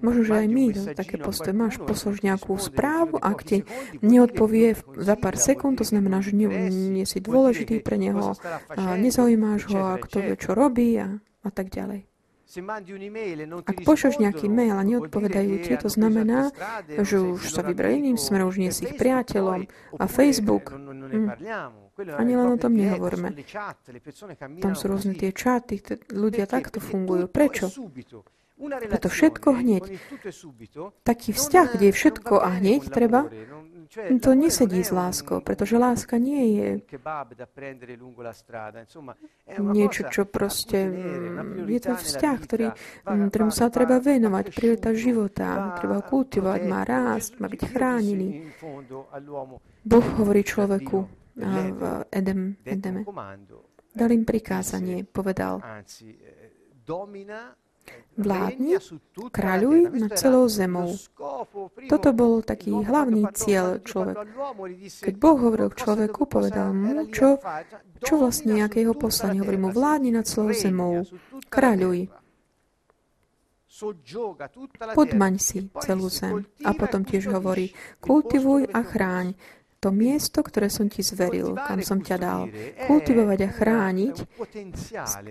možno, 0.00 0.22
že 0.26 0.34
aj 0.44 0.46
my 0.48 0.64
to 0.72 0.82
také 0.96 1.16
postoje. 1.16 1.54
Máš 1.56 1.76
poslož 1.80 2.20
nejakú 2.24 2.56
správu, 2.56 3.20
ak 3.20 3.38
ti 3.44 3.58
neodpovie 4.00 4.76
za 4.98 5.14
pár 5.16 5.36
sekúnd, 5.36 5.80
to 5.80 5.86
znamená, 5.86 6.20
že 6.20 6.36
nie, 6.36 6.48
nie 6.70 7.06
si 7.08 7.22
dôležitý 7.22 7.80
pre 7.84 7.96
neho, 8.00 8.36
a 8.74 8.96
nezaujímáš 8.96 9.70
ho, 9.72 9.80
a 9.94 10.00
kto 10.00 10.24
vie, 10.24 10.34
čo 10.36 10.52
robí 10.56 10.96
a, 10.98 11.20
a 11.20 11.50
tak 11.52 11.72
ďalej. 11.72 12.10
Ak 13.62 13.86
pošleš 13.86 14.18
nejaký 14.18 14.50
mail 14.50 14.74
a 14.74 14.82
neodpovedajú 14.82 15.54
ti, 15.62 15.78
to 15.78 15.86
znamená, 15.86 16.50
že 16.90 17.22
už 17.22 17.46
sa 17.46 17.62
vybrali 17.62 18.02
iným 18.02 18.18
smerom, 18.18 18.50
už 18.50 18.58
nie 18.58 18.74
si 18.74 18.90
ich 18.90 18.98
priateľom. 18.98 19.70
A 20.02 20.04
Facebook, 20.10 20.74
hm, 20.74 21.30
ani 22.18 22.32
len 22.34 22.48
o 22.50 22.58
tom 22.58 22.74
nehovorme. 22.74 23.38
Tam 24.58 24.74
sú 24.74 24.84
rôzne 24.90 25.14
tie 25.14 25.30
čaty, 25.30 25.78
ľudia 26.10 26.50
takto 26.50 26.82
fungujú. 26.82 27.30
Prečo? 27.30 27.70
Preto 28.60 29.08
všetko 29.08 29.48
hneď. 29.56 29.84
Taký 31.02 31.30
vzťah, 31.32 31.66
kde 31.72 31.84
je 31.88 31.94
všetko 31.96 32.34
a 32.44 32.48
hneď 32.60 32.92
treba, 32.92 33.24
to 34.22 34.30
nesedí 34.38 34.86
s 34.86 34.94
láskou, 34.94 35.42
pretože 35.42 35.74
láska 35.74 36.14
nie 36.14 36.44
je 36.54 36.68
niečo, 39.58 40.06
čo 40.12 40.30
proste... 40.30 40.78
Je 41.66 41.80
to 41.82 41.98
vzťah, 41.98 42.36
ktorý, 42.38 42.66
mm, 42.70 43.26
ktorým 43.34 43.50
sa 43.50 43.66
treba 43.66 43.98
venovať, 43.98 44.44
priorita 44.54 44.94
života, 44.94 45.74
treba 45.82 45.98
ho 45.98 46.04
kultivovať, 46.06 46.60
má 46.70 46.86
rásť, 46.86 47.42
má 47.42 47.50
byť 47.50 47.62
chránený. 47.66 48.28
Boh 49.82 50.06
hovorí 50.22 50.46
človeku 50.46 50.96
v 51.40 51.82
Edem, 52.14 52.54
Edeme. 52.62 53.02
Dal 53.90 54.10
im 54.14 54.22
prikázanie, 54.22 55.02
povedal, 55.02 55.58
Vládni, 58.20 58.76
kráľuj 59.32 59.96
nad 59.96 60.12
celou 60.12 60.44
zemou. 60.50 60.92
Toto 61.88 62.10
bol 62.12 62.44
taký 62.44 62.68
hlavný 62.68 63.24
cieľ 63.32 63.80
človeka. 63.80 64.28
Keď 65.08 65.14
Boh 65.16 65.38
hovoril 65.40 65.72
k 65.72 65.80
človeku, 65.80 66.28
povedal 66.28 66.76
mu, 66.76 67.08
čo, 67.08 67.40
čo 68.04 68.20
vlastne, 68.20 68.60
aké 68.60 68.84
jeho 68.84 68.92
poslanie. 68.92 69.40
Hovorí 69.40 69.56
mu, 69.56 69.72
vládni 69.72 70.12
nad 70.12 70.28
celou 70.28 70.52
zemou, 70.52 71.00
kráľuj. 71.48 72.12
Podmaň 74.92 75.34
si 75.40 75.72
celú 75.80 76.12
zem. 76.12 76.44
A 76.68 76.76
potom 76.76 77.00
tiež 77.00 77.32
hovorí, 77.32 77.72
kultivuj 78.04 78.68
a 78.68 78.84
chráň 78.84 79.32
to 79.80 79.88
miesto, 79.88 80.44
ktoré 80.44 80.68
som 80.68 80.92
ti 80.92 81.00
zveril, 81.00 81.56
kam 81.56 81.80
som 81.80 82.04
ťa 82.04 82.16
dal. 82.20 82.52
Kultivovať 82.84 83.38
a 83.40 83.48
chrániť 83.48 84.16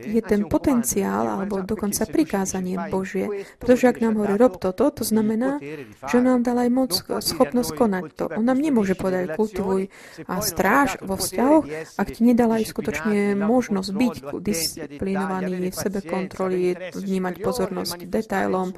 je 0.09 0.21
ten 0.25 0.41
potenciál, 0.49 1.29
alebo 1.29 1.61
dokonca 1.61 2.09
prikázanie 2.09 2.73
Božie. 2.89 3.45
Pretože 3.61 3.93
ak 3.93 4.01
nám 4.01 4.17
hovorí, 4.17 4.41
rob 4.41 4.57
toto, 4.57 4.89
to 4.89 5.05
znamená, 5.05 5.61
že 6.09 6.17
nám 6.17 6.41
dal 6.41 6.65
aj 6.65 6.69
moc, 6.73 6.91
schopnosť 6.97 7.71
konať 7.77 8.03
to. 8.17 8.25
On 8.33 8.41
nám 8.41 8.57
nemôže 8.57 8.97
povedať, 8.97 9.37
kultivuj 9.37 9.93
a 10.25 10.41
stráž 10.41 10.97
vo 11.05 11.13
vzťahoch, 11.13 11.69
ak 12.01 12.07
ti 12.09 12.21
nedala 12.25 12.57
aj 12.57 12.65
skutočne 12.73 13.37
možnosť 13.37 13.89
byť 13.93 14.15
disciplinovaný, 14.41 15.69
v 15.69 15.77
sebe 15.77 16.01
kontroly, 16.01 16.73
vnímať 16.97 17.35
pozornosť 17.45 18.09
detailom, 18.09 18.73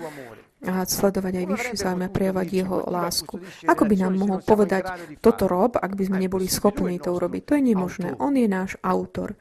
a 0.62 0.86
sledovať 0.86 1.34
aj 1.42 1.46
vyššie 1.50 1.74
záujme 1.74 2.06
a 2.06 2.14
prejavovať 2.14 2.48
jeho 2.54 2.78
lásku. 2.86 3.36
Ako 3.66 3.84
by 3.90 3.96
nám 3.98 4.14
mohol 4.14 4.40
povedať 4.46 4.86
toto 5.18 5.50
rob, 5.50 5.74
ak 5.74 5.98
by 5.98 6.04
sme 6.06 6.18
neboli 6.22 6.46
schopní 6.46 7.02
to 7.02 7.18
urobiť? 7.18 7.42
To 7.50 7.54
je 7.58 7.64
nemožné. 7.74 8.08
On 8.22 8.34
je 8.34 8.46
náš 8.46 8.78
autor. 8.86 9.34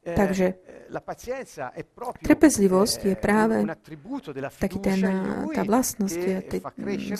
Takže 0.00 0.56
trpezlivosť 2.24 3.00
je 3.04 3.16
práve 3.20 3.68
taký 4.56 4.80
ten, 4.80 4.96
tá 5.52 5.60
vlastnosť, 5.60 6.20
tý, 6.48 6.58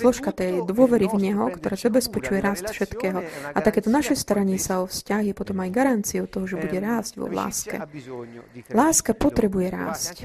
zložka 0.01 0.33
tej 0.33 0.65
dôvery 0.65 1.05
v 1.05 1.29
Neho, 1.29 1.45
ktorá 1.53 1.77
zabezpečuje 1.77 2.41
rast 2.41 2.65
všetkého. 2.65 3.21
A 3.53 3.59
takéto 3.61 3.93
naše 3.93 4.17
staranie 4.17 4.57
sa 4.57 4.81
o 4.81 4.89
vzťah 4.89 5.29
je 5.29 5.33
potom 5.37 5.61
aj 5.61 5.69
garanciou 5.69 6.25
toho, 6.25 6.49
že 6.49 6.57
bude 6.57 6.81
rásť 6.81 7.21
vo 7.21 7.29
láske. 7.29 7.77
Láska 8.73 9.13
potrebuje 9.13 9.67
rásť. 9.69 10.15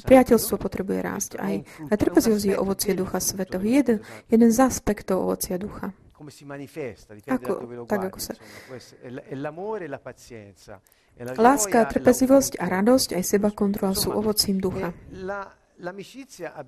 Priateľstvo 0.00 0.56
potrebuje 0.56 1.00
rásť. 1.04 1.30
Aj, 1.36 1.60
a 1.92 1.94
trpezlivosť 1.94 2.46
je 2.48 2.56
ovocie 2.56 2.92
Ducha 2.96 3.20
Svetého. 3.20 3.60
Jeden, 3.60 4.00
jeden 4.32 4.48
z 4.48 4.58
aspektov 4.64 5.28
ovocia 5.28 5.60
Ducha 5.60 5.92
come 6.16 6.30
si 6.30 6.48
manifesta, 6.48 7.12
dipende 7.12 7.44
ako, 7.44 7.52
da 7.52 7.60
dove 7.60 7.74
lo 7.76 7.84
guardi, 7.84 8.06
ako 8.06 8.18
sa... 8.18 8.32
insomma, 8.32 9.22
è 9.22 9.34
l'amore 9.34 9.84
e 9.84 9.88
la 9.88 10.00
pazienza. 10.00 10.80
Láska, 11.16 11.84
trpezlivosť 11.84 12.56
a 12.56 12.68
radosť 12.72 13.16
aj 13.16 13.24
seba 13.24 13.52
kontrola 13.52 13.92
sú 13.92 14.12
ovocím 14.12 14.56
ducha. 14.56 14.96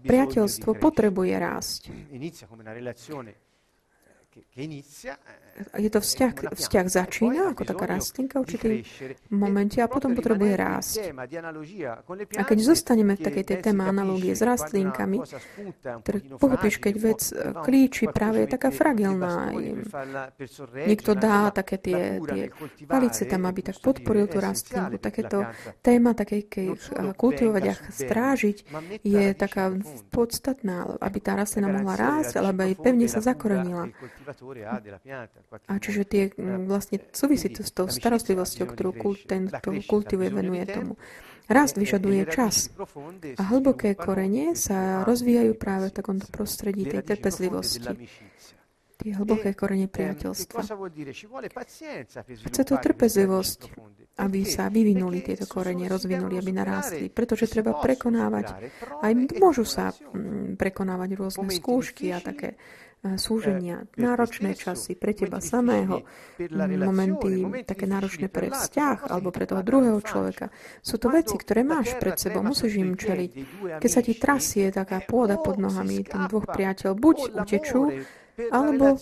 Priateľstvo 0.05 0.77
potrebuje 0.77 1.35
rásť. 1.37 1.81
Je 5.75 5.91
to 5.91 5.99
vzťah, 5.99 6.55
vzťah 6.55 6.87
začína 6.87 7.51
ako 7.51 7.67
taká 7.67 7.85
rastlinka 7.91 8.39
v 8.39 8.43
určitej 8.47 8.75
momente 9.35 9.83
a 9.83 9.91
potom 9.91 10.15
potrebuje 10.15 10.55
rásť. 10.55 10.95
A 12.39 12.43
keď 12.47 12.59
zostaneme 12.63 13.19
v 13.19 13.23
takej 13.27 13.45
tej 13.45 13.59
téme 13.67 13.83
analógie 13.83 14.39
s 14.39 14.43
rastlinkami, 14.47 15.19
pochopíš, 16.39 16.79
keď 16.79 16.95
vec 17.03 17.21
e, 17.35 17.51
klíči, 17.59 18.07
práve 18.07 18.47
je 18.47 18.49
taká 18.55 18.71
fragilná. 18.71 19.51
Niekto 20.87 21.19
dá 21.19 21.51
také 21.51 21.83
tie, 21.83 22.23
tie 22.23 22.43
palice 22.87 23.27
tam, 23.27 23.51
aby 23.51 23.61
tak 23.67 23.83
podporil 23.83 24.31
tú 24.31 24.39
rastlinku. 24.39 25.03
Takéto 25.03 25.43
téma, 25.83 26.15
také, 26.15 26.47
keď 26.47 26.79
kultivovať 27.19 27.65
a 27.67 27.75
strážiť, 27.75 28.57
je 29.03 29.25
taká 29.35 29.75
podstatná, 30.15 30.87
aby 31.03 31.19
tá 31.19 31.35
rastlina 31.35 31.67
mohla 31.67 31.99
rásť, 31.99 32.39
alebo 32.39 32.63
aj 32.63 32.79
pevne 32.79 33.11
sa 33.11 33.19
zakorenila. 33.19 33.91
A 35.69 35.75
čiže 35.81 36.03
tie 36.05 36.23
vlastne 36.69 37.01
súvisí 37.13 37.49
to 37.49 37.65
s 37.65 37.73
tou 37.73 37.87
starostlivosťou, 37.89 38.67
ktorú 38.69 38.91
kult, 38.97 39.25
ten, 39.25 39.49
kto 39.49 39.81
kultivuje, 39.89 40.29
venuje 40.29 40.65
tomu. 40.69 40.95
Rast 41.49 41.81
vyžaduje 41.81 42.29
čas. 42.29 42.69
a 43.41 43.43
hlboké 43.49 43.97
korene 43.97 44.53
sa 44.53 45.01
rozvíjajú 45.09 45.57
práve 45.57 45.89
v 45.89 45.97
takomto 45.97 46.29
prostredí 46.29 46.85
tej 46.85 47.01
trpezlivosti. 47.01 47.89
tie 48.99 49.15
hlboké 49.15 49.55
korene 49.55 49.87
priateľstva. 49.87 50.59
Chce 52.51 52.63
to 52.67 52.75
trpezlivosť, 52.83 53.61
aby 54.19 54.43
sa 54.43 54.67
vyvinuli 54.69 55.23
tieto 55.23 55.47
korene, 55.47 55.87
rozvinuli, 55.87 56.35
aby 56.35 56.51
narástli, 56.51 57.07
pretože 57.07 57.47
treba 57.47 57.79
prekonávať, 57.79 58.59
aj 59.01 59.13
môžu 59.39 59.63
sa 59.63 59.95
prekonávať 60.59 61.11
rôzne 61.15 61.49
skúšky 61.49 62.11
a 62.11 62.19
také 62.19 62.59
Eh, 62.59 62.88
súženia, 63.17 63.87
eh, 63.87 64.03
náročné 64.03 64.59
časy 64.59 64.99
pre 64.99 65.15
teba 65.15 65.39
samého, 65.39 66.03
momenty 66.83 67.47
také 67.63 67.87
náročné 67.87 68.27
pre 68.27 68.51
vzťah 68.51 69.07
alebo 69.11 69.31
pre 69.31 69.47
toho 69.47 69.63
druhého 69.63 70.01
človeka. 70.03 70.51
Sú 70.83 70.99
to 70.99 71.09
veci, 71.09 71.39
ktoré 71.39 71.63
máš 71.63 71.95
pred 71.97 72.19
sebou, 72.19 72.43
musíš 72.43 72.79
im 72.83 72.99
čeliť. 72.99 73.31
Keď 73.79 73.91
sa 73.91 74.03
ti 74.03 74.19
trasie 74.19 74.75
taká 74.75 74.99
pôda 75.03 75.39
pod 75.39 75.63
nohami, 75.63 76.03
ten 76.03 76.27
dvoch 76.27 76.51
priateľ 76.51 76.99
buď 76.99 77.17
utečú, 77.39 78.03
alebo 78.39 78.95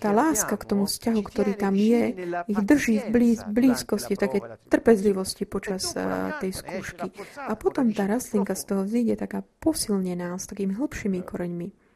tá 0.00 0.10
láska 0.16 0.56
k 0.56 0.64
tomu 0.64 0.88
vzťahu, 0.88 1.20
ktorý 1.20 1.52
tam 1.60 1.76
je, 1.76 2.02
ich 2.48 2.60
drží 2.64 3.04
v 3.04 3.08
blíz, 3.12 3.38
blízkosti, 3.44 4.16
v 4.16 4.22
takej 4.24 4.42
trpezlivosti 4.72 5.44
počas 5.44 5.92
uh, 5.92 6.32
tej 6.40 6.56
skúšky. 6.56 7.12
A 7.36 7.52
potom 7.52 7.92
tá 7.92 8.08
rastlinka 8.08 8.56
z 8.56 8.64
toho 8.64 8.88
vzíde 8.88 9.20
taká 9.20 9.44
posilnená, 9.60 10.32
s 10.40 10.48
takými 10.48 10.72
hlbšími 10.72 11.20
koreňmi. 11.20 11.87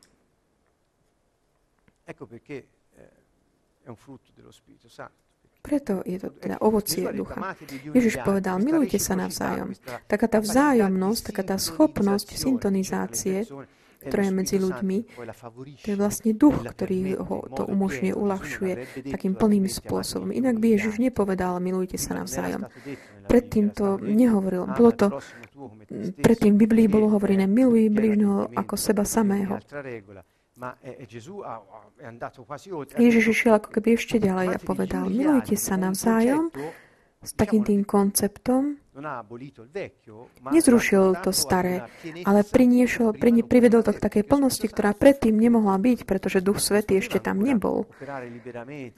Ecco 2.13 2.27
perché 2.27 2.69
eh, 2.95 3.09
è 3.85 3.89
un 3.89 3.97
frutto 3.97 4.29
dello 4.35 4.53
Spirito 4.53 4.87
Santo. 4.89 5.21
Preto 5.63 6.03
je 6.05 6.19
to 6.19 6.29
teda 6.37 6.59
ovocie 6.61 7.09
ducha. 7.15 7.57
Ježiš 7.95 8.21
povedal, 8.21 8.59
milujte 8.61 8.99
sa 8.99 9.15
navzájom. 9.15 9.73
Taká 10.11 10.27
tá 10.29 10.43
vzájomnosť, 10.43 11.21
taká 11.33 11.55
tá 11.55 11.57
schopnosť 11.57 12.35
syntonizácie, 12.35 13.47
ktorá 14.03 14.27
je 14.27 14.33
medzi 14.35 14.57
ľuďmi, 14.59 14.99
to 15.81 15.89
je 15.89 15.97
vlastne 15.97 16.35
duch, 16.35 16.67
ktorý 16.67 17.15
ho 17.23 17.47
to 17.47 17.63
umožňuje, 17.65 18.13
uľahčuje 18.13 18.73
takým 19.09 19.39
plným 19.39 19.71
spôsobom. 19.71 20.35
Inak 20.35 20.59
by 20.59 20.67
Ježiš 20.75 20.99
nepovedal, 20.99 21.63
milujte 21.63 21.95
sa 21.95 22.19
navzájom. 22.19 22.67
Predtým 23.31 23.71
to 23.71 24.03
nehovoril. 24.03 24.67
Bolo 24.75 24.91
to, 24.99 25.07
predtým 26.19 26.59
v 26.59 26.67
Biblii 26.67 26.91
bolo 26.91 27.07
hovorené, 27.09 27.47
miluj 27.47 27.87
bližného 27.89 28.51
ako 28.53 28.75
seba 28.75 29.07
samého. 29.07 29.63
Ježiš 32.99 33.25
išiel 33.35 33.53
ako 33.59 33.69
keby 33.75 33.89
ešte 33.99 34.17
ďalej 34.23 34.47
a 34.55 34.59
povedal, 34.63 35.11
milujte 35.11 35.59
sa 35.59 35.75
navzájom 35.75 36.55
s 37.23 37.31
takým 37.35 37.63
tým 37.63 37.83
konceptom. 37.87 38.79
Nezrušil 40.53 41.23
to 41.25 41.31
staré, 41.33 41.87
ale 42.27 42.45
priniešol, 42.45 43.17
privedol 43.47 43.83
to 43.87 43.95
k 43.95 44.05
takej 44.05 44.25
plnosti, 44.27 44.67
ktorá 44.69 44.93
predtým 44.93 45.39
nemohla 45.39 45.79
byť, 45.81 46.05
pretože 46.05 46.45
Duch 46.45 46.61
Svetý 46.61 46.99
ešte 46.99 47.23
tam 47.23 47.41
nebol. 47.41 47.89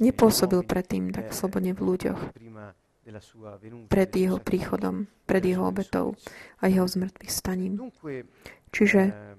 Nepôsobil 0.00 0.60
predtým 0.66 1.14
tak 1.14 1.30
slobodne 1.32 1.76
v 1.76 1.80
ľuďoch 1.80 2.20
pred 3.92 4.10
jeho 4.16 4.40
príchodom, 4.40 5.06
pred 5.28 5.44
jeho 5.44 5.68
obetou 5.68 6.16
a 6.60 6.72
jeho 6.72 6.88
zmrtvých 6.88 7.32
staním. 7.32 7.92
Čiže 8.74 9.00
ehm, 9.06 9.33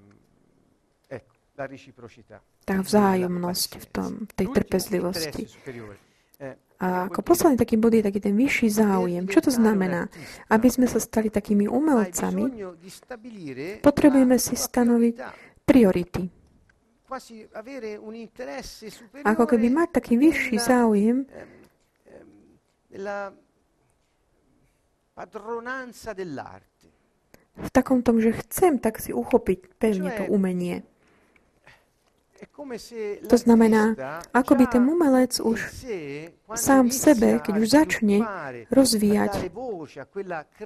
tá 2.66 2.76
vzájomnosť 2.84 3.72
v 3.80 3.86
tom, 3.88 4.12
tej 4.36 4.48
trpezlivosti. 4.52 5.48
Eh, 6.36 6.56
a 6.84 7.08
ako 7.08 7.24
posledný 7.24 7.56
taký 7.56 7.80
bod 7.80 7.96
je 7.96 8.04
taký 8.04 8.20
ten 8.20 8.36
vyšší 8.36 8.68
záujem. 8.68 9.24
Čo 9.32 9.48
to 9.48 9.52
znamená? 9.56 10.12
Aby 10.52 10.68
sme 10.68 10.92
sa 10.92 11.00
stali 11.00 11.32
takými 11.32 11.72
umelcami, 11.72 12.52
potrebujeme 13.80 14.36
si 14.36 14.60
stanoviť 14.60 15.16
priority. 15.64 16.28
Ako 19.24 19.44
keby 19.48 19.68
mať 19.72 19.90
taký 19.96 20.20
vyšší 20.20 20.58
záujem 20.60 21.24
ehm, 21.24 21.56
v 27.56 27.70
takom 27.72 28.04
tom, 28.04 28.20
že 28.20 28.36
chcem 28.44 28.76
tak 28.84 29.00
si 29.00 29.16
uchopiť 29.16 29.80
pevne 29.80 30.12
to 30.12 30.28
umenie. 30.28 30.84
To 33.30 33.38
znamená, 33.38 33.96
ako 34.36 34.54
by 34.60 34.66
ten 34.68 34.84
umelec 34.84 35.40
už 35.40 35.60
sám 36.54 36.92
v 36.92 36.96
sebe, 36.96 37.30
keď 37.42 37.54
už 37.58 37.68
začne 37.68 38.18
rozvíjať 38.70 39.50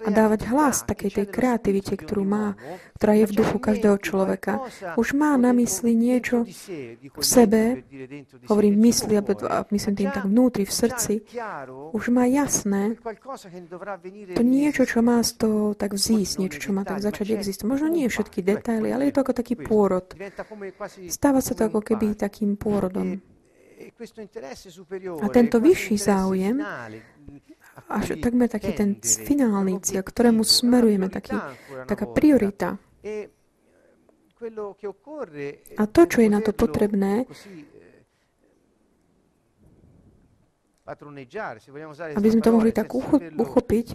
a 0.04 0.10
dávať 0.10 0.42
hlas 0.50 0.84
takej 0.84 1.12
tej 1.22 1.28
kreativite, 1.30 1.94
ktorú 1.96 2.26
má, 2.26 2.60
ktorá 3.00 3.14
je 3.24 3.26
v 3.30 3.36
duchu 3.38 3.58
každého 3.62 3.98
človeka, 4.02 4.60
už 5.00 5.16
má 5.16 5.38
na 5.40 5.56
mysli 5.56 5.96
niečo 5.96 6.44
v 7.16 7.24
sebe, 7.24 7.86
hovorím 8.50 8.76
v 8.76 8.82
mysli, 8.92 9.14
a 9.20 9.64
myslím 9.72 9.96
tým 9.96 10.12
tak 10.12 10.26
vnútri, 10.28 10.64
v 10.68 10.74
srdci, 10.74 11.14
už 11.94 12.04
má 12.12 12.26
jasné 12.28 13.00
to 14.36 14.44
niečo, 14.44 14.84
čo 14.84 15.00
má 15.00 15.24
z 15.24 15.32
toho 15.38 15.62
tak 15.78 15.96
vzísť, 15.96 16.34
niečo, 16.44 16.60
čo 16.60 16.72
má 16.76 16.84
tak 16.84 17.00
začať 17.00 17.40
existovať. 17.40 17.72
Možno 17.72 17.88
nie 17.88 18.12
všetky 18.12 18.44
detaily, 18.44 18.92
ale 18.92 19.08
je 19.08 19.14
to 19.16 19.22
ako 19.24 19.34
taký 19.36 19.56
pôrod. 19.56 20.06
Stáva 21.08 21.40
sa 21.40 21.59
to 21.60 21.68
ako 21.68 21.84
keby 21.84 22.16
takým 22.16 22.56
pôrodom. 22.56 23.20
A 25.20 25.28
tento 25.28 25.60
vyšší 25.60 25.96
záujem, 26.00 26.56
až 27.92 28.16
takmer 28.24 28.48
taký 28.48 28.72
ten 28.72 28.96
finálny 29.04 29.84
cieľ, 29.84 30.08
ktorému 30.08 30.48
smerujeme, 30.48 31.12
taký, 31.12 31.36
taká 31.84 32.08
priorita, 32.08 32.80
A 35.76 35.84
to, 35.84 36.02
čo 36.08 36.24
je 36.24 36.30
na 36.32 36.40
to 36.40 36.56
potrebné, 36.56 37.28
aby 42.16 42.28
sme 42.32 42.42
to 42.42 42.52
mohli 42.56 42.72
tak 42.72 42.88
uchopiť, 43.36 43.88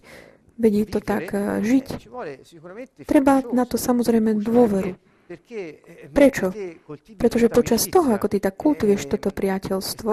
vedieť 0.61 0.87
to 0.93 1.01
tak 1.01 1.33
žiť, 1.65 1.87
treba 3.09 3.41
na 3.57 3.65
to 3.65 3.81
samozrejme 3.81 4.37
dôveru. 4.45 5.14
Prečo? 6.13 6.53
Pretože 7.17 7.47
počas 7.49 7.89
toho, 7.89 8.13
ako 8.13 8.27
ty 8.29 8.39
tak 8.41 8.55
kultuješ 8.61 9.09
toto 9.09 9.33
priateľstvo 9.33 10.11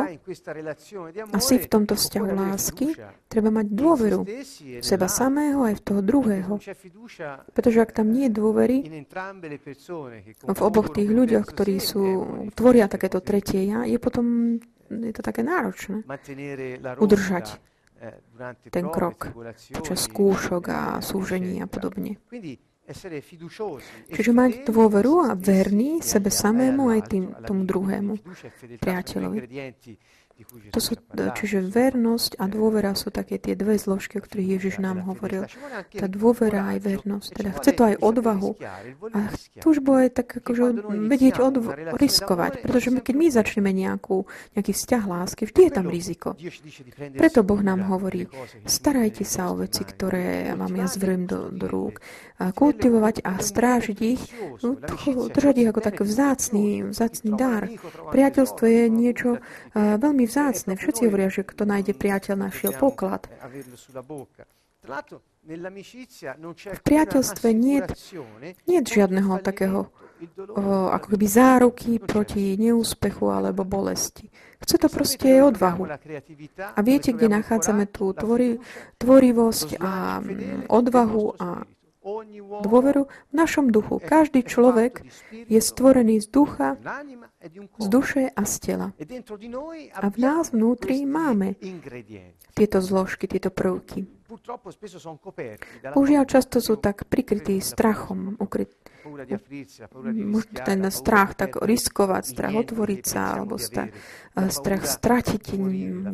a 1.31 1.37
si 1.43 1.55
v 1.59 1.67
tomto 1.67 1.99
vzťahu 1.99 2.29
lásky, 2.31 2.95
treba 3.27 3.51
mať 3.51 3.67
dôveru 3.71 4.21
v 4.23 4.85
seba 4.85 5.11
samého 5.11 5.67
aj 5.67 5.79
v 5.79 5.83
toho 5.83 6.01
druhého. 6.01 6.53
Pretože 7.51 7.77
ak 7.83 7.91
tam 7.91 8.11
nie 8.11 8.31
je 8.31 8.33
dôvery 8.33 8.77
v 10.41 10.59
oboch 10.63 10.87
tých 10.95 11.09
ľuďoch, 11.11 11.45
ktorí 11.45 11.75
sú, 11.83 12.03
tvoria 12.55 12.87
takéto 12.87 13.19
tretie 13.19 13.67
ja, 13.67 13.83
je 13.83 13.99
potom 13.99 14.57
je 14.91 15.13
to 15.15 15.23
také 15.23 15.43
náročné 15.43 16.03
udržať 16.99 17.59
ten 18.73 18.89
krok 18.89 19.29
počas 19.71 20.09
skúšok 20.09 20.63
a 20.67 20.81
súžení 20.99 21.61
a 21.61 21.67
podobne. 21.69 22.17
Čiže 24.11 24.31
mať 24.33 24.51
dôveru 24.67 25.29
a 25.29 25.37
verný 25.37 26.01
sebe 26.01 26.33
samému 26.33 26.89
aj 26.91 27.01
tým, 27.07 27.23
tomu 27.45 27.63
druhému 27.63 28.13
priateľovi. 28.81 29.37
To 30.71 30.79
sú, 30.79 30.95
čiže 31.13 31.61
vernosť 31.61 32.39
a 32.41 32.45
dôvera 32.47 32.95
sú 32.97 33.13
také 33.13 33.37
tie 33.37 33.53
dve 33.53 33.77
zložky, 33.77 34.19
o 34.19 34.23
ktorých 34.23 34.59
Ježiš 34.59 34.75
nám 34.81 35.03
hovoril. 35.05 35.47
Tá 35.93 36.07
dôvera 36.07 36.71
aj 36.75 36.77
vernosť. 36.81 37.29
Teda 37.31 37.51
chce 37.55 37.71
to 37.75 37.83
aj 37.91 37.95
odvahu. 37.99 38.57
A 39.13 39.19
túžbu 39.59 40.05
aj 40.05 40.09
tak 40.17 40.27
akože 40.41 40.83
vedieť 41.07 41.35
odv- 41.39 41.73
riskovať. 41.97 42.63
Pretože 42.63 42.89
keď 43.01 43.15
my 43.15 43.27
začneme 43.31 43.71
nejakú, 43.71 44.25
nejaký 44.55 44.71
vzťah 44.73 45.03
lásky, 45.07 45.41
vždy 45.47 45.61
je 45.67 45.71
tam 45.71 45.87
riziko. 45.87 46.29
Preto 47.17 47.43
Boh 47.43 47.61
nám 47.61 47.87
hovorí, 47.87 48.27
starajte 48.65 49.27
sa 49.27 49.51
o 49.51 49.59
veci, 49.59 49.83
ktoré 49.83 50.55
vám 50.57 50.73
ja 50.75 50.87
zvrím 50.87 51.27
do, 51.27 51.51
do 51.51 51.65
rúk. 51.67 51.99
A 52.41 52.49
kultivovať 52.49 53.21
a 53.21 53.37
strážiť 53.37 53.97
ich, 54.01 54.21
no, 54.65 54.73
držať 55.29 55.55
ich 55.61 55.69
ako 55.69 55.81
taký 55.81 56.03
vzácný, 56.09 56.89
vzácný 56.89 57.29
dar. 57.37 57.69
Priateľstvo 58.09 58.65
je 58.65 58.83
niečo 58.89 59.29
uh, 59.37 59.41
veľmi 60.01 60.25
vzácne. 60.31 60.79
Všetci 60.79 61.11
hovoria, 61.11 61.27
že 61.27 61.43
kto 61.43 61.67
nájde 61.67 61.91
priateľ, 61.91 62.47
našiel 62.47 62.71
poklad. 62.79 63.27
V 66.71 66.81
priateľstve 66.87 67.47
nie 67.51 67.83
je 68.65 68.79
žiadneho 68.81 69.43
takého 69.43 69.91
ako 70.93 71.17
keby 71.17 71.25
záruky 71.25 71.97
proti 71.97 72.53
neúspechu 72.53 73.25
alebo 73.33 73.65
bolesti. 73.65 74.29
Chce 74.61 74.77
to 74.77 74.87
proste 74.93 75.41
odvahu. 75.41 75.89
A 76.61 76.79
viete, 76.85 77.09
kde 77.17 77.25
nachádzame 77.41 77.89
tú 77.89 78.13
tvori, 78.13 78.61
tvorivosť 79.01 79.81
a 79.81 80.21
odvahu 80.69 81.25
a 81.41 81.65
dôveru 82.65 83.05
v 83.05 83.33
našom 83.33 83.69
duchu. 83.69 84.01
Každý 84.01 84.41
človek 84.41 85.05
je 85.31 85.61
stvorený 85.61 86.25
z 86.25 86.27
ducha, 86.33 86.69
z 87.77 87.87
duše 87.87 88.23
a 88.33 88.41
z 88.45 88.55
tela. 88.59 88.87
A 89.93 90.05
v 90.09 90.17
nás 90.17 90.49
vnútri 90.49 91.05
máme 91.05 91.55
tieto 92.57 92.81
zložky, 92.81 93.29
tieto 93.29 93.53
prvky. 93.53 94.09
Bohužiaľ 95.91 96.23
často 96.23 96.63
sú 96.63 96.79
tak 96.79 97.03
prikrytí 97.11 97.59
strachom, 97.59 98.39
ukryt, 98.39 98.71
ten 100.63 100.81
strach 100.87 101.35
tak 101.35 101.59
riskovať, 101.59 102.23
strach 102.23 102.53
otvoriť 102.55 103.01
sa, 103.03 103.35
alebo 103.35 103.59
strach, 103.59 103.91
strach 104.47 104.83
stratiť 104.87 105.43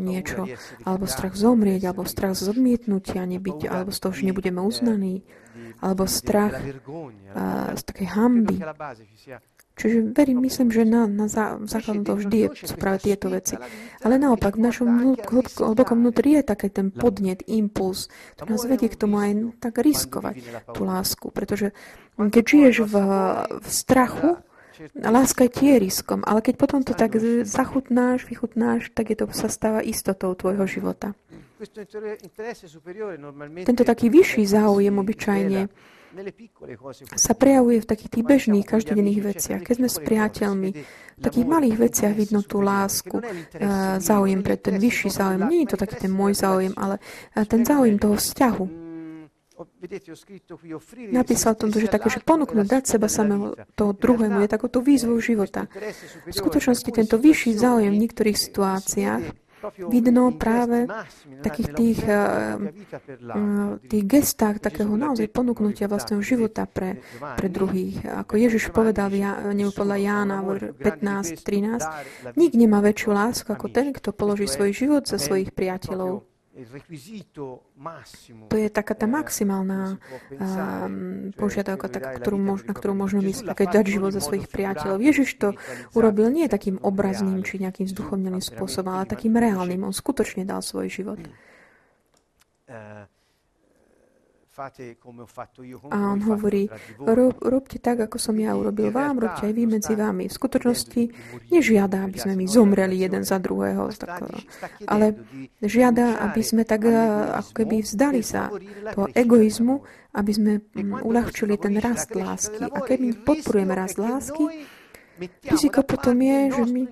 niečo, 0.02 0.50
alebo 0.82 1.06
strach 1.06 1.38
zomrieť, 1.38 1.94
alebo 1.94 2.10
strach 2.10 2.34
z 2.34 2.50
odmietnutia 2.58 3.22
nebyť, 3.22 3.70
alebo 3.70 3.94
z 3.94 4.00
toho, 4.02 4.14
že 4.18 4.24
nebudeme 4.26 4.66
uznaní 4.66 5.22
alebo 5.82 6.08
strach 6.08 6.58
z 7.76 7.82
takej 7.86 8.08
hamby. 8.14 8.55
Čiže 9.78 10.10
verím, 10.10 10.41
myslím, 10.41 10.74
že 10.74 10.89
na, 10.89 11.05
na 11.05 11.30
základu 11.70 12.01
to 12.01 12.14
vždy 12.18 12.38
je, 12.49 12.66
sú 12.66 12.82
práve 12.82 12.97
tieto 13.05 13.30
veci. 13.30 13.62
Ale 14.01 14.18
naopak, 14.18 14.58
v 14.58 14.66
našom 14.66 14.89
hlbokom 15.62 16.01
vnútri 16.01 16.41
je 16.41 16.49
taký 16.49 16.74
ten 16.74 16.89
podnet, 16.89 17.45
impuls, 17.45 18.10
ktorý 18.41 18.58
nás 18.58 18.66
vedie 18.66 18.89
k 18.89 18.97
tomu 18.97 19.22
aj 19.22 19.62
tak 19.62 19.78
riskovať 19.78 20.41
tú 20.74 20.82
lásku. 20.82 21.30
Pretože 21.30 21.78
keď 22.18 22.43
žiješ 22.43 22.76
v, 22.89 22.95
v 23.62 23.68
strachu, 23.70 24.41
láska 25.01 25.47
je 25.47 25.51
tie 25.51 25.73
riskom, 25.80 26.21
ale 26.25 26.41
keď 26.41 26.55
potom 26.57 26.82
to 26.84 26.93
tak 26.93 27.17
zachutnáš, 27.43 28.25
vychutnáš, 28.25 28.93
tak 28.93 29.13
je 29.13 29.17
to 29.17 29.25
sa 29.34 29.49
stáva 29.49 29.82
istotou 29.82 30.34
tvojho 30.34 30.65
života. 30.67 31.13
Tento 33.65 33.84
taký 33.84 34.07
vyšší 34.13 34.45
záujem 34.45 34.93
obyčajne 34.93 35.61
sa 37.13 37.34
prejavuje 37.36 37.84
v 37.84 37.89
takých 37.89 38.11
tých 38.19 38.25
bežných, 38.25 38.65
každodenných 38.65 39.21
veciach. 39.21 39.61
Keď 39.61 39.75
sme 39.75 39.89
s 39.91 39.99
priateľmi, 40.01 40.69
v 41.17 41.21
takých 41.21 41.47
malých 41.49 41.78
veciach 41.78 42.13
vidno 42.15 42.41
tú 42.41 42.63
lásku, 42.63 43.19
eh, 43.19 43.99
záujem 43.99 44.41
pre 44.41 44.55
ten 44.57 44.80
vyšší 44.80 45.09
záujem. 45.11 45.41
Nie 45.49 45.67
je 45.67 45.75
to 45.75 45.78
taký 45.78 46.07
ten 46.07 46.13
môj 46.13 46.38
záujem, 46.38 46.73
ale 46.80 46.97
eh, 47.36 47.45
ten 47.45 47.65
záujem 47.65 47.99
toho 47.99 48.15
vzťahu. 48.15 48.87
Napísal 51.10 51.58
tom, 51.58 51.74
že 51.74 51.89
také, 51.89 52.14
že 52.14 52.22
ponúknuť, 52.22 52.66
dať 52.70 52.84
seba 52.86 53.10
samého 53.10 53.58
toho 53.74 53.91
druhému 53.97 54.45
je 54.45 54.49
takouto 54.49 54.86
výzvou 54.86 55.18
života. 55.18 55.66
V 56.30 56.36
skutočnosti 56.36 56.89
tento 56.93 57.18
vyšší 57.18 57.58
záujem 57.58 57.89
v 57.89 58.01
niektorých 58.05 58.38
situáciách 58.38 59.47
vidno 59.89 60.30
práve 60.38 60.86
v 60.86 61.41
takých 61.41 61.70
tých, 61.74 61.99
eh, 62.05 62.14
eh, 62.14 63.74
tých 63.89 64.03
gestách 64.05 64.62
takého 64.62 64.93
naozaj 64.93 65.28
ponúknutia 65.34 65.89
vlastného 65.89 66.22
života 66.22 66.70
pre, 66.70 67.01
pre 67.18 67.47
druhých. 67.49 68.05
Ako 68.05 68.38
Ježiš 68.38 68.70
povedal, 68.70 69.10
podľa 69.74 69.97
Jána 69.97 70.38
15.13, 70.78 71.82
nik 72.38 72.53
nemá 72.53 72.84
väčšiu 72.84 73.10
lásku 73.14 73.49
ako 73.49 73.68
ten, 73.72 73.89
kto 73.93 74.14
položí 74.14 74.45
svoj 74.45 74.74
život 74.74 75.03
za 75.10 75.18
svojich 75.18 75.51
priateľov. 75.53 76.37
To 78.49 78.58
je 78.58 78.70
taká 78.74 78.93
tá 78.97 79.05
eh, 79.05 79.14
maximálna 79.14 80.01
um, 80.34 81.30
požiadavka, 81.38 81.86
tak, 81.86 82.03
ktorú 82.22 82.38
mož, 82.41 82.66
na 82.66 82.74
ktorú 82.74 82.97
možno 82.97 83.22
myslieť, 83.22 83.53
keď 83.53 83.68
dať 83.82 83.86
život 83.86 84.12
za 84.14 84.22
svojich 84.26 84.49
priateľov. 84.49 84.97
Ježiš 84.97 85.38
to 85.38 85.47
urobil 85.93 86.34
nie 86.34 86.49
takým 86.49 86.82
obrazným 86.82 87.45
či 87.45 87.62
nejakým 87.62 87.86
vzduchovneným 87.86 88.41
spôsobom, 88.41 88.89
ale 88.89 89.05
takým 89.05 89.38
reálnym. 89.38 89.86
On 89.86 89.93
skutočne 89.93 90.49
dal 90.49 90.66
svoj 90.66 90.89
život. 90.89 91.22
Uh, 92.68 93.05
a 95.93 95.97
on 96.10 96.20
hovorí, 96.26 96.66
rob, 96.97 97.38
robte 97.45 97.78
tak, 97.78 98.10
ako 98.10 98.18
som 98.18 98.34
ja 98.41 98.58
urobil 98.58 98.89
vám, 98.89 99.22
robte 99.22 99.45
aj 99.45 99.53
vy 99.53 99.64
medzi 99.70 99.93
vami. 99.93 100.26
V 100.26 100.34
skutočnosti 100.34 101.03
nežiada, 101.53 102.01
aby 102.10 102.18
sme 102.18 102.34
my 102.34 102.45
zomreli 102.49 102.97
jeden 102.97 103.22
za 103.22 103.38
druhého, 103.38 103.93
ale 104.89 105.14
žiada, 105.62 106.18
aby 106.26 106.41
sme 106.41 106.66
tak 106.66 106.89
ako 106.89 107.51
keby 107.53 107.86
vzdali 107.86 108.26
sa 108.26 108.49
toho 108.97 109.08
egoizmu, 109.14 109.86
aby 110.18 110.32
sme 110.34 110.53
mm, 110.58 111.05
uľahčili 111.05 111.62
ten 111.62 111.78
rast 111.78 112.10
lásky. 112.18 112.66
A 112.66 112.82
keď 112.82 112.97
my 112.97 113.12
podporujeme 113.22 113.74
rast 113.78 114.01
lásky, 114.01 114.66
Riziko 115.45 115.82
potom 115.82 116.14
je, 116.22 116.38
že 116.53 116.64
my, 116.70 116.84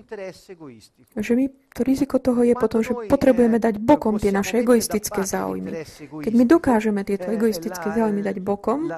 že 1.14 1.32
my, 1.38 1.46
to 1.76 1.84
riziko 1.84 2.16
toho 2.16 2.40
je 2.40 2.56
potom, 2.56 2.80
že 2.80 2.96
potrebujeme 2.96 3.60
dať 3.60 3.76
bokom 3.76 4.16
tie 4.16 4.32
naše 4.32 4.64
egoistické 4.64 5.28
záujmy. 5.28 5.84
Keď 6.24 6.32
my 6.32 6.44
dokážeme 6.48 7.04
tieto 7.04 7.28
egoistické 7.28 7.92
záujmy 7.92 8.24
dať 8.24 8.40
bokom, 8.40 8.88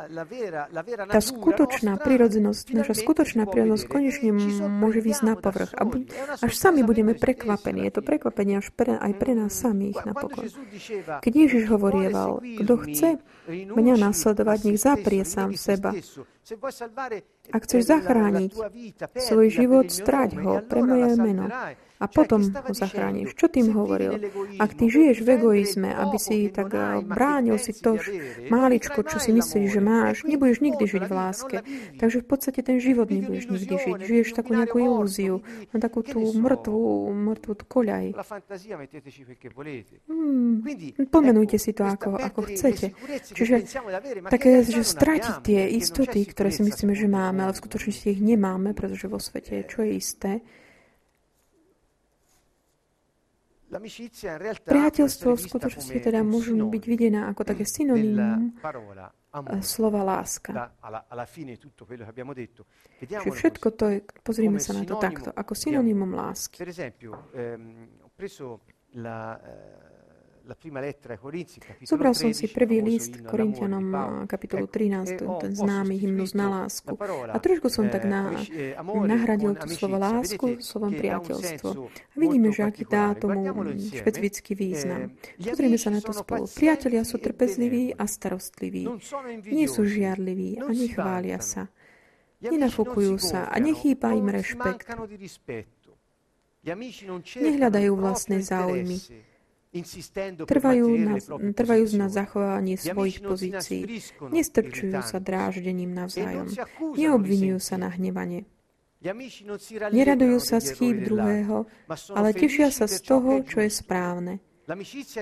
tá 1.11 1.19
skutočná 1.19 1.99
prirodzenosť, 1.99 2.79
naša 2.79 2.95
skutočná 2.95 3.51
prirodzenosť 3.51 3.85
konečne 3.91 4.31
môže 4.71 5.03
výsť 5.03 5.23
na 5.27 5.35
povrch. 5.35 5.75
A 5.75 5.83
až 6.39 6.53
sami 6.55 6.87
budeme 6.87 7.19
prekvapení. 7.19 7.91
Je 7.91 7.99
to 7.99 8.03
prekvapenie 8.07 8.63
až 8.63 8.71
pre, 8.71 8.95
aj 8.95 9.13
pre 9.19 9.35
nás 9.35 9.51
samých 9.51 10.07
napokon. 10.07 10.47
Keď 11.19 11.33
Ježiš 11.35 11.67
hovorieval, 11.67 12.39
kto 12.63 12.75
chce 12.87 13.09
mňa 13.51 13.95
nasledovať, 13.99 14.59
nech 14.71 14.79
zaprie 14.79 15.27
sám 15.27 15.59
seba 15.59 15.91
ak 17.53 17.61
chceš 17.65 17.83
zachrániť 17.93 18.53
svoj 19.21 19.49
život, 19.53 19.87
strať 19.93 20.41
ho 20.41 20.65
pre 20.65 20.81
moje 20.81 21.13
meno. 21.21 21.49
A 21.99 22.07
potom 22.07 22.43
ho 22.43 22.73
zachrániš. 22.75 23.35
Čo 23.35 23.51
tým 23.51 23.75
hovoril? 23.75 24.19
Ak 24.59 24.75
ty 24.75 24.91
žiješ 24.91 25.23
v 25.23 25.29
egoizme, 25.39 25.91
aby 25.95 26.17
si 26.19 26.51
tak 26.51 26.71
eh, 26.75 27.03
bránil 27.03 27.59
si 27.59 27.75
to 27.75 27.99
máličko, 28.51 29.07
čo 29.07 29.19
si 29.23 29.31
myslíš, 29.35 29.69
že 29.71 29.81
máš, 29.83 30.17
nebudeš 30.27 30.59
nikdy 30.63 30.85
žiť 30.87 31.05
v 31.07 31.13
láske. 31.13 31.57
Takže 31.99 32.23
v 32.23 32.27
podstate 32.27 32.61
ten 32.63 32.79
život 32.83 33.11
nebudeš 33.11 33.51
nikdy 33.51 33.75
žiť. 33.79 33.97
Žiješ 34.03 34.29
takú 34.35 34.55
nejakú 34.55 34.83
ilúziu, 34.83 35.43
na 35.71 35.79
takú 35.79 36.03
tú 36.03 36.23
mŕtvú, 36.23 37.13
mŕtvú 37.13 37.53
koľaj. 37.67 38.07
Hmm, 40.09 40.65
pomenujte 41.13 41.59
si 41.61 41.71
to, 41.75 41.85
ako, 41.85 42.19
ako 42.19 42.41
chcete. 42.51 42.95
Čiže 43.35 43.67
také, 44.27 44.63
že 44.65 44.83
stratiť 44.83 45.35
tie 45.45 45.61
istoty, 45.79 46.25
ktoré 46.27 46.51
si 46.55 46.63
myslíme, 46.65 46.95
že 46.95 47.07
máme, 47.11 47.45
ale 47.45 47.53
v 47.55 47.61
skutočnosti 47.63 48.07
ich 48.09 48.23
nemáme, 48.23 48.73
pretože 48.73 49.11
vo 49.11 49.21
svete 49.21 49.69
čo 49.69 49.85
je 49.85 49.91
isté. 49.99 50.33
Priateľstvo 53.69 55.29
v 55.37 55.41
skutočnosti 55.45 55.99
teda 56.01 56.25
môže 56.25 56.57
byť 56.57 56.83
videné 56.89 57.29
ako 57.29 57.43
také 57.45 57.69
synonymum 57.69 58.57
eh, 58.57 59.61
slova 59.61 60.01
láska. 60.05 60.73
Čiže 63.05 63.29
všetko 63.29 63.67
to 63.77 63.85
je, 63.93 63.99
pozrime 64.25 64.57
sa 64.57 64.73
na 64.73 64.89
to 64.89 64.97
takto, 64.97 65.29
ako 65.37 65.53
synonymum 65.53 66.17
lásky. 66.17 66.65
Zobral 71.85 72.17
som 72.17 72.33
si 72.33 72.49
prvý 72.49 72.81
list 72.81 73.21
Korintianom 73.21 74.25
kapitolu 74.25 74.65
13, 74.65 75.21
ten 75.45 75.53
známy 75.53 76.01
hymnus 76.01 76.33
na 76.33 76.65
lásku. 76.65 76.97
A 77.29 77.37
trošku 77.37 77.69
som 77.69 77.93
tak 77.93 78.09
na, 78.09 78.33
nahradil 78.81 79.53
to 79.61 79.69
slovo 79.69 80.01
lásku 80.01 80.65
slovom 80.65 80.97
priateľstvo. 80.97 81.69
A 81.93 82.17
vidíme, 82.17 82.49
že 82.49 82.65
aký 82.65 82.89
dá 82.89 83.13
tomu 83.13 83.45
špecifický 83.77 84.57
význam. 84.57 85.13
Pozrime 85.37 85.77
sa 85.77 85.93
na 85.93 86.01
to 86.01 86.17
spolu. 86.17 86.49
Priatelia 86.49 87.05
sú 87.05 87.21
trpezliví 87.21 87.93
a 87.93 88.09
starostliví. 88.09 88.89
Nie 89.53 89.69
sú 89.69 89.85
žiarliví 89.85 90.65
a 90.65 90.73
nechvália 90.73 91.45
sa. 91.45 91.69
Nenafúkujú 92.41 93.21
sa 93.21 93.53
a 93.53 93.57
nechýba 93.61 94.17
im 94.17 94.33
rešpekt. 94.33 94.89
Nehľadajú 97.37 97.93
vlastné 97.99 98.41
záujmy 98.41 99.28
Trvajú 100.49 100.89
na, 100.97 101.15
trvajú 101.53 101.85
na 101.93 102.09
zachovanie 102.09 102.81
svojich 102.81 103.21
pozícií. 103.21 103.85
Nestrčujú 104.33 104.97
sa 105.05 105.21
dráždením 105.21 105.93
navzájom. 105.93 106.49
Neobvinujú 106.97 107.61
sa 107.61 107.77
na 107.77 107.93
hnevanie. 107.93 108.49
Neradujú 109.93 110.39
sa 110.43 110.59
z 110.59 110.75
chýb 110.75 111.07
druhého, 111.07 111.69
ale 112.17 112.35
tešia 112.35 112.73
sa 112.75 112.91
z 112.91 112.99
toho, 113.05 113.45
čo 113.47 113.63
je 113.63 113.71
správne. 113.71 114.43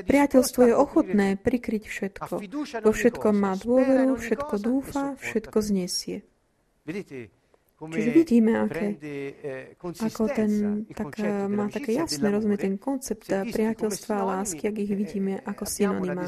Priateľstvo 0.06 0.62
je 0.66 0.74
ochotné 0.74 1.38
prikryť 1.38 1.82
všetko. 1.86 2.34
Vo 2.82 2.92
všetkom 2.94 3.34
má 3.36 3.54
dôveru, 3.54 4.18
všetko 4.18 4.54
dúfa, 4.58 5.04
všetko 5.20 5.58
znesie. 5.62 6.26
Čiže 7.76 8.10
vidíme, 8.10 8.64
aké, 8.64 8.96
eh, 9.44 9.76
ako 9.76 10.22
ten 10.32 10.50
tak, 10.96 11.12
eh, 11.20 11.44
má 11.44 11.68
také 11.68 11.92
jasné 11.92 12.32
rozumie 12.32 12.56
ten 12.56 12.80
koncept 12.80 13.28
priateľstva 13.28 14.12
a 14.16 14.24
lásky, 14.40 14.72
ak 14.72 14.76
ich 14.80 14.92
vidíme 14.96 15.44
ako 15.44 15.68
synonymá. 15.68 16.24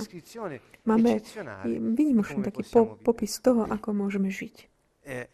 Máme 0.85 1.25
výnimočný 1.97 2.45
taký 2.45 2.69
po, 2.69 3.01
popis 3.01 3.41
toho, 3.41 3.65
ako 3.65 3.97
môžeme 3.97 4.29
žiť. 4.29 4.55
Eh, 5.09 5.25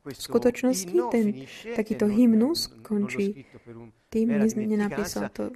v 0.00 0.16
skutočnosti 0.16 0.96
ten 1.12 1.48
takýto 1.76 2.04
hymnus 2.04 2.68
končí 2.84 3.48
tým, 4.12 4.36
nenapísal 4.36 5.32
to 5.32 5.48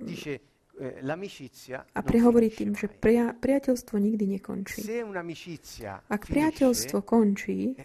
a 1.94 2.00
prehovorí 2.02 2.50
tým, 2.50 2.74
že 2.74 2.90
pria, 2.90 3.30
priateľstvo 3.30 3.94
nikdy 3.94 4.24
nekončí. 4.38 4.82
Ak 6.10 6.26
priateľstvo 6.26 6.98
končí, 7.06 7.78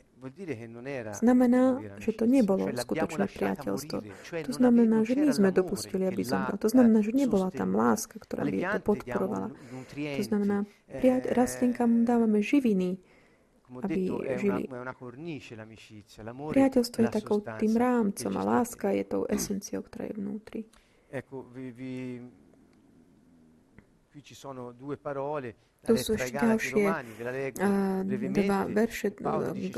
Znamená, 1.15 1.63
že 2.03 2.11
to 2.11 2.25
nebolo 2.27 2.67
skutočné 2.67 3.25
priateľstvo. 3.31 3.97
To 4.45 4.51
znamená, 4.51 5.07
že 5.07 5.15
my 5.15 5.31
sme 5.31 5.49
dopustili, 5.55 6.03
aby 6.05 6.21
zomrel. 6.27 6.59
To 6.59 6.69
znamená, 6.69 6.99
že 6.99 7.15
nebola 7.15 7.49
tam 7.49 7.71
láska, 7.73 8.19
ktorá 8.19 8.43
by 8.43 8.59
to 8.75 8.79
podporovala. 8.83 9.49
To 9.95 10.23
znamená, 10.23 10.67
prijať 10.87 11.31
rastlinkám 11.31 12.03
dávame 12.03 12.43
živiny, 12.43 12.99
aby 13.69 13.99
žili. 14.35 14.63
Priateľstvo 16.27 16.99
je 17.05 17.09
takou 17.09 17.39
tým 17.39 17.73
rámcom 17.77 18.33
a 18.35 18.43
láska 18.43 18.91
je 18.91 19.03
tou 19.07 19.23
esenciou, 19.29 19.85
ktorá 19.85 20.09
je 20.09 20.13
vnútri. 20.17 20.61
Ecco, 21.09 21.41
vi, 21.49 21.73
vi, 21.73 22.21
qui 24.09 24.21
ci 24.21 24.35
sono 24.35 24.73
due 24.73 24.97
parole 24.97 25.68
tu 25.79 25.95
sú 25.95 26.19
ešte 26.19 26.35
ďalšie 26.35 26.85
dva 28.35 28.59
verše 28.67 29.15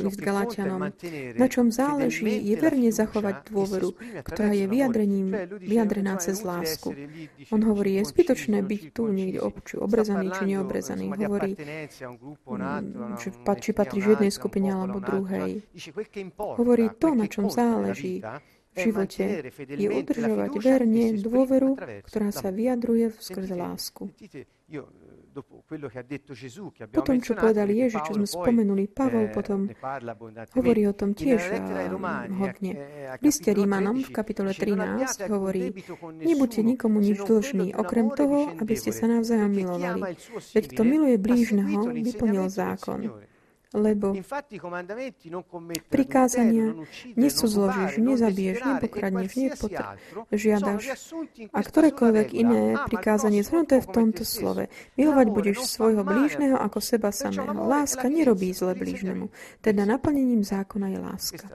list 0.01 0.19
Galatianom. 0.21 0.89
Na 1.37 1.47
čom 1.47 1.69
záleží, 1.69 2.41
je 2.41 2.55
verne 2.57 2.89
zachovať 2.89 3.35
dôveru, 3.53 3.89
ktorá 4.25 4.51
je 4.51 4.65
vyjadrením, 4.65 5.27
vyjadrená 5.61 6.17
cez 6.17 6.41
lásku. 6.41 6.93
On 7.53 7.61
hovorí, 7.61 8.01
je 8.01 8.09
zbytočné 8.09 8.65
byť 8.65 8.81
tu 8.97 9.07
niekde 9.13 9.39
obči, 9.45 9.77
obrezaný 9.77 10.33
či 10.33 10.43
neobrezaný. 10.57 11.05
Hovorí, 11.13 11.53
či, 13.21 13.27
či 13.61 13.69
patrí 13.71 13.99
jednej 14.01 14.33
skupine 14.33 14.73
alebo 14.73 14.97
druhej. 14.97 15.61
Hovorí 16.37 16.85
to, 16.97 17.13
na 17.13 17.29
čom 17.29 17.47
záleží 17.47 18.25
v 18.71 18.77
živote, 18.79 19.51
je 19.57 19.87
udržovať 19.91 20.51
verne 20.63 21.19
dôveru, 21.19 21.75
ktorá 22.07 22.31
sa 22.31 22.49
vyjadruje 22.49 23.11
skrze 23.19 23.53
lásku. 23.53 24.09
Potom, 26.91 27.15
čo 27.23 27.31
povedal 27.39 27.67
Ježiš, 27.71 28.01
čo 28.03 28.13
sme 28.19 28.27
spomenuli, 28.27 28.91
Pavol 28.91 29.31
potom 29.31 29.71
hovorí 30.59 30.81
o 30.87 30.93
tom 30.93 31.15
tiež 31.15 31.39
hodne. 32.35 32.71
V 33.15 33.21
liste 33.23 33.49
Rímanom 33.55 34.03
v 34.03 34.11
kapitole 34.11 34.51
13 34.51 35.31
hovorí, 35.31 35.71
nebuďte 36.19 36.61
nikomu 36.67 36.99
nič 36.99 37.23
dlžní, 37.23 37.71
okrem 37.79 38.11
toho, 38.11 38.51
aby 38.59 38.73
ste 38.75 38.91
sa 38.91 39.07
navzájom 39.07 39.51
milovali. 39.55 40.19
Veď 40.51 40.63
kto 40.75 40.81
miluje 40.83 41.15
blížneho, 41.15 41.95
vyplnil 41.95 42.51
zákon 42.51 43.30
lebo 43.71 44.11
prikázania 45.87 46.75
nesúzložíš, 47.15 48.03
nezabiješ, 48.03 48.57
nepokradneš, 48.67 49.31
žiadaš. 50.35 50.83
a 51.55 51.59
ktorékoľvek 51.63 52.27
iné 52.35 52.75
prikázanie 52.91 53.47
zhrnuté 53.47 53.79
v 53.79 53.87
tomto 53.87 54.27
slove. 54.27 54.67
Milovať 54.99 55.27
budeš 55.31 55.57
svojho 55.71 56.03
blížneho 56.03 56.59
ako 56.59 56.83
seba 56.83 57.15
samého. 57.15 57.55
Láska 57.63 58.11
nerobí 58.11 58.51
zle 58.51 58.75
blížnemu, 58.75 59.31
teda 59.63 59.87
naplnením 59.87 60.43
zákona 60.43 60.87
je 60.91 60.99
láska. 60.99 61.45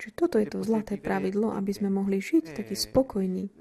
Čiže 0.00 0.12
toto 0.16 0.36
je 0.40 0.48
to 0.48 0.64
zlaté 0.64 0.96
pravidlo, 0.96 1.52
aby 1.52 1.70
sme 1.70 1.92
mohli 1.92 2.18
žiť 2.18 2.56
taký 2.56 2.74
spokojný, 2.74 3.52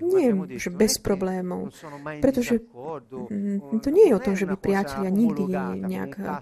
nie, 0.00 0.30
že 0.58 0.70
bez 0.70 1.02
problémov. 1.02 1.74
Pretože 2.22 2.62
to 3.82 3.88
nie 3.90 4.06
je 4.10 4.14
o 4.14 4.22
tom, 4.22 4.34
že 4.38 4.46
by 4.46 4.56
priatelia 4.56 5.10
nikdy 5.10 5.42
nejak 5.90 6.14
uh, 6.22 6.38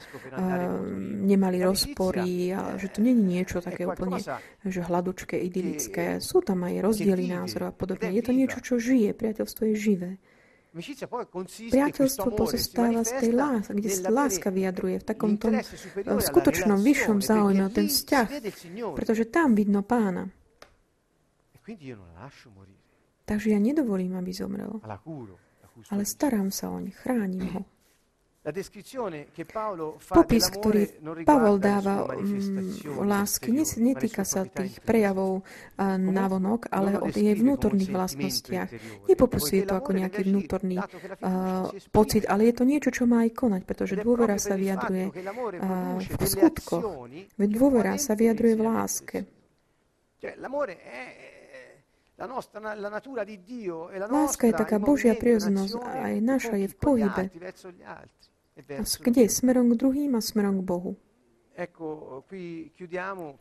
nemali 1.24 1.58
rozpory, 1.64 2.52
a 2.52 2.76
že 2.76 2.92
to 2.92 3.00
nie 3.00 3.16
je 3.16 3.22
niečo 3.24 3.58
také 3.64 3.88
úplne 3.88 4.20
že 4.64 4.80
hladučké, 4.84 5.40
idylické. 5.40 6.20
Sú 6.20 6.44
tam 6.44 6.68
aj 6.68 6.84
rozdiely 6.84 7.32
názorov 7.32 7.72
a 7.72 7.74
podobne. 7.74 8.12
Je 8.12 8.22
to 8.22 8.32
niečo, 8.36 8.60
čo 8.60 8.76
žije. 8.76 9.16
Priateľstvo 9.16 9.62
je 9.72 9.76
živé. 9.76 10.10
Priateľstvo 11.72 12.28
pozostáva 12.36 13.00
z 13.00 13.12
tej 13.24 13.30
lásky, 13.32 13.72
kde 13.72 13.90
sa 13.90 14.12
láska 14.12 14.52
vyjadruje 14.52 15.00
v 15.00 15.04
takom 15.04 15.40
tom 15.40 15.58
skutočnom 16.04 16.78
vyššom 16.84 17.18
záujme 17.24 17.66
o 17.66 17.72
ten 17.72 17.88
vzťah, 17.88 18.28
pretože 18.92 19.24
tam 19.32 19.56
vidno 19.56 19.80
pána. 19.80 20.28
Takže 23.28 23.48
ja 23.52 23.60
nedovolím, 23.60 24.16
aby 24.16 24.32
zomrel. 24.32 24.80
Ale 25.92 26.02
starám 26.08 26.48
sa 26.48 26.72
oň, 26.72 26.90
chránim 26.96 27.44
ho. 27.52 27.62
Popis, 30.08 30.48
ktorý 30.48 30.82
Pavol 31.28 31.60
dáva 31.60 32.08
mm, 32.08 32.96
o 32.96 33.04
lásky, 33.04 33.52
netýka 33.76 34.24
sa 34.24 34.48
tých 34.48 34.80
prejavov 34.80 35.44
navonok, 36.00 36.72
ale 36.72 36.96
o 36.96 37.12
jej 37.12 37.36
vnútorných 37.36 37.92
vlastnostiach. 37.92 38.68
Nepopisuje 39.04 39.68
to 39.68 39.76
ako 39.76 39.90
nejaký 40.00 40.32
vnútorný 40.32 40.80
uh, 40.80 41.68
pocit, 41.92 42.24
ale 42.24 42.48
je 42.48 42.54
to 42.56 42.64
niečo, 42.64 42.88
čo 42.88 43.04
má 43.04 43.28
aj 43.28 43.36
konať, 43.36 43.62
pretože 43.68 44.00
dôvera 44.00 44.40
sa 44.40 44.56
vyjadruje 44.56 45.12
uh, 45.12 46.00
v 46.00 46.22
skutkoch. 46.24 47.10
Dôvera 47.36 48.00
sa 48.00 48.16
vyjadruje 48.16 48.54
v 48.56 48.62
láske. 48.64 49.16
Láska 54.10 54.44
je 54.50 54.54
taká 54.58 54.76
Božia 54.82 55.14
prirodzenosť 55.14 55.74
a 55.78 55.90
aj 56.10 56.14
naša 56.18 56.54
je 56.58 56.66
v 56.66 56.76
pohybe. 56.76 57.24
A 57.86 58.82
kde? 58.82 59.24
Smerom 59.30 59.70
k 59.70 59.74
druhým 59.78 60.18
a 60.18 60.20
smerom 60.20 60.58
k 60.58 60.64
Bohu. 60.66 60.92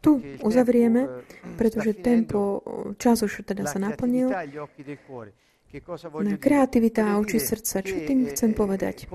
Tu 0.02 0.12
uzavrieme, 0.42 1.02
pretože 1.58 1.94
tempo, 2.02 2.62
čas 3.02 3.22
už 3.26 3.46
teda 3.46 3.66
sa 3.66 3.82
naplnil. 3.82 4.30
Kreativita 6.40 7.12
a 7.12 7.20
oči 7.20 7.44
srdca. 7.44 7.84
Čo 7.84 7.96
tým 8.08 8.32
chcem 8.32 8.56
povedať? 8.56 9.12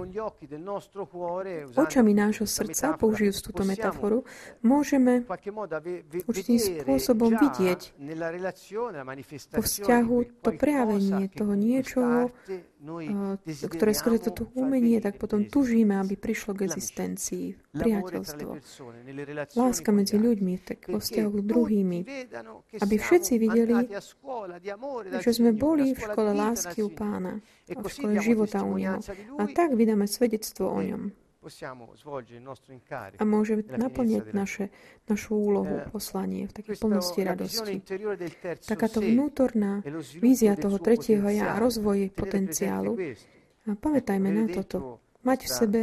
Očami 1.73 2.13
nášho 2.13 2.45
srdca, 2.45 2.93
použijúc 3.01 3.41
túto 3.41 3.65
metaforu, 3.65 4.29
môžeme 4.61 5.25
určitým 6.29 6.61
spôsobom 6.61 7.33
vidieť 7.33 7.81
po 9.49 9.63
vzťahu 9.65 10.17
to 10.45 10.51
prejavenie 10.61 11.33
toho 11.33 11.55
niečoho, 11.57 12.29
ktoré 13.71 13.93
skôr 13.95 14.19
toto 14.19 14.51
umenie, 14.59 14.99
tak 14.99 15.23
potom 15.23 15.47
tužíme, 15.47 15.95
aby 16.03 16.19
prišlo 16.19 16.59
k 16.59 16.67
existencii. 16.67 17.55
Priateľstvo. 17.71 18.59
Láska 19.55 19.91
medzi 19.95 20.19
ľuďmi, 20.19 20.55
tak 20.67 20.91
vo 20.91 20.99
vzťahu 20.99 21.31
k 21.31 21.41
druhými. 21.47 21.99
Aby 22.83 22.95
všetci 22.99 23.39
videli, 23.39 23.87
že 25.23 25.31
sme 25.31 25.55
boli 25.55 25.95
v 25.95 26.01
škole 26.03 26.35
lásky 26.35 26.83
u 26.83 26.91
pána 26.91 27.39
a 27.71 27.79
v 27.79 27.87
škole 27.87 28.19
života 28.19 28.67
u 28.67 28.75
neho. 28.75 28.99
A 29.39 29.43
tak 29.47 29.79
vydáme 29.79 30.11
svedectvo 30.11 30.67
o 30.67 30.83
ňom 30.83 31.22
a 33.19 33.25
môže 33.27 33.55
naplniť 33.67 34.25
naše, 34.31 34.71
našu 35.11 35.33
úlohu, 35.35 35.83
poslanie 35.91 36.47
v 36.47 36.53
takej 36.55 36.77
plnosti 36.79 37.21
radosti. 37.23 37.75
Takáto 38.63 39.03
vnútorná 39.03 39.83
vízia 40.23 40.55
toho 40.55 40.79
tretieho 40.79 41.27
ja 41.27 41.59
a 41.59 41.61
rozvoj 41.61 42.15
potenciálu. 42.15 42.95
A 43.67 43.75
pamätajme 43.75 44.31
na 44.31 44.47
toto. 44.51 45.03
Mať 45.23 45.47
v 45.47 45.51
sebe 45.51 45.81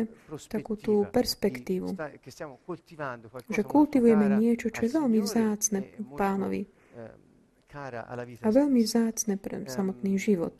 takú 0.51 0.75
tú 0.75 1.07
perspektívu, 1.07 1.95
že 3.47 3.61
kultivujeme 3.63 4.35
niečo, 4.35 4.67
čo 4.67 4.83
je 4.83 4.91
veľmi 4.99 5.19
vzácne 5.23 5.79
pánovi 6.19 6.67
a 8.43 8.47
veľmi 8.51 8.81
vzácne 8.83 9.39
pre 9.39 9.63
samotný 9.63 10.19
život. 10.19 10.59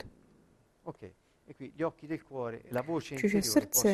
Čiže 3.00 3.38
srdce, 3.42 3.88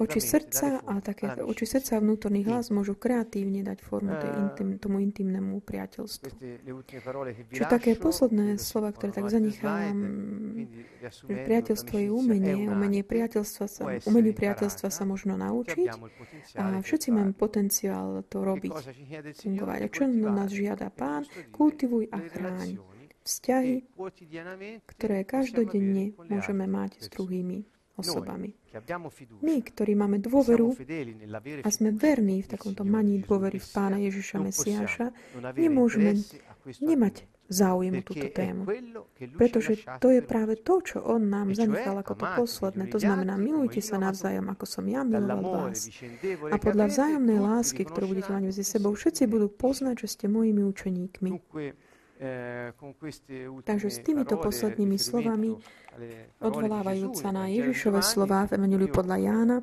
oči 0.00 0.20
srdca 0.24 0.80
a 0.88 0.92
také 1.04 1.28
oči 1.44 1.68
srdca 1.68 1.96
a 1.96 2.00
vnútorný 2.00 2.48
hlas 2.48 2.72
môžu 2.72 2.96
kreatívne 2.96 3.60
dať 3.60 3.78
formu 3.84 4.16
tej 4.16 4.32
intim, 4.40 4.68
tomu 4.80 5.04
intimnému 5.04 5.60
priateľstvu. 5.60 6.32
Čiže 7.52 7.66
také 7.68 8.00
posledné 8.00 8.56
slova, 8.56 8.96
ktoré 8.96 9.12
tak 9.12 9.28
zanechávam, 9.28 9.98
že 11.04 11.34
priateľstvo 11.44 11.96
je 12.00 12.08
umenie, 12.08 12.72
umenie 12.72 13.04
priateľstva 13.04 13.64
sa, 13.68 13.82
umeniu 14.08 14.32
priateľstva 14.32 14.88
sa 14.88 15.04
možno 15.04 15.36
naučiť. 15.36 15.88
a 16.56 16.80
všetci 16.80 17.08
máme 17.12 17.36
potenciál 17.36 18.24
to 18.32 18.40
robiť, 18.40 18.72
fungovať. 19.44 19.78
A 19.84 19.88
čo 19.92 20.08
nás 20.08 20.48
žiada 20.48 20.88
Pán? 20.88 21.28
Kultivuj 21.52 22.08
a 22.08 22.18
chráň 22.22 22.93
vzťahy, 23.24 23.88
ktoré 24.84 25.24
každodenne 25.24 26.12
môžeme 26.28 26.68
mať 26.68 27.00
s 27.00 27.06
druhými 27.08 27.64
osobami. 27.96 28.52
My, 29.40 29.56
ktorí 29.62 29.94
máme 29.94 30.18
dôveru 30.18 30.74
a 31.62 31.68
sme 31.70 31.94
verní 31.94 32.42
v 32.42 32.48
takomto 32.58 32.82
maní 32.82 33.22
dôvery 33.22 33.62
v 33.62 33.68
Pána 33.70 33.98
Ježiša 34.02 34.36
Mesiáša, 34.42 35.06
nemôžeme 35.54 36.18
nemať 36.82 37.30
záujem 37.44 38.00
túto 38.00 38.26
tému. 38.32 38.64
Pretože 39.36 39.84
to 40.00 40.08
je 40.10 40.24
práve 40.24 40.58
to, 40.64 40.80
čo 40.80 40.96
On 41.04 41.20
nám 41.20 41.52
zanechal 41.52 42.00
ako 42.00 42.16
to 42.16 42.24
posledné. 42.24 42.88
To 42.88 42.98
znamená, 42.98 43.36
milujte 43.36 43.84
sa 43.84 44.00
navzájom, 44.00 44.48
ako 44.48 44.64
som 44.64 44.84
ja 44.88 45.04
miloval 45.04 45.70
vás. 45.70 45.86
A 46.50 46.56
podľa 46.56 46.88
vzájomnej 46.88 47.38
lásky, 47.38 47.84
ktorú 47.84 48.16
budete 48.16 48.32
mať 48.32 48.42
medzi 48.48 48.64
sebou, 48.64 48.96
všetci 48.96 49.28
budú 49.28 49.52
poznať, 49.52 50.08
že 50.08 50.08
ste 50.18 50.24
mojimi 50.26 50.64
učeníkmi. 50.64 51.30
Eh, 52.14 52.70
Takže 53.64 53.90
s 53.90 53.98
týmito 54.06 54.38
poslednými 54.38 54.94
slovami, 55.02 55.58
odvolávajúca 56.38 57.34
na 57.34 57.50
Ježišove 57.50 57.98
slova 58.06 58.46
v 58.46 58.54
Evangeliu 58.54 58.86
podľa 58.86 59.16
Jána, 59.18 59.56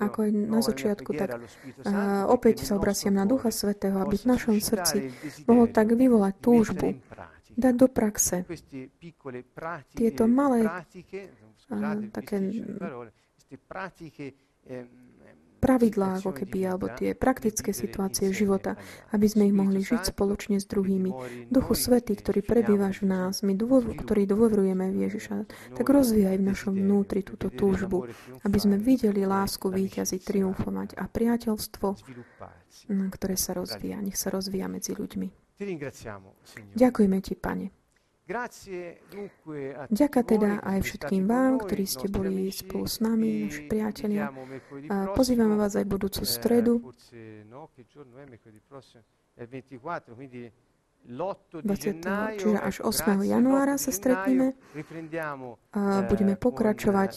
ako 0.00 0.18
aj 0.22 0.30
na 0.32 0.60
začiatku, 0.62 1.10
tak 1.18 1.34
uh, 1.34 2.30
opäť 2.30 2.62
sa 2.62 2.78
obraciam 2.78 3.12
na 3.12 3.26
Ducha 3.26 3.50
Svetého, 3.50 3.98
aby 3.98 4.16
v 4.16 4.26
našom 4.32 4.56
srdci 4.62 5.10
mohol 5.50 5.66
tak 5.68 5.92
vyvolať 5.92 6.34
túžbu, 6.38 6.94
dať 7.58 7.74
do 7.74 7.90
praxe 7.90 8.46
tieto 9.98 10.24
malé, 10.30 10.64
uh, 10.64 12.06
také 12.14 12.38
pravidlá, 15.64 16.20
ako 16.20 16.36
keby, 16.36 16.58
alebo 16.68 16.92
tie 16.92 17.16
praktické 17.16 17.72
situácie 17.72 18.28
života, 18.36 18.76
aby 19.16 19.24
sme 19.24 19.48
ich 19.48 19.56
mohli 19.56 19.80
žiť 19.80 20.12
spoločne 20.12 20.60
s 20.60 20.68
druhými. 20.68 21.10
Duchu 21.48 21.72
Svetý, 21.72 22.12
ktorý 22.12 22.44
prebývaš 22.44 23.00
v 23.00 23.08
nás, 23.08 23.40
my, 23.40 23.56
dôv- 23.56 23.96
ktorý 23.96 24.28
dôverujeme 24.28 24.92
v 24.92 25.08
Ježiša, 25.08 25.36
tak 25.72 25.86
rozvíjaj 25.88 26.36
v 26.36 26.48
našom 26.52 26.76
vnútri 26.76 27.24
túto 27.24 27.48
túžbu, 27.48 28.12
aby 28.44 28.58
sme 28.60 28.76
videli 28.76 29.24
lásku 29.24 29.72
víťazi 29.72 30.20
triumfovať 30.20 31.00
a 31.00 31.08
priateľstvo, 31.08 31.88
ktoré 33.08 33.34
sa 33.40 33.56
rozvíja. 33.56 34.04
Nech 34.04 34.20
sa 34.20 34.28
rozvíja 34.28 34.68
medzi 34.68 34.92
ľuďmi. 34.92 35.56
Ďakujeme 36.74 37.18
Ti, 37.24 37.34
Pane. 37.40 37.83
Ďaká 39.92 40.20
teda 40.24 40.64
aj 40.64 40.78
všetkým 40.80 41.28
vám, 41.28 41.60
ktorí 41.60 41.84
ste 41.84 42.08
boli 42.08 42.48
spolu 42.48 42.88
s 42.88 43.04
nami, 43.04 43.52
naši 43.52 43.68
priatelia. 43.68 44.32
A 44.88 45.12
pozývame 45.12 45.60
vás 45.60 45.76
aj 45.76 45.84
budúcu 45.84 46.24
stredu. 46.24 46.80
20. 51.04 52.40
čiže 52.40 52.56
až 52.56 52.80
8. 52.80 53.28
januára 53.28 53.76
sa 53.76 53.92
stretneme 53.92 54.56
a 55.76 56.00
budeme 56.08 56.32
pokračovať 56.40 57.12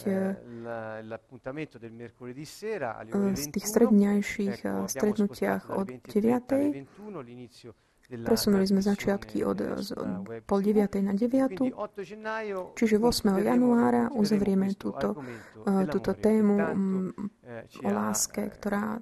v 3.08 3.44
tých 3.48 3.64
stredňajších 3.64 4.60
stretnutiach 4.92 5.72
od 5.72 5.88
9. 6.04 6.84
Presunuli 8.08 8.64
sme 8.64 8.80
začiatky 8.80 9.44
od, 9.44 9.60
od 9.60 9.86
pol 10.48 10.60
deviatej 10.64 11.04
na 11.04 11.12
deviatu, 11.12 11.68
čiže 12.72 12.96
8. 12.96 13.36
januára 13.44 14.08
uzavrieme 14.16 14.72
túto, 14.80 15.12
uh, 15.12 15.84
túto 15.84 16.16
tému 16.16 16.56
um, 16.56 17.12
o 17.84 17.88
láske, 17.92 18.48
ktorá 18.48 18.96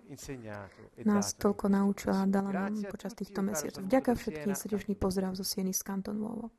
nás 1.06 1.38
toľko 1.38 1.70
naučila 1.70 2.26
a 2.26 2.30
dala 2.30 2.50
nám 2.50 2.82
počas 2.90 3.14
týchto 3.14 3.46
mesiacov. 3.46 3.86
Ďakujem 3.86 4.16
všetkým, 4.18 4.52
srdečný 4.58 4.94
pozdrav 4.98 5.38
zo 5.38 5.46
Sieny 5.46 5.70
z 5.70 5.86
Kanton 5.86 6.18
Vovo. 6.18 6.50